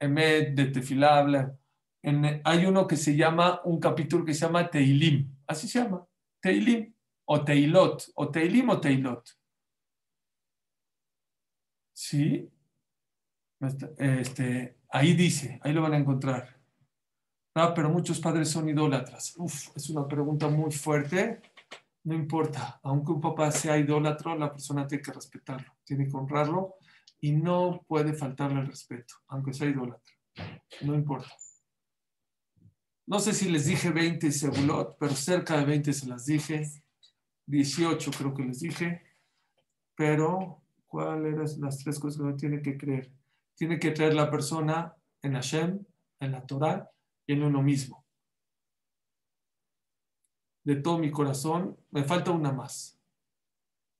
Emet, 0.00 0.54
de 0.54 0.66
Tefilá, 0.66 1.18
habla. 1.18 1.56
En, 2.02 2.40
hay 2.44 2.66
uno 2.66 2.86
que 2.86 2.96
se 2.96 3.16
llama, 3.16 3.60
un 3.64 3.80
capítulo 3.80 4.24
que 4.24 4.34
se 4.34 4.40
llama 4.40 4.70
Teilim. 4.70 5.34
Así 5.46 5.68
se 5.68 5.82
llama. 5.82 6.06
Teilim 6.40 6.92
o 7.26 7.44
Teilot, 7.44 8.12
o 8.14 8.30
Teilim 8.30 8.70
o 8.70 8.80
Teilot. 8.80 9.28
¿Sí? 11.92 12.50
Este, 13.60 14.78
ahí 14.90 15.14
dice, 15.14 15.60
ahí 15.62 15.72
lo 15.72 15.82
van 15.82 15.94
a 15.94 15.98
encontrar. 15.98 16.56
Ah, 17.54 17.72
pero 17.74 17.88
muchos 17.88 18.20
padres 18.20 18.50
son 18.50 18.68
idólatras. 18.68 19.34
Uf, 19.38 19.74
es 19.74 19.88
una 19.88 20.06
pregunta 20.06 20.48
muy 20.48 20.70
fuerte. 20.72 21.40
No 22.04 22.14
importa, 22.14 22.78
aunque 22.82 23.12
un 23.12 23.20
papá 23.20 23.50
sea 23.50 23.78
idólatro, 23.78 24.36
la 24.36 24.52
persona 24.52 24.86
tiene 24.86 25.02
que 25.02 25.12
respetarlo, 25.12 25.72
tiene 25.82 26.06
que 26.06 26.16
honrarlo 26.16 26.74
y 27.20 27.32
no 27.32 27.84
puede 27.88 28.12
faltarle 28.12 28.60
el 28.60 28.66
respeto, 28.66 29.14
aunque 29.28 29.52
sea 29.52 29.68
idólatra. 29.68 30.14
No 30.82 30.94
importa. 30.94 31.30
No 33.06 33.20
sé 33.20 33.32
si 33.32 33.48
les 33.48 33.66
dije 33.66 33.90
20 33.90 34.30
segulot, 34.32 34.96
pero 34.98 35.14
cerca 35.14 35.56
de 35.58 35.64
20 35.64 35.92
se 35.92 36.06
las 36.06 36.26
dije. 36.26 36.68
18 37.46 38.10
creo 38.18 38.34
que 38.34 38.44
les 38.44 38.60
dije. 38.60 39.02
Pero, 39.94 40.62
¿cuáles 40.86 41.34
eran 41.34 41.60
las 41.60 41.78
tres 41.78 41.98
cosas 41.98 42.18
que 42.18 42.22
uno 42.22 42.36
tiene 42.36 42.60
que 42.60 42.76
creer? 42.76 43.10
Tiene 43.56 43.78
que 43.78 43.94
creer 43.94 44.14
la 44.14 44.30
persona 44.30 44.94
en 45.22 45.32
Hashem, 45.32 45.84
en 46.20 46.32
la 46.32 46.46
Torah 46.46 46.90
y 47.26 47.32
en 47.32 47.42
uno 47.42 47.62
mismo. 47.62 48.04
De 50.62 50.76
todo 50.76 50.98
mi 50.98 51.10
corazón, 51.10 51.76
me 51.90 52.04
falta 52.04 52.32
una 52.32 52.52
más. 52.52 53.00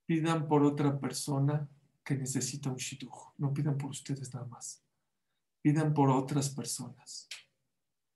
Pidan 0.05 0.47
por 0.47 0.63
otra 0.63 0.99
persona 0.99 1.67
que 2.03 2.15
necesita 2.15 2.69
un 2.69 2.75
shidduch. 2.75 3.33
No 3.37 3.53
pidan 3.53 3.77
por 3.77 3.89
ustedes 3.89 4.33
nada 4.33 4.45
más. 4.45 4.83
Pidan 5.61 5.93
por 5.93 6.09
otras 6.09 6.49
personas. 6.49 7.27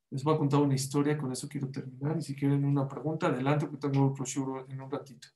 Les 0.10 0.24
voy 0.24 0.36
a 0.36 0.38
contar 0.38 0.60
una 0.62 0.76
historia, 0.76 1.18
con 1.18 1.32
eso 1.32 1.48
quiero 1.48 1.72
terminar. 1.72 2.18
Y 2.18 2.22
si 2.22 2.36
quieren 2.36 2.64
una 2.66 2.88
pregunta, 2.88 3.28
adelante, 3.28 3.66
porque 3.66 3.88
tengo 3.90 4.12
otro 4.12 4.26
show 4.26 4.66
en 4.68 4.82
un 4.82 4.92
ratito. 4.92 5.28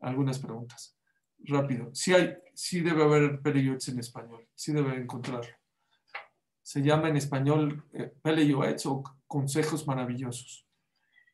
Algunas 0.00 0.38
preguntas. 0.38 0.96
Rápido. 1.46 1.90
Sí, 1.94 2.14
hay, 2.14 2.34
sí 2.54 2.80
debe 2.80 3.02
haber 3.02 3.40
Peleyuets 3.40 3.88
en 3.88 3.98
español. 3.98 4.46
Sí 4.54 4.72
debe 4.72 4.96
encontrarlo. 4.96 5.54
Se 6.62 6.82
llama 6.82 7.08
en 7.08 7.16
español 7.16 7.84
eh, 7.92 8.12
o 8.86 9.02
Consejos 9.26 9.86
Maravillosos. 9.86 10.66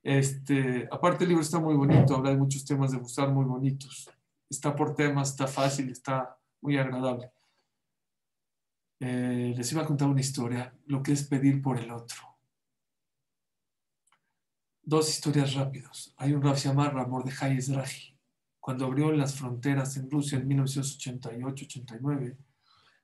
Este, 0.02 0.88
aparte 0.90 1.24
el 1.24 1.30
libro 1.30 1.42
está 1.42 1.58
muy 1.58 1.74
bonito, 1.74 2.14
habla 2.14 2.30
de 2.30 2.36
muchos 2.36 2.64
temas 2.64 2.92
de 2.92 2.98
gustar 2.98 3.28
muy 3.30 3.44
bonitos. 3.44 4.10
Está 4.48 4.74
por 4.74 4.94
temas, 4.94 5.30
está 5.30 5.46
fácil, 5.46 5.90
está 5.90 6.38
muy 6.62 6.78
agradable. 6.78 7.30
Eh, 9.00 9.52
les 9.56 9.72
iba 9.72 9.82
a 9.82 9.86
contar 9.86 10.08
una 10.08 10.20
historia, 10.20 10.74
lo 10.86 11.02
que 11.02 11.12
es 11.12 11.24
pedir 11.24 11.60
por 11.60 11.78
el 11.78 11.90
otro 11.90 12.28
dos 14.88 15.10
historias 15.10 15.52
rápidos. 15.52 16.14
Hay 16.16 16.32
un 16.32 16.42
Rav 16.42 16.56
Shamarra, 16.56 17.06
Mordejai 17.06 17.58
Ezrahi, 17.58 18.17
cuando 18.68 18.84
abrió 18.84 19.10
las 19.12 19.34
fronteras 19.34 19.96
en 19.96 20.10
Rusia 20.10 20.36
en 20.36 20.46
1988-89, 20.46 22.36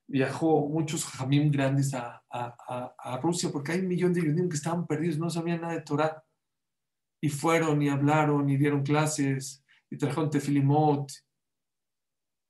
viajó 0.07 0.69
muchos 0.69 1.07
jamim 1.07 1.51
grandes 1.51 1.95
a, 1.95 2.23
Rusia 3.23 3.49
porque 3.51 3.73
hay 3.73 3.81
un 3.81 3.89
millón 3.89 4.13
de 4.13 4.21
judíos 4.21 4.47
que 4.51 4.57
estaban 4.57 4.87
perdidos, 4.87 5.17
no 5.17 5.31
sabían 5.31 5.63
nada 5.63 5.73
de 5.73 5.81
Torah. 5.81 6.23
Y 7.19 7.31
fueron 7.31 7.81
y 7.81 7.89
hablaron 7.89 8.51
y 8.51 8.59
dieron 8.59 8.83
clases 8.83 9.65
y 9.89 9.97
trajeron 9.97 10.29
tefilimot. 10.29 11.11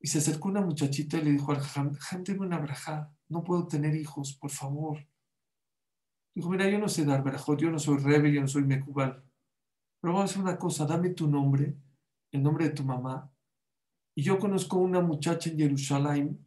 Y 0.00 0.08
se 0.08 0.18
acercó 0.18 0.48
una 0.48 0.62
muchachita 0.62 1.18
y 1.18 1.22
le 1.22 1.30
dijo 1.30 1.52
al 1.52 1.60
jajam, 1.60 1.94
jajam, 1.94 2.24
una 2.40 2.58
braja, 2.58 3.14
no 3.28 3.44
puedo 3.44 3.68
tener 3.68 3.94
hijos, 3.94 4.36
por 4.40 4.50
favor. 4.50 4.98
Dijo, 6.34 6.50
mira, 6.50 6.68
yo 6.68 6.80
no 6.80 6.88
sé 6.88 7.04
dar 7.04 7.22
verajot, 7.22 7.60
yo 7.60 7.70
no 7.70 7.78
soy 7.78 7.98
rebe, 7.98 8.32
yo 8.32 8.40
no 8.40 8.48
soy 8.48 8.64
mecubal. 8.64 9.22
Pero 10.00 10.14
vamos 10.14 10.22
a 10.22 10.24
hacer 10.32 10.42
una 10.42 10.58
cosa, 10.58 10.84
dame 10.84 11.10
tu 11.10 11.30
nombre, 11.30 11.76
el 12.36 12.42
nombre 12.42 12.68
de 12.68 12.74
tu 12.74 12.84
mamá. 12.84 13.32
Y 14.16 14.22
yo 14.22 14.38
conozco 14.38 14.78
una 14.78 15.00
muchacha 15.00 15.50
en 15.50 15.58
Jerusalén 15.58 16.46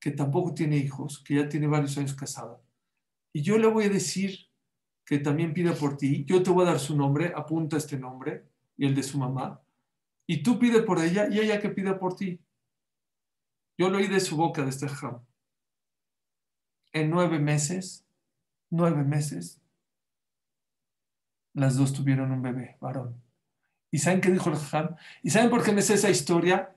que 0.00 0.10
tampoco 0.10 0.54
tiene 0.54 0.76
hijos, 0.76 1.22
que 1.24 1.36
ya 1.36 1.48
tiene 1.48 1.66
varios 1.66 1.96
años 1.98 2.14
casada. 2.14 2.60
Y 3.32 3.42
yo 3.42 3.58
le 3.58 3.66
voy 3.66 3.84
a 3.84 3.88
decir 3.88 4.48
que 5.04 5.18
también 5.18 5.52
pida 5.52 5.74
por 5.74 5.96
ti. 5.96 6.24
Yo 6.24 6.42
te 6.42 6.50
voy 6.50 6.64
a 6.64 6.70
dar 6.70 6.80
su 6.80 6.96
nombre, 6.96 7.32
apunta 7.34 7.76
este 7.76 7.98
nombre 7.98 8.48
y 8.76 8.86
el 8.86 8.94
de 8.94 9.02
su 9.02 9.18
mamá. 9.18 9.62
Y 10.26 10.42
tú 10.42 10.58
pide 10.58 10.82
por 10.82 11.00
ella 11.00 11.28
y 11.30 11.38
ella 11.38 11.60
que 11.60 11.70
pida 11.70 11.98
por 11.98 12.16
ti. 12.16 12.40
Yo 13.78 13.90
lo 13.90 13.98
oí 13.98 14.08
de 14.08 14.20
su 14.20 14.36
boca, 14.36 14.62
de 14.62 14.70
este 14.70 14.88
jam. 14.88 15.24
En 16.92 17.10
nueve 17.10 17.38
meses 17.38 18.06
nueve 18.70 19.04
meses, 19.04 19.62
las 21.54 21.76
dos 21.76 21.92
tuvieron 21.92 22.32
un 22.32 22.42
bebé, 22.42 22.76
varón. 22.80 23.22
¿Y 23.90 23.98
saben 23.98 24.20
qué 24.20 24.30
dijo 24.30 24.50
el 24.50 24.56
Jajam? 24.56 24.96
¿Y 25.22 25.30
saben 25.30 25.50
por 25.50 25.64
qué 25.64 25.72
me 25.72 25.82
sé 25.82 25.94
esa 25.94 26.10
historia? 26.10 26.74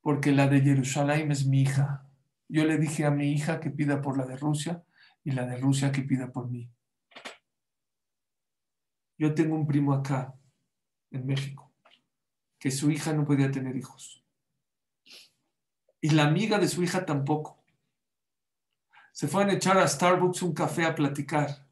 Porque 0.00 0.32
la 0.32 0.46
de 0.46 0.60
Jerusalén 0.60 1.30
es 1.30 1.46
mi 1.46 1.62
hija. 1.62 2.06
Yo 2.48 2.64
le 2.64 2.78
dije 2.78 3.04
a 3.04 3.10
mi 3.10 3.32
hija 3.32 3.60
que 3.60 3.70
pida 3.70 4.00
por 4.02 4.16
la 4.16 4.26
de 4.26 4.36
Rusia 4.36 4.84
y 5.24 5.32
la 5.32 5.46
de 5.46 5.56
Rusia 5.56 5.92
que 5.92 6.02
pida 6.02 6.32
por 6.32 6.48
mí. 6.48 6.70
Yo 9.18 9.34
tengo 9.34 9.54
un 9.54 9.66
primo 9.66 9.92
acá, 9.92 10.34
en 11.10 11.26
México, 11.26 11.70
que 12.58 12.70
su 12.70 12.90
hija 12.90 13.12
no 13.12 13.26
podía 13.26 13.50
tener 13.50 13.76
hijos. 13.76 14.24
Y 16.00 16.10
la 16.10 16.24
amiga 16.24 16.58
de 16.58 16.68
su 16.68 16.82
hija 16.82 17.04
tampoco 17.04 17.62
se 19.12 19.28
fueron 19.28 19.50
a 19.50 19.54
echar 19.54 19.76
a 19.76 19.86
Starbucks 19.86 20.40
un 20.40 20.54
café 20.54 20.86
a 20.86 20.94
platicar. 20.94 21.66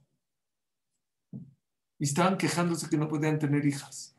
Y 1.99 2.05
estaban 2.05 2.36
quejándose 2.36 2.91
que 2.91 2.99
no 2.99 3.09
podían 3.09 3.39
tener 3.39 3.64
hijas. 3.64 4.18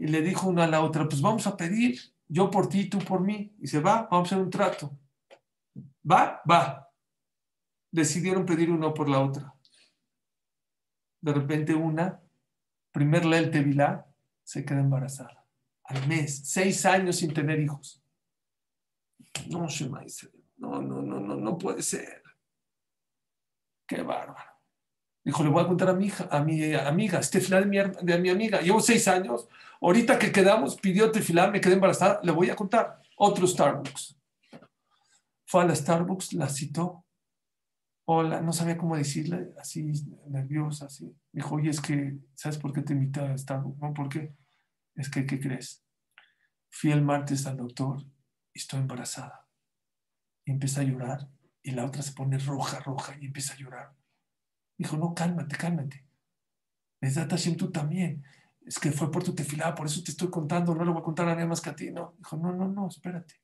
Y 0.00 0.06
le 0.06 0.22
dijo 0.22 0.48
una 0.48 0.64
a 0.64 0.66
la 0.66 0.80
otra, 0.80 1.06
pues 1.06 1.20
vamos 1.20 1.46
a 1.46 1.58
pedir, 1.58 2.00
yo 2.26 2.50
por 2.50 2.70
ti, 2.70 2.88
tú 2.88 2.98
por 3.00 3.20
mí. 3.20 3.54
Y 3.60 3.66
se 3.66 3.80
va, 3.80 4.08
vamos 4.10 4.32
a 4.32 4.34
hacer 4.34 4.42
un 4.42 4.50
trato. 4.50 4.98
Va, 6.10 6.40
va. 6.50 6.90
Decidieron 7.92 8.46
pedir 8.46 8.70
uno 8.70 8.94
por 8.94 9.10
la 9.10 9.20
otra. 9.20 9.54
De 11.20 11.34
repente 11.34 11.74
una, 11.74 12.18
primer 12.92 13.24
el 13.26 13.50
Tevilá, 13.50 14.06
se 14.42 14.64
queda 14.64 14.80
embarazada. 14.80 15.44
Al 15.84 16.08
mes, 16.08 16.48
seis 16.48 16.86
años 16.86 17.16
sin 17.16 17.34
tener 17.34 17.60
hijos. 17.60 18.02
No, 20.56 20.80
no, 20.80 21.02
no, 21.02 21.20
no, 21.20 21.36
no 21.36 21.58
puede 21.58 21.82
ser. 21.82 22.22
Qué 23.86 24.00
bárbaro. 24.00 24.49
Dijo, 25.30 25.44
le 25.44 25.48
voy 25.48 25.62
a 25.62 25.68
contar 25.68 25.90
a 25.90 25.92
mi 25.92 26.06
hija, 26.06 26.26
a 26.28 26.42
mi 26.42 26.74
amiga, 26.74 27.20
de 27.20 27.66
mi, 27.66 27.78
de 28.02 28.18
mi 28.18 28.30
amiga. 28.30 28.60
Llevo 28.60 28.80
seis 28.80 29.06
años. 29.06 29.46
Ahorita 29.80 30.18
que 30.18 30.32
quedamos, 30.32 30.74
pidió 30.74 31.12
tefilá, 31.12 31.48
me 31.48 31.60
quedé 31.60 31.74
embarazada. 31.74 32.18
Le 32.24 32.32
voy 32.32 32.50
a 32.50 32.56
contar. 32.56 33.00
Otro 33.16 33.46
Starbucks. 33.46 34.18
Fue 35.46 35.62
a 35.62 35.66
la 35.66 35.76
Starbucks, 35.76 36.32
la 36.32 36.48
citó. 36.48 37.04
Hola, 38.06 38.40
no 38.40 38.52
sabía 38.52 38.76
cómo 38.76 38.96
decirle, 38.96 39.54
así 39.56 39.92
nerviosa, 40.26 40.86
así. 40.86 41.14
Dijo, 41.30 41.54
oye, 41.54 41.70
es 41.70 41.80
que, 41.80 42.18
¿sabes 42.34 42.58
por 42.58 42.72
qué 42.72 42.82
te 42.82 42.92
invité 42.92 43.20
a 43.20 43.38
Starbucks? 43.38 43.78
No, 43.78 43.94
¿por 43.94 44.08
qué? 44.08 44.34
Es 44.96 45.08
que, 45.08 45.24
¿qué 45.26 45.38
crees? 45.38 45.84
Fui 46.70 46.90
el 46.90 47.02
martes 47.02 47.46
al 47.46 47.56
doctor 47.56 48.02
y 48.52 48.58
estoy 48.58 48.80
embarazada 48.80 49.46
empieza 50.50 50.80
a 50.80 50.84
llorar. 50.84 51.28
Y 51.62 51.72
la 51.72 51.84
otra 51.84 52.02
se 52.02 52.12
pone 52.12 52.38
roja, 52.38 52.80
roja 52.80 53.16
y 53.20 53.26
empieza 53.26 53.54
a 53.54 53.58
llorar. 53.58 53.99
Dijo, 54.80 54.96
no, 54.96 55.14
cálmate, 55.14 55.58
cálmate. 55.58 56.06
Mesdat 57.02 57.30
Hashem, 57.30 57.54
tú 57.54 57.70
también. 57.70 58.24
Es 58.64 58.78
que 58.78 58.90
fue 58.92 59.10
por 59.10 59.22
tu 59.22 59.34
tefilá, 59.34 59.74
por 59.74 59.84
eso 59.84 60.02
te 60.02 60.10
estoy 60.10 60.30
contando, 60.30 60.74
no 60.74 60.86
le 60.86 60.90
voy 60.90 61.00
a 61.00 61.04
contar 61.04 61.28
a 61.28 61.34
nadie 61.34 61.46
más 61.46 61.60
que 61.60 61.68
a 61.68 61.76
ti. 61.76 61.90
No, 61.90 62.14
dijo, 62.16 62.38
no, 62.38 62.50
no, 62.50 62.66
no, 62.66 62.88
espérate. 62.88 63.34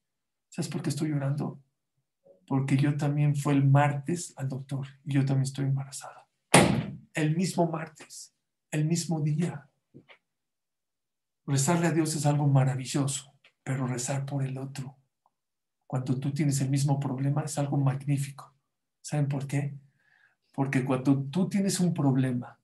¿Sabes 0.49 0.71
por 0.71 0.81
qué 0.81 0.89
estoy 0.89 1.11
llorando? 1.11 1.61
Porque 2.47 2.79
yo 2.79 2.97
también 2.97 3.37
fue 3.37 3.53
el 3.53 3.69
martes 3.69 4.33
al 4.39 4.49
doctor 4.49 4.87
y 5.05 5.13
yo 5.13 5.27
también 5.27 5.43
estoy 5.43 5.67
embarazada. 5.67 6.27
El 7.13 7.37
mismo 7.37 7.71
martes, 7.71 8.35
el 8.71 8.87
mismo 8.87 9.21
día. 9.21 9.69
Rezarle 11.45 11.89
a 11.89 11.93
Dios 11.93 12.15
es 12.15 12.25
algo 12.25 12.47
maravilloso, 12.47 13.35
pero 13.63 13.87
rezar 13.87 14.25
por 14.25 14.43
el 14.43 14.57
otro 14.57 14.97
cuando 15.87 16.19
tú 16.19 16.33
tienes 16.33 16.63
el 16.63 16.71
mismo 16.71 16.99
problema 16.99 17.43
es 17.43 17.59
algo 17.59 17.77
magnífico. 17.77 18.55
¿Saben 19.03 19.29
por 19.29 19.47
qué? 19.47 19.79
Porque 20.57 20.85
cuando 20.85 21.23
tú 21.25 21.49
tienes 21.49 21.79
un 21.81 21.93
problema 21.93 22.59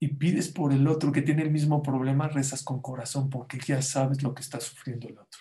y 0.00 0.08
pides 0.08 0.48
por 0.48 0.72
el 0.72 0.88
otro 0.88 1.12
que 1.12 1.22
tiene 1.22 1.42
el 1.42 1.50
mismo 1.50 1.80
problema, 1.82 2.28
rezas 2.28 2.64
con 2.64 2.82
corazón 2.82 3.30
porque 3.30 3.58
ya 3.58 3.80
sabes 3.80 4.22
lo 4.22 4.34
que 4.34 4.42
está 4.42 4.60
sufriendo 4.60 5.08
el 5.08 5.18
otro. 5.18 5.40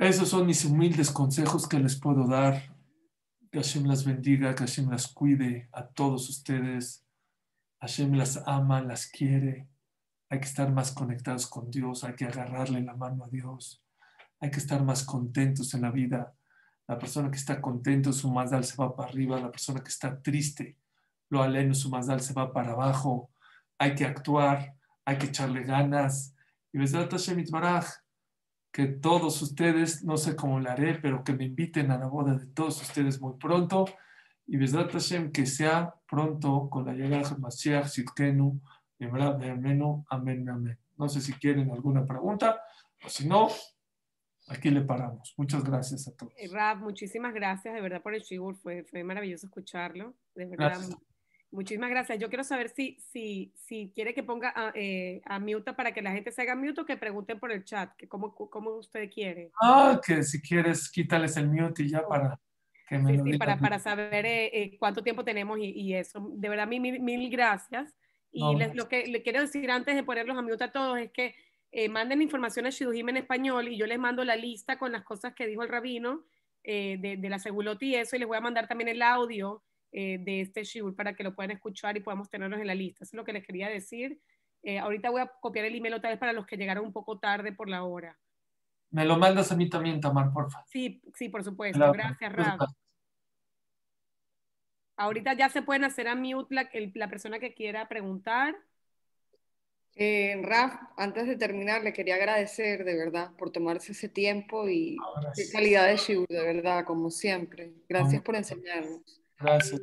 Esos 0.00 0.30
son 0.30 0.46
mis 0.46 0.64
humildes 0.64 1.10
consejos 1.10 1.68
que 1.68 1.78
les 1.78 1.94
puedo 1.94 2.26
dar. 2.26 2.74
Que 3.52 3.58
Hashem 3.58 3.84
las 3.84 4.04
bendiga, 4.04 4.54
que 4.54 4.64
Hashem 4.64 4.90
las 4.90 5.08
cuide 5.08 5.68
a 5.72 5.86
todos 5.86 6.28
ustedes. 6.28 7.06
Hashem 7.80 8.14
las 8.14 8.42
ama, 8.46 8.82
las 8.82 9.06
quiere. 9.06 9.68
Hay 10.28 10.40
que 10.40 10.46
estar 10.46 10.72
más 10.72 10.90
conectados 10.90 11.46
con 11.46 11.70
Dios, 11.70 12.02
hay 12.02 12.14
que 12.14 12.24
agarrarle 12.24 12.80
la 12.82 12.94
mano 12.94 13.24
a 13.24 13.28
Dios, 13.28 13.84
hay 14.40 14.50
que 14.50 14.58
estar 14.58 14.82
más 14.84 15.04
contentos 15.04 15.74
en 15.74 15.82
la 15.82 15.90
vida. 15.90 16.36
La 16.90 16.98
persona 16.98 17.30
que 17.30 17.36
está 17.36 17.60
contento, 17.60 18.12
su 18.12 18.28
mazdal 18.32 18.64
se 18.64 18.74
va 18.74 18.96
para 18.96 19.08
arriba, 19.08 19.38
la 19.38 19.52
persona 19.52 19.80
que 19.80 19.90
está 19.90 20.20
triste, 20.20 20.76
lo 21.28 21.40
aleno, 21.40 21.72
su 21.72 21.88
mazdal 21.88 22.20
se 22.20 22.34
va 22.34 22.52
para 22.52 22.72
abajo. 22.72 23.30
Hay 23.78 23.94
que 23.94 24.04
actuar, 24.04 24.74
hay 25.04 25.16
que 25.16 25.26
echarle 25.26 25.62
ganas. 25.62 26.34
Y 26.72 26.78
que 28.72 28.86
todos 28.86 29.40
ustedes, 29.40 30.02
no 30.02 30.16
sé 30.16 30.34
cómo 30.34 30.58
le 30.58 30.68
haré, 30.68 30.96
pero 30.96 31.22
que 31.22 31.32
me 31.32 31.44
inviten 31.44 31.92
a 31.92 31.98
la 31.98 32.08
boda 32.08 32.34
de 32.34 32.46
todos 32.46 32.82
ustedes 32.82 33.20
muy 33.20 33.34
pronto. 33.34 33.84
Y 34.48 34.56
Besdat 34.56 34.90
Hashem, 34.90 35.30
que 35.30 35.46
sea 35.46 35.94
pronto 36.08 36.68
con 36.68 36.86
la 36.86 36.92
llegada 36.92 37.28
de 37.28 37.36
Mashiach, 37.36 37.86
Sitkenu, 37.86 38.60
amén, 40.08 40.48
amén. 40.48 40.78
No 40.98 41.08
sé 41.08 41.20
si 41.20 41.34
quieren 41.34 41.70
alguna 41.70 42.04
pregunta, 42.04 42.60
o 43.04 43.08
si 43.08 43.28
no, 43.28 43.48
aquí 44.50 44.70
le 44.70 44.82
paramos. 44.82 45.34
Muchas 45.36 45.64
gracias 45.64 46.08
a 46.08 46.16
todos. 46.16 46.32
Eh, 46.36 46.48
Rab, 46.50 46.78
muchísimas 46.78 47.32
gracias 47.32 47.74
de 47.74 47.80
verdad 47.80 48.02
por 48.02 48.14
el 48.14 48.22
shigur, 48.22 48.56
fue, 48.56 48.84
fue 48.84 49.04
maravilloso 49.04 49.46
escucharlo, 49.46 50.14
de 50.34 50.46
verdad. 50.46 50.78
Muchísimas 51.52 51.90
gracias. 51.90 52.18
Yo 52.18 52.28
quiero 52.28 52.44
saber 52.44 52.68
si, 52.68 52.96
si, 53.10 53.52
si 53.56 53.90
quiere 53.92 54.14
que 54.14 54.22
ponga 54.22 54.52
a, 54.54 54.70
eh, 54.74 55.20
a 55.24 55.40
mute 55.40 55.72
para 55.72 55.92
que 55.92 56.00
la 56.00 56.12
gente 56.12 56.30
se 56.30 56.42
haga 56.42 56.54
mute 56.54 56.82
o 56.82 56.86
que 56.86 56.96
pregunten 56.96 57.40
por 57.40 57.50
el 57.50 57.64
chat, 57.64 57.90
que 57.96 58.06
cómo, 58.06 58.32
cómo 58.34 58.70
usted 58.76 59.10
quiere. 59.10 59.50
Ah, 59.60 60.00
que 60.04 60.22
si 60.22 60.40
quieres, 60.40 60.88
quítales 60.88 61.36
el 61.36 61.48
mute 61.48 61.82
y 61.82 61.90
ya 61.90 62.06
para 62.06 62.40
que 62.88 62.98
me 62.98 63.16
sí, 63.16 63.32
sí, 63.32 63.38
para, 63.38 63.58
para 63.58 63.80
saber 63.80 64.26
eh, 64.26 64.50
eh, 64.52 64.76
cuánto 64.78 65.02
tiempo 65.02 65.24
tenemos 65.24 65.58
y, 65.58 65.70
y, 65.70 65.94
eso. 65.94 66.24
De 66.34 66.48
verdad, 66.48 66.68
mil, 66.68 67.00
mil 67.00 67.30
gracias. 67.30 67.96
Y 68.32 68.44
lo 68.74 68.88
que 68.88 69.08
le 69.08 69.22
quiero 69.22 69.40
decir 69.40 69.68
antes 69.72 69.96
de 69.96 70.04
ponerlos 70.04 70.38
a 70.38 70.42
mute 70.42 70.62
a 70.62 70.70
todos 70.70 70.98
es 70.98 71.10
que 71.10 71.34
eh, 71.72 71.88
manden 71.88 72.22
información 72.22 72.66
a 72.66 72.70
Shidujim 72.70 73.10
en 73.10 73.18
español 73.18 73.68
y 73.68 73.76
yo 73.76 73.86
les 73.86 73.98
mando 73.98 74.24
la 74.24 74.36
lista 74.36 74.78
con 74.78 74.92
las 74.92 75.04
cosas 75.04 75.34
que 75.34 75.46
dijo 75.46 75.62
el 75.62 75.68
rabino 75.68 76.24
eh, 76.64 76.96
de, 76.98 77.16
de, 77.16 77.28
la 77.28 77.38
segulot 77.38 77.80
y 77.82 77.94
eso, 77.94 78.16
y 78.16 78.18
les 78.18 78.28
voy 78.28 78.36
a 78.36 78.40
mandar 78.40 78.66
también 78.66 78.88
el 78.88 79.02
audio 79.02 79.62
eh, 79.92 80.18
de 80.18 80.40
este 80.40 80.64
shiur 80.64 80.96
para 80.96 81.14
que 81.14 81.22
lo 81.22 81.34
puedan 81.34 81.52
escuchar 81.52 81.96
y 81.96 82.00
podamos 82.00 82.28
tenerlos 82.28 82.60
en 82.60 82.66
la 82.66 82.74
lista. 82.74 83.04
Eso 83.04 83.10
es 83.16 83.18
lo 83.18 83.24
que 83.24 83.32
les 83.32 83.46
quería 83.46 83.68
decir. 83.68 84.20
ahorita 84.80 85.10
voy 85.10 85.22
a 85.22 85.32
copiar 85.40 85.64
el 85.64 85.74
email 85.76 85.94
otra 85.94 86.10
vez 86.10 86.18
para 86.18 86.32
los 86.32 86.44
que 86.44 86.56
llegaron 86.56 86.84
un 86.84 86.92
poco 86.92 87.18
tarde 87.18 87.52
por 87.52 87.68
la 87.68 87.84
hora. 87.84 88.18
Me 88.90 89.04
lo 89.04 89.16
mandas 89.16 89.52
a 89.52 89.56
mí 89.56 89.68
también, 89.70 90.00
Tamar, 90.00 90.32
porfa. 90.32 90.64
Sí, 90.66 91.00
sí, 91.14 91.28
por 91.28 91.44
supuesto. 91.44 91.92
Gracias, 91.92 92.32
Rab. 92.32 92.58
Ahorita 94.96 95.32
ya 95.32 95.48
se 95.48 95.62
pueden 95.62 95.84
hacer 95.84 96.08
a 96.08 96.16
mute 96.16 96.54
la, 96.54 96.68
la 96.94 97.08
persona 97.08 97.38
que 97.38 97.54
quiera 97.54 97.88
preguntar. 97.88 98.54
Eh, 99.96 100.40
Raf, 100.42 100.74
antes 100.96 101.26
de 101.26 101.36
terminar, 101.36 101.82
le 101.82 101.92
quería 101.92 102.14
agradecer 102.14 102.84
de 102.84 102.96
verdad 102.96 103.32
por 103.36 103.50
tomarse 103.50 103.92
ese 103.92 104.08
tiempo 104.08 104.68
y 104.68 104.96
ah, 105.00 105.32
qué 105.34 105.50
calidad 105.50 105.88
de 105.88 105.96
show, 105.96 106.24
de 106.28 106.42
verdad, 106.42 106.84
como 106.84 107.10
siempre. 107.10 107.72
Gracias 107.88 108.22
por 108.22 108.36
enseñarnos. 108.36 109.20
Gracias. 109.38 109.80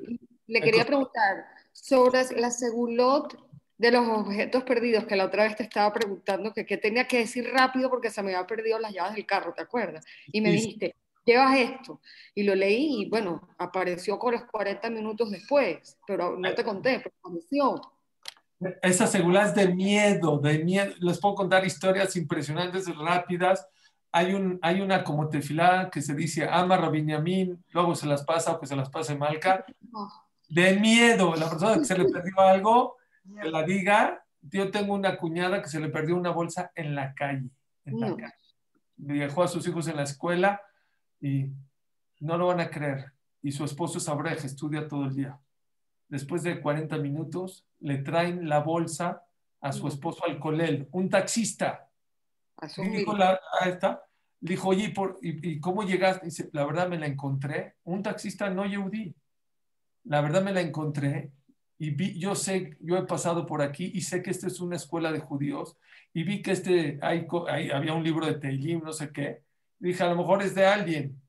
Le 0.48 0.62
quería 0.62 0.86
preguntar 0.86 1.46
sobre 1.72 2.24
la 2.40 2.52
segulot 2.52 3.38
de 3.78 3.92
los 3.92 4.08
objetos 4.08 4.64
perdidos, 4.64 5.06
que 5.06 5.16
la 5.16 5.26
otra 5.26 5.44
vez 5.44 5.56
te 5.56 5.64
estaba 5.64 5.94
preguntando 5.94 6.54
que 6.54 6.66
qué 6.66 6.78
tenía 6.78 7.08
que 7.08 7.20
decir 7.20 7.48
rápido 7.52 7.90
porque 7.90 8.10
se 8.10 8.24
me 8.24 8.34
había 8.34 8.48
perdido 8.48 8.80
las 8.80 8.94
llaves 8.94 9.16
del 9.16 9.26
carro, 9.26 9.54
¿te 9.54 9.62
acuerdas? 9.62 10.04
Y 10.32 10.42
me 10.42 10.52
dijiste, 10.52 10.96
llevas 11.26 11.58
esto. 11.58 12.02
Y 12.34 12.44
lo 12.44 12.56
leí 12.56 13.02
y 13.02 13.10
bueno, 13.10 13.48
apareció 13.58 14.18
con 14.18 14.34
los 14.34 14.46
40 14.46 14.90
minutos 14.90 15.30
después, 15.30 15.98
pero 16.08 16.38
no 16.38 16.56
te 16.56 16.64
conté, 16.64 17.00
pero 17.00 17.16
apareció. 17.22 17.82
Esa 18.82 19.06
seguridad 19.06 19.48
es 19.48 19.56
de 19.56 19.74
miedo, 19.74 20.40
de 20.40 20.64
miedo. 20.64 20.94
Les 21.00 21.20
puedo 21.20 21.36
contar 21.36 21.66
historias 21.66 22.16
impresionantes, 22.16 22.86
rápidas. 22.98 23.68
Hay, 24.12 24.34
un, 24.34 24.58
hay 24.62 24.82
una 24.82 25.04
como 25.04 25.30
tefilá 25.30 25.90
que 25.92 26.02
se 26.02 26.16
dice 26.16 26.48
ama 26.50 26.78
Rabiniamín, 26.78 27.64
luego 27.72 27.94
se 27.94 28.08
las 28.08 28.24
pasa 28.24 28.54
o 28.54 28.60
que 28.60 28.66
se 28.66 28.76
las 28.76 28.90
pase 28.90 29.16
Malca. 29.16 29.64
De 30.50 30.76
miedo, 30.80 31.36
la 31.36 31.50
persona 31.50 31.78
que 31.78 31.86
se 31.86 31.98
le 31.98 32.06
perdió 32.06 32.40
algo, 32.40 32.96
que 33.42 33.50
la 33.50 33.64
diga. 33.64 34.24
Yo 34.42 34.72
tengo 34.72 34.94
una 34.94 35.18
cuñada 35.18 35.62
que 35.62 35.68
se 35.68 35.80
le 35.80 35.90
perdió 35.90 36.16
una 36.16 36.32
bolsa 36.32 36.72
en 36.74 36.96
la 36.96 37.14
calle. 37.14 37.50
En 37.86 38.00
la 38.00 38.16
calle. 38.16 38.34
Dejó 38.96 39.44
a 39.44 39.48
sus 39.48 39.68
hijos 39.68 39.88
en 39.88 39.98
la 39.98 40.04
escuela 40.04 40.62
y 41.20 41.52
no 42.20 42.38
lo 42.38 42.48
van 42.48 42.62
a 42.62 42.70
creer. 42.70 43.14
Y 43.42 43.52
su 43.52 43.66
esposo 43.66 43.98
es 43.98 44.08
abreje, 44.08 44.48
estudia 44.48 44.88
todo 44.88 45.06
el 45.06 45.16
día. 45.16 45.38
Después 46.10 46.44
de 46.44 46.62
40 46.62 46.98
minutos, 46.98 47.66
le 47.80 47.98
traen 47.98 48.48
la 48.48 48.60
bolsa 48.60 49.24
a 49.62 49.72
su 49.72 49.88
esposo 49.88 50.26
al 50.26 50.40
colel, 50.40 50.88
un 50.92 51.10
taxista. 51.10 51.90
Y 52.78 52.90
dijo, 52.90 53.16
la, 53.16 53.40
esta, 53.66 54.04
dijo, 54.40 54.70
oye, 54.70 54.94
¿y, 55.22 55.60
cómo 55.60 55.84
llegaste? 55.84 56.26
Dice, 56.26 56.50
la 56.54 56.66
verdad 56.66 56.88
me 56.88 56.98
la 56.98 57.08
encontré. 57.08 57.76
Un 57.84 58.04
taxista 58.04 58.50
no 58.50 58.66
yehudí. 58.66 59.16
La 60.06 60.22
verdad 60.22 60.42
me 60.42 60.54
la 60.54 60.62
encontré 60.62 61.32
y 61.78 61.92
vi, 61.92 62.18
yo 62.18 62.34
sé, 62.34 62.78
yo 62.80 62.98
he 62.98 63.06
pasado 63.06 63.46
por 63.46 63.62
aquí 63.62 63.92
y 63.94 64.02
sé 64.02 64.24
que 64.24 64.32
esta 64.32 64.48
es 64.48 64.60
una 64.60 64.78
escuela 64.78 65.12
de 65.12 65.20
judíos 65.20 65.78
y 66.14 66.24
vi 66.24 66.42
que 66.42 66.54
este, 66.54 66.98
hay, 67.02 67.28
había 67.72 67.94
un 67.94 68.04
libro 68.04 68.26
de 68.26 68.36
Teilim, 68.36 68.82
no 68.82 68.94
sé 68.94 69.12
qué. 69.12 69.44
Dije, 69.78 70.02
a 70.04 70.10
lo 70.10 70.16
mejor 70.16 70.42
es 70.42 70.56
de 70.56 70.66
alguien. 70.66 71.22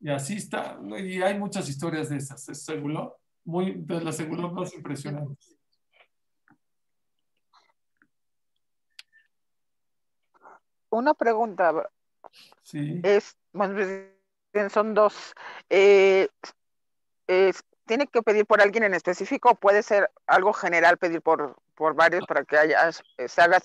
Y 0.00 0.10
así 0.10 0.36
está. 0.36 0.78
Y 0.98 1.22
hay 1.22 1.38
muchas 1.38 1.68
historias 1.68 2.08
de 2.08 2.16
esas. 2.16 2.48
Es 2.48 2.64
seguro, 2.64 3.17
muy, 3.48 3.72
de 3.78 4.02
las 4.02 4.18
seguros 4.18 4.52
más 4.52 4.74
impresionantes. 4.74 5.56
Una 10.90 11.14
pregunta. 11.14 11.88
Sí. 12.62 13.00
Es, 13.02 13.38
son 14.70 14.92
dos. 14.92 15.34
Eh, 15.70 16.28
¿Tiene 17.86 18.06
que 18.06 18.22
pedir 18.22 18.44
por 18.44 18.60
alguien 18.60 18.84
en 18.84 18.92
específico 18.92 19.50
o 19.50 19.54
puede 19.54 19.82
ser 19.82 20.10
algo 20.26 20.52
general 20.52 20.98
pedir 20.98 21.22
por, 21.22 21.56
por 21.74 21.94
varios 21.94 22.26
para 22.26 22.44
que 22.44 22.58
haya, 22.58 22.92
se 22.92 23.40
haga 23.40 23.62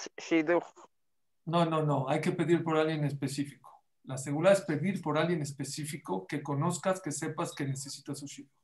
No, 1.43 1.65
no, 1.65 1.83
no. 1.83 2.07
Hay 2.07 2.21
que 2.21 2.31
pedir 2.31 2.63
por 2.63 2.77
alguien 2.77 3.03
específico. 3.03 3.83
La 4.05 4.17
seguridad 4.17 4.53
es 4.53 4.61
pedir 4.61 5.01
por 5.01 5.17
alguien 5.17 5.41
específico 5.41 6.25
que 6.25 6.41
conozcas, 6.41 7.01
que 7.01 7.11
sepas 7.11 7.53
que 7.53 7.65
necesitas 7.65 8.19
su 8.19 8.27
shidduch. 8.27 8.62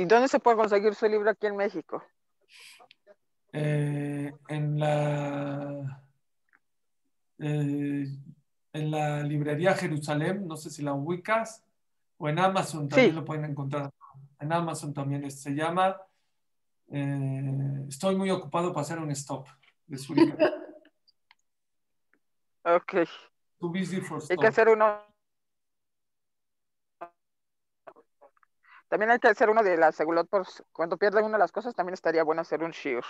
¿Y 0.00 0.06
dónde 0.06 0.28
se 0.28 0.40
puede 0.40 0.56
conseguir 0.56 0.94
su 0.94 1.06
libro 1.06 1.28
aquí 1.28 1.46
en 1.46 1.56
México? 1.56 2.02
Eh, 3.52 4.32
en 4.48 4.80
la 4.80 6.02
eh, 7.38 8.06
en 8.72 8.90
la 8.90 9.22
librería 9.22 9.74
Jerusalén, 9.74 10.46
no 10.46 10.56
sé 10.56 10.70
si 10.70 10.82
la 10.82 10.94
ubicas, 10.94 11.62
o 12.16 12.30
en 12.30 12.38
Amazon 12.38 12.88
también 12.88 13.14
lo 13.14 13.26
pueden 13.26 13.44
encontrar. 13.44 13.90
En 14.38 14.50
Amazon 14.50 14.94
también 14.94 15.30
se 15.30 15.50
llama 15.50 16.00
eh, 16.90 17.84
Estoy 17.86 18.16
muy 18.16 18.30
ocupado 18.30 18.72
para 18.72 18.80
hacer 18.80 19.00
un 19.00 19.10
stop 19.10 19.48
de 19.86 19.98
su 19.98 20.14
ok. 22.64 22.94
Too 23.58 23.68
busy 23.68 24.00
for 24.00 24.22
Hay 24.30 24.38
que 24.38 24.46
hacer 24.46 24.70
uno. 24.70 25.09
También 28.90 29.12
hay 29.12 29.20
que 29.20 29.28
hacer 29.28 29.48
uno 29.48 29.62
de 29.62 29.76
la 29.76 29.92
seguridad, 29.92 30.26
cuando 30.72 30.96
pierden 30.96 31.24
una 31.24 31.36
de 31.36 31.38
las 31.38 31.52
cosas, 31.52 31.76
también 31.76 31.94
estaría 31.94 32.24
bueno 32.24 32.42
hacer 32.42 32.60
un 32.64 32.72
shiur. 32.72 33.04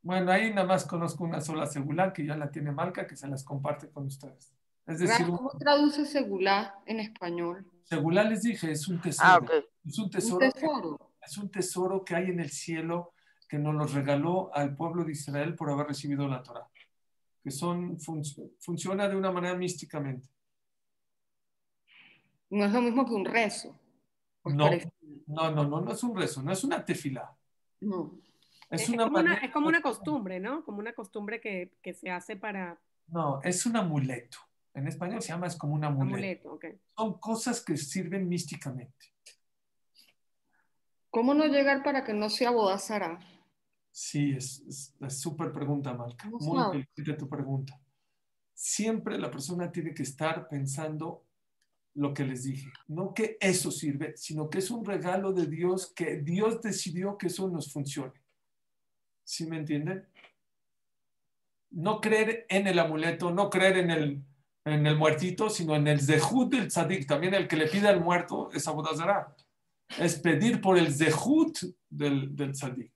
Bueno, 0.00 0.30
ahí 0.30 0.54
nada 0.54 0.64
más 0.64 0.86
conozco 0.86 1.24
una 1.24 1.40
sola 1.40 1.66
segula 1.66 2.12
que 2.12 2.24
ya 2.24 2.36
la 2.36 2.52
tiene 2.52 2.70
Malca, 2.70 3.04
que 3.04 3.16
se 3.16 3.26
las 3.26 3.42
comparte 3.42 3.90
con 3.90 4.06
ustedes. 4.06 4.54
Es 4.86 5.00
decir, 5.00 5.26
¿Cómo 5.26 5.50
traduce 5.58 6.06
segula 6.06 6.76
en 6.86 7.00
español? 7.00 7.68
Segula 7.82 8.22
les 8.22 8.42
dije, 8.42 8.70
es 8.70 8.86
un 8.86 9.00
tesoro. 9.00 9.44
Ah, 9.50 9.60
Es 9.84 9.98
un 9.98 10.08
tesoro. 10.08 11.10
es 11.20 11.36
un 11.36 11.50
tesoro 11.50 12.04
que 12.04 12.14
hay 12.14 12.30
en 12.30 12.38
el 12.38 12.50
cielo 12.50 13.12
que 13.48 13.58
nos 13.58 13.74
lo 13.74 13.86
regaló 13.86 14.54
al 14.54 14.76
pueblo 14.76 15.02
de 15.02 15.10
Israel 15.10 15.56
por 15.56 15.68
haber 15.72 15.88
recibido 15.88 16.28
la 16.28 16.44
Torah. 16.44 16.68
Que 17.42 17.50
son, 17.50 17.98
funciona 18.60 19.08
de 19.08 19.16
una 19.16 19.32
manera 19.32 19.56
místicamente. 19.56 20.28
No 22.50 22.64
es 22.64 22.72
lo 22.72 22.80
mismo 22.82 23.04
que 23.04 23.14
un 23.14 23.24
rezo. 23.24 23.79
No, 24.44 24.70
no, 25.26 25.50
no, 25.50 25.64
no, 25.64 25.80
no 25.80 25.92
es 25.92 26.02
un 26.02 26.16
rezo, 26.16 26.42
no 26.42 26.52
es 26.52 26.64
una 26.64 26.84
tefila. 26.84 27.36
No. 27.80 28.18
Es, 28.70 28.88
una 28.88 29.04
como 29.04 29.18
una, 29.18 29.34
es, 29.34 29.50
como 29.50 29.68
una, 29.68 29.82
costumbre, 29.82 30.38
¿no? 30.38 30.64
Como 30.64 30.78
una 30.78 30.92
costumbre 30.92 31.40
que, 31.40 31.72
que, 31.82 31.92
se 31.92 32.10
hace 32.10 32.36
para... 32.36 32.80
No, 33.08 33.40
es 33.42 33.66
un 33.66 33.76
amuleto. 33.76 34.38
En 34.72 34.86
español 34.86 35.20
se 35.20 35.28
llama, 35.28 35.48
es 35.48 35.56
como 35.56 35.74
un 35.74 35.84
amuleto. 35.84 36.58
Son 36.96 37.18
cosas 37.18 37.64
que 37.64 37.76
sirven 37.76 38.28
místicamente. 38.28 39.14
¿Cómo 41.10 41.34
no 41.34 41.46
llegar 41.46 41.82
para 41.82 42.04
que 42.04 42.12
no 42.12 42.30
sea 42.30 42.50
bodazara? 42.50 43.18
Sí, 43.90 44.32
es 44.36 44.94
súper 45.08 45.50
pregunta, 45.50 45.92
Malca. 45.92 46.30
Muy 46.30 46.62
inteligente 46.62 47.14
tu 47.14 47.28
pregunta. 47.28 47.80
Siempre 48.54 49.18
la 49.18 49.30
persona 49.30 49.72
tiene 49.72 49.92
que 49.92 50.04
estar 50.04 50.48
pensando 50.48 51.26
lo 51.94 52.14
que 52.14 52.24
les 52.24 52.44
dije. 52.44 52.70
No 52.88 53.14
que 53.14 53.36
eso 53.40 53.70
sirve, 53.70 54.16
sino 54.16 54.48
que 54.48 54.58
es 54.58 54.70
un 54.70 54.84
regalo 54.84 55.32
de 55.32 55.46
Dios, 55.46 55.92
que 55.94 56.16
Dios 56.18 56.60
decidió 56.60 57.18
que 57.18 57.28
eso 57.28 57.48
nos 57.48 57.72
funcione. 57.72 58.20
¿Sí 59.24 59.46
me 59.46 59.58
entienden? 59.58 60.06
No 61.70 62.00
creer 62.00 62.46
en 62.48 62.66
el 62.66 62.78
amuleto, 62.78 63.30
no 63.30 63.48
creer 63.48 63.78
en 63.78 63.90
el, 63.90 64.22
en 64.64 64.86
el 64.86 64.96
muertito, 64.96 65.50
sino 65.50 65.76
en 65.76 65.86
el 65.86 66.00
zehut 66.00 66.52
del 66.52 66.68
tzadik. 66.68 67.06
También 67.06 67.34
el 67.34 67.46
que 67.46 67.56
le 67.56 67.68
pide 67.68 67.88
al 67.88 68.00
muerto 68.00 68.50
es 68.52 68.66
abodazara. 68.66 69.34
Es 69.98 70.18
pedir 70.18 70.60
por 70.60 70.78
el 70.78 70.92
zehut 70.92 71.58
del, 71.88 72.34
del 72.34 72.52
tzadik. 72.52 72.92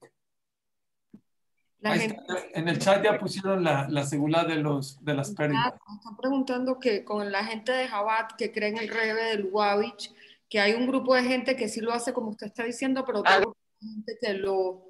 En 1.85 2.67
el 2.67 2.79
chat 2.79 3.03
ya 3.03 3.17
pusieron 3.17 3.63
la, 3.63 3.87
la 3.89 4.03
seguridad 4.03 4.47
de, 4.47 4.55
los, 4.55 5.03
de 5.03 5.13
las 5.13 5.31
pérdidas. 5.31 5.73
Están 5.73 6.17
preguntando 6.17 6.79
que 6.79 7.05
con 7.05 7.31
la 7.31 7.45
gente 7.45 7.71
de 7.71 7.87
Jabat 7.87 8.33
que 8.37 8.51
cree 8.51 8.69
en 8.69 8.77
el 8.77 8.89
rebe 8.89 9.23
del 9.25 9.49
Wabich, 9.51 10.13
que 10.49 10.59
hay 10.59 10.73
un 10.73 10.87
grupo 10.87 11.15
de 11.15 11.23
gente 11.23 11.55
que 11.55 11.69
sí 11.69 11.81
lo 11.81 11.93
hace 11.93 12.13
como 12.13 12.29
usted 12.29 12.47
está 12.47 12.63
diciendo, 12.63 13.03
pero 13.05 13.21
hay 13.25 13.43
gente 13.79 14.17
que 14.19 14.33
lo 14.33 14.85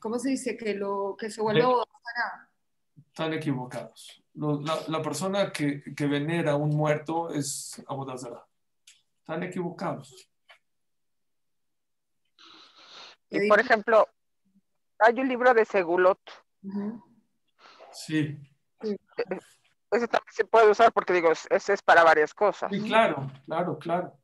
¿cómo 0.00 0.18
se 0.18 0.30
dice? 0.30 0.56
Que, 0.56 0.74
lo, 0.74 1.16
que 1.18 1.30
se 1.30 1.40
vuelve 1.40 1.64
Están 3.08 3.32
equivocados. 3.32 4.22
La, 4.34 5.02
persona 5.02 5.52
que, 5.52 5.82
que, 5.94 6.06
venera 6.06 6.52
a 6.52 6.56
un 6.56 6.70
muerto 6.70 7.30
es 7.30 7.82
Abodazara. 7.86 8.46
Están 9.20 9.42
equivocados. 9.42 10.28
Y 13.28 13.48
por 13.48 13.60
ejemplo, 13.60 14.08
hay 15.00 15.20
un 15.20 15.28
libro 15.28 15.52
de 15.54 15.64
Segulot. 15.64 16.20
Sí. 17.92 18.38
E, 18.82 18.96
ese 19.90 20.06
también 20.06 20.32
se 20.32 20.44
puede 20.44 20.70
usar 20.70 20.92
porque 20.92 21.12
digo, 21.12 21.30
ese 21.32 21.72
es 21.72 21.82
para 21.82 22.04
varias 22.04 22.32
cosas. 22.32 22.70
Sí, 22.70 22.82
claro, 22.82 23.30
claro, 23.46 23.78
claro. 23.78 24.20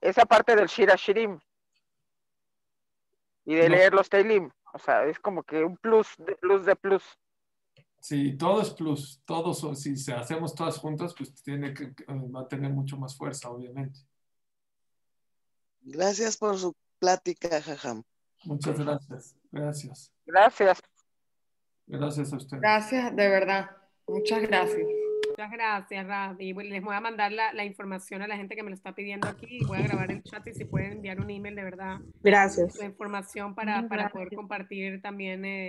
esa 0.00 0.24
parte 0.24 0.54
del 0.54 0.66
Shira 0.66 0.96
Shirim. 0.96 1.38
y 3.44 3.54
de 3.54 3.68
leer 3.68 3.94
los 3.94 4.08
Teilim. 4.08 4.50
O 4.74 4.78
sea, 4.78 5.04
es 5.06 5.18
como 5.18 5.42
que 5.42 5.64
un 5.64 5.76
plus 5.78 6.14
de 6.18 6.36
plus 6.36 6.66
de 6.66 6.76
plus. 6.76 7.02
Sí, 8.00 8.36
todo 8.36 8.60
es 8.60 8.70
plus. 8.70 9.22
Todos, 9.24 9.64
si 9.80 10.12
hacemos 10.12 10.54
todas 10.54 10.78
juntas, 10.78 11.14
pues 11.16 11.34
tiene 11.42 11.72
que, 11.72 11.94
va 12.06 12.42
a 12.42 12.48
tener 12.48 12.70
mucho 12.70 12.96
más 12.96 13.16
fuerza, 13.16 13.50
obviamente. 13.50 14.00
Gracias 15.80 16.36
por 16.36 16.58
su 16.58 16.74
plática, 16.98 17.60
Jajam. 17.62 18.02
Muchas 18.44 18.78
gracias. 18.78 19.36
Gracias. 19.50 20.12
Gracias. 20.26 20.82
Gracias 21.86 22.32
a 22.32 22.36
usted. 22.36 22.58
Gracias, 22.60 23.16
de 23.16 23.28
verdad. 23.28 23.70
Muchas 24.06 24.42
gracias. 24.42 24.86
Muchas 25.28 25.52
gracias, 25.52 26.06
Rab. 26.06 26.40
Y 26.40 26.52
les 26.52 26.82
voy 26.82 26.96
a 26.96 27.00
mandar 27.00 27.30
la, 27.30 27.52
la, 27.52 27.64
información 27.64 28.22
a 28.22 28.26
la 28.26 28.36
gente 28.36 28.56
que 28.56 28.62
me 28.62 28.70
lo 28.70 28.74
está 28.74 28.92
pidiendo 28.92 29.28
aquí. 29.28 29.60
Voy 29.66 29.78
a 29.78 29.82
grabar 29.82 30.10
el 30.10 30.22
chat 30.24 30.44
y 30.48 30.52
si 30.52 30.64
pueden 30.64 30.92
enviar 30.92 31.20
un 31.20 31.30
email, 31.30 31.54
de 31.54 31.62
verdad. 31.62 32.00
Gracias. 32.22 32.74
Su 32.74 32.84
información 32.84 33.54
para, 33.54 33.86
para 33.88 34.08
poder 34.08 34.34
compartir 34.34 35.00
también. 35.00 35.44
Eh, 35.44 35.66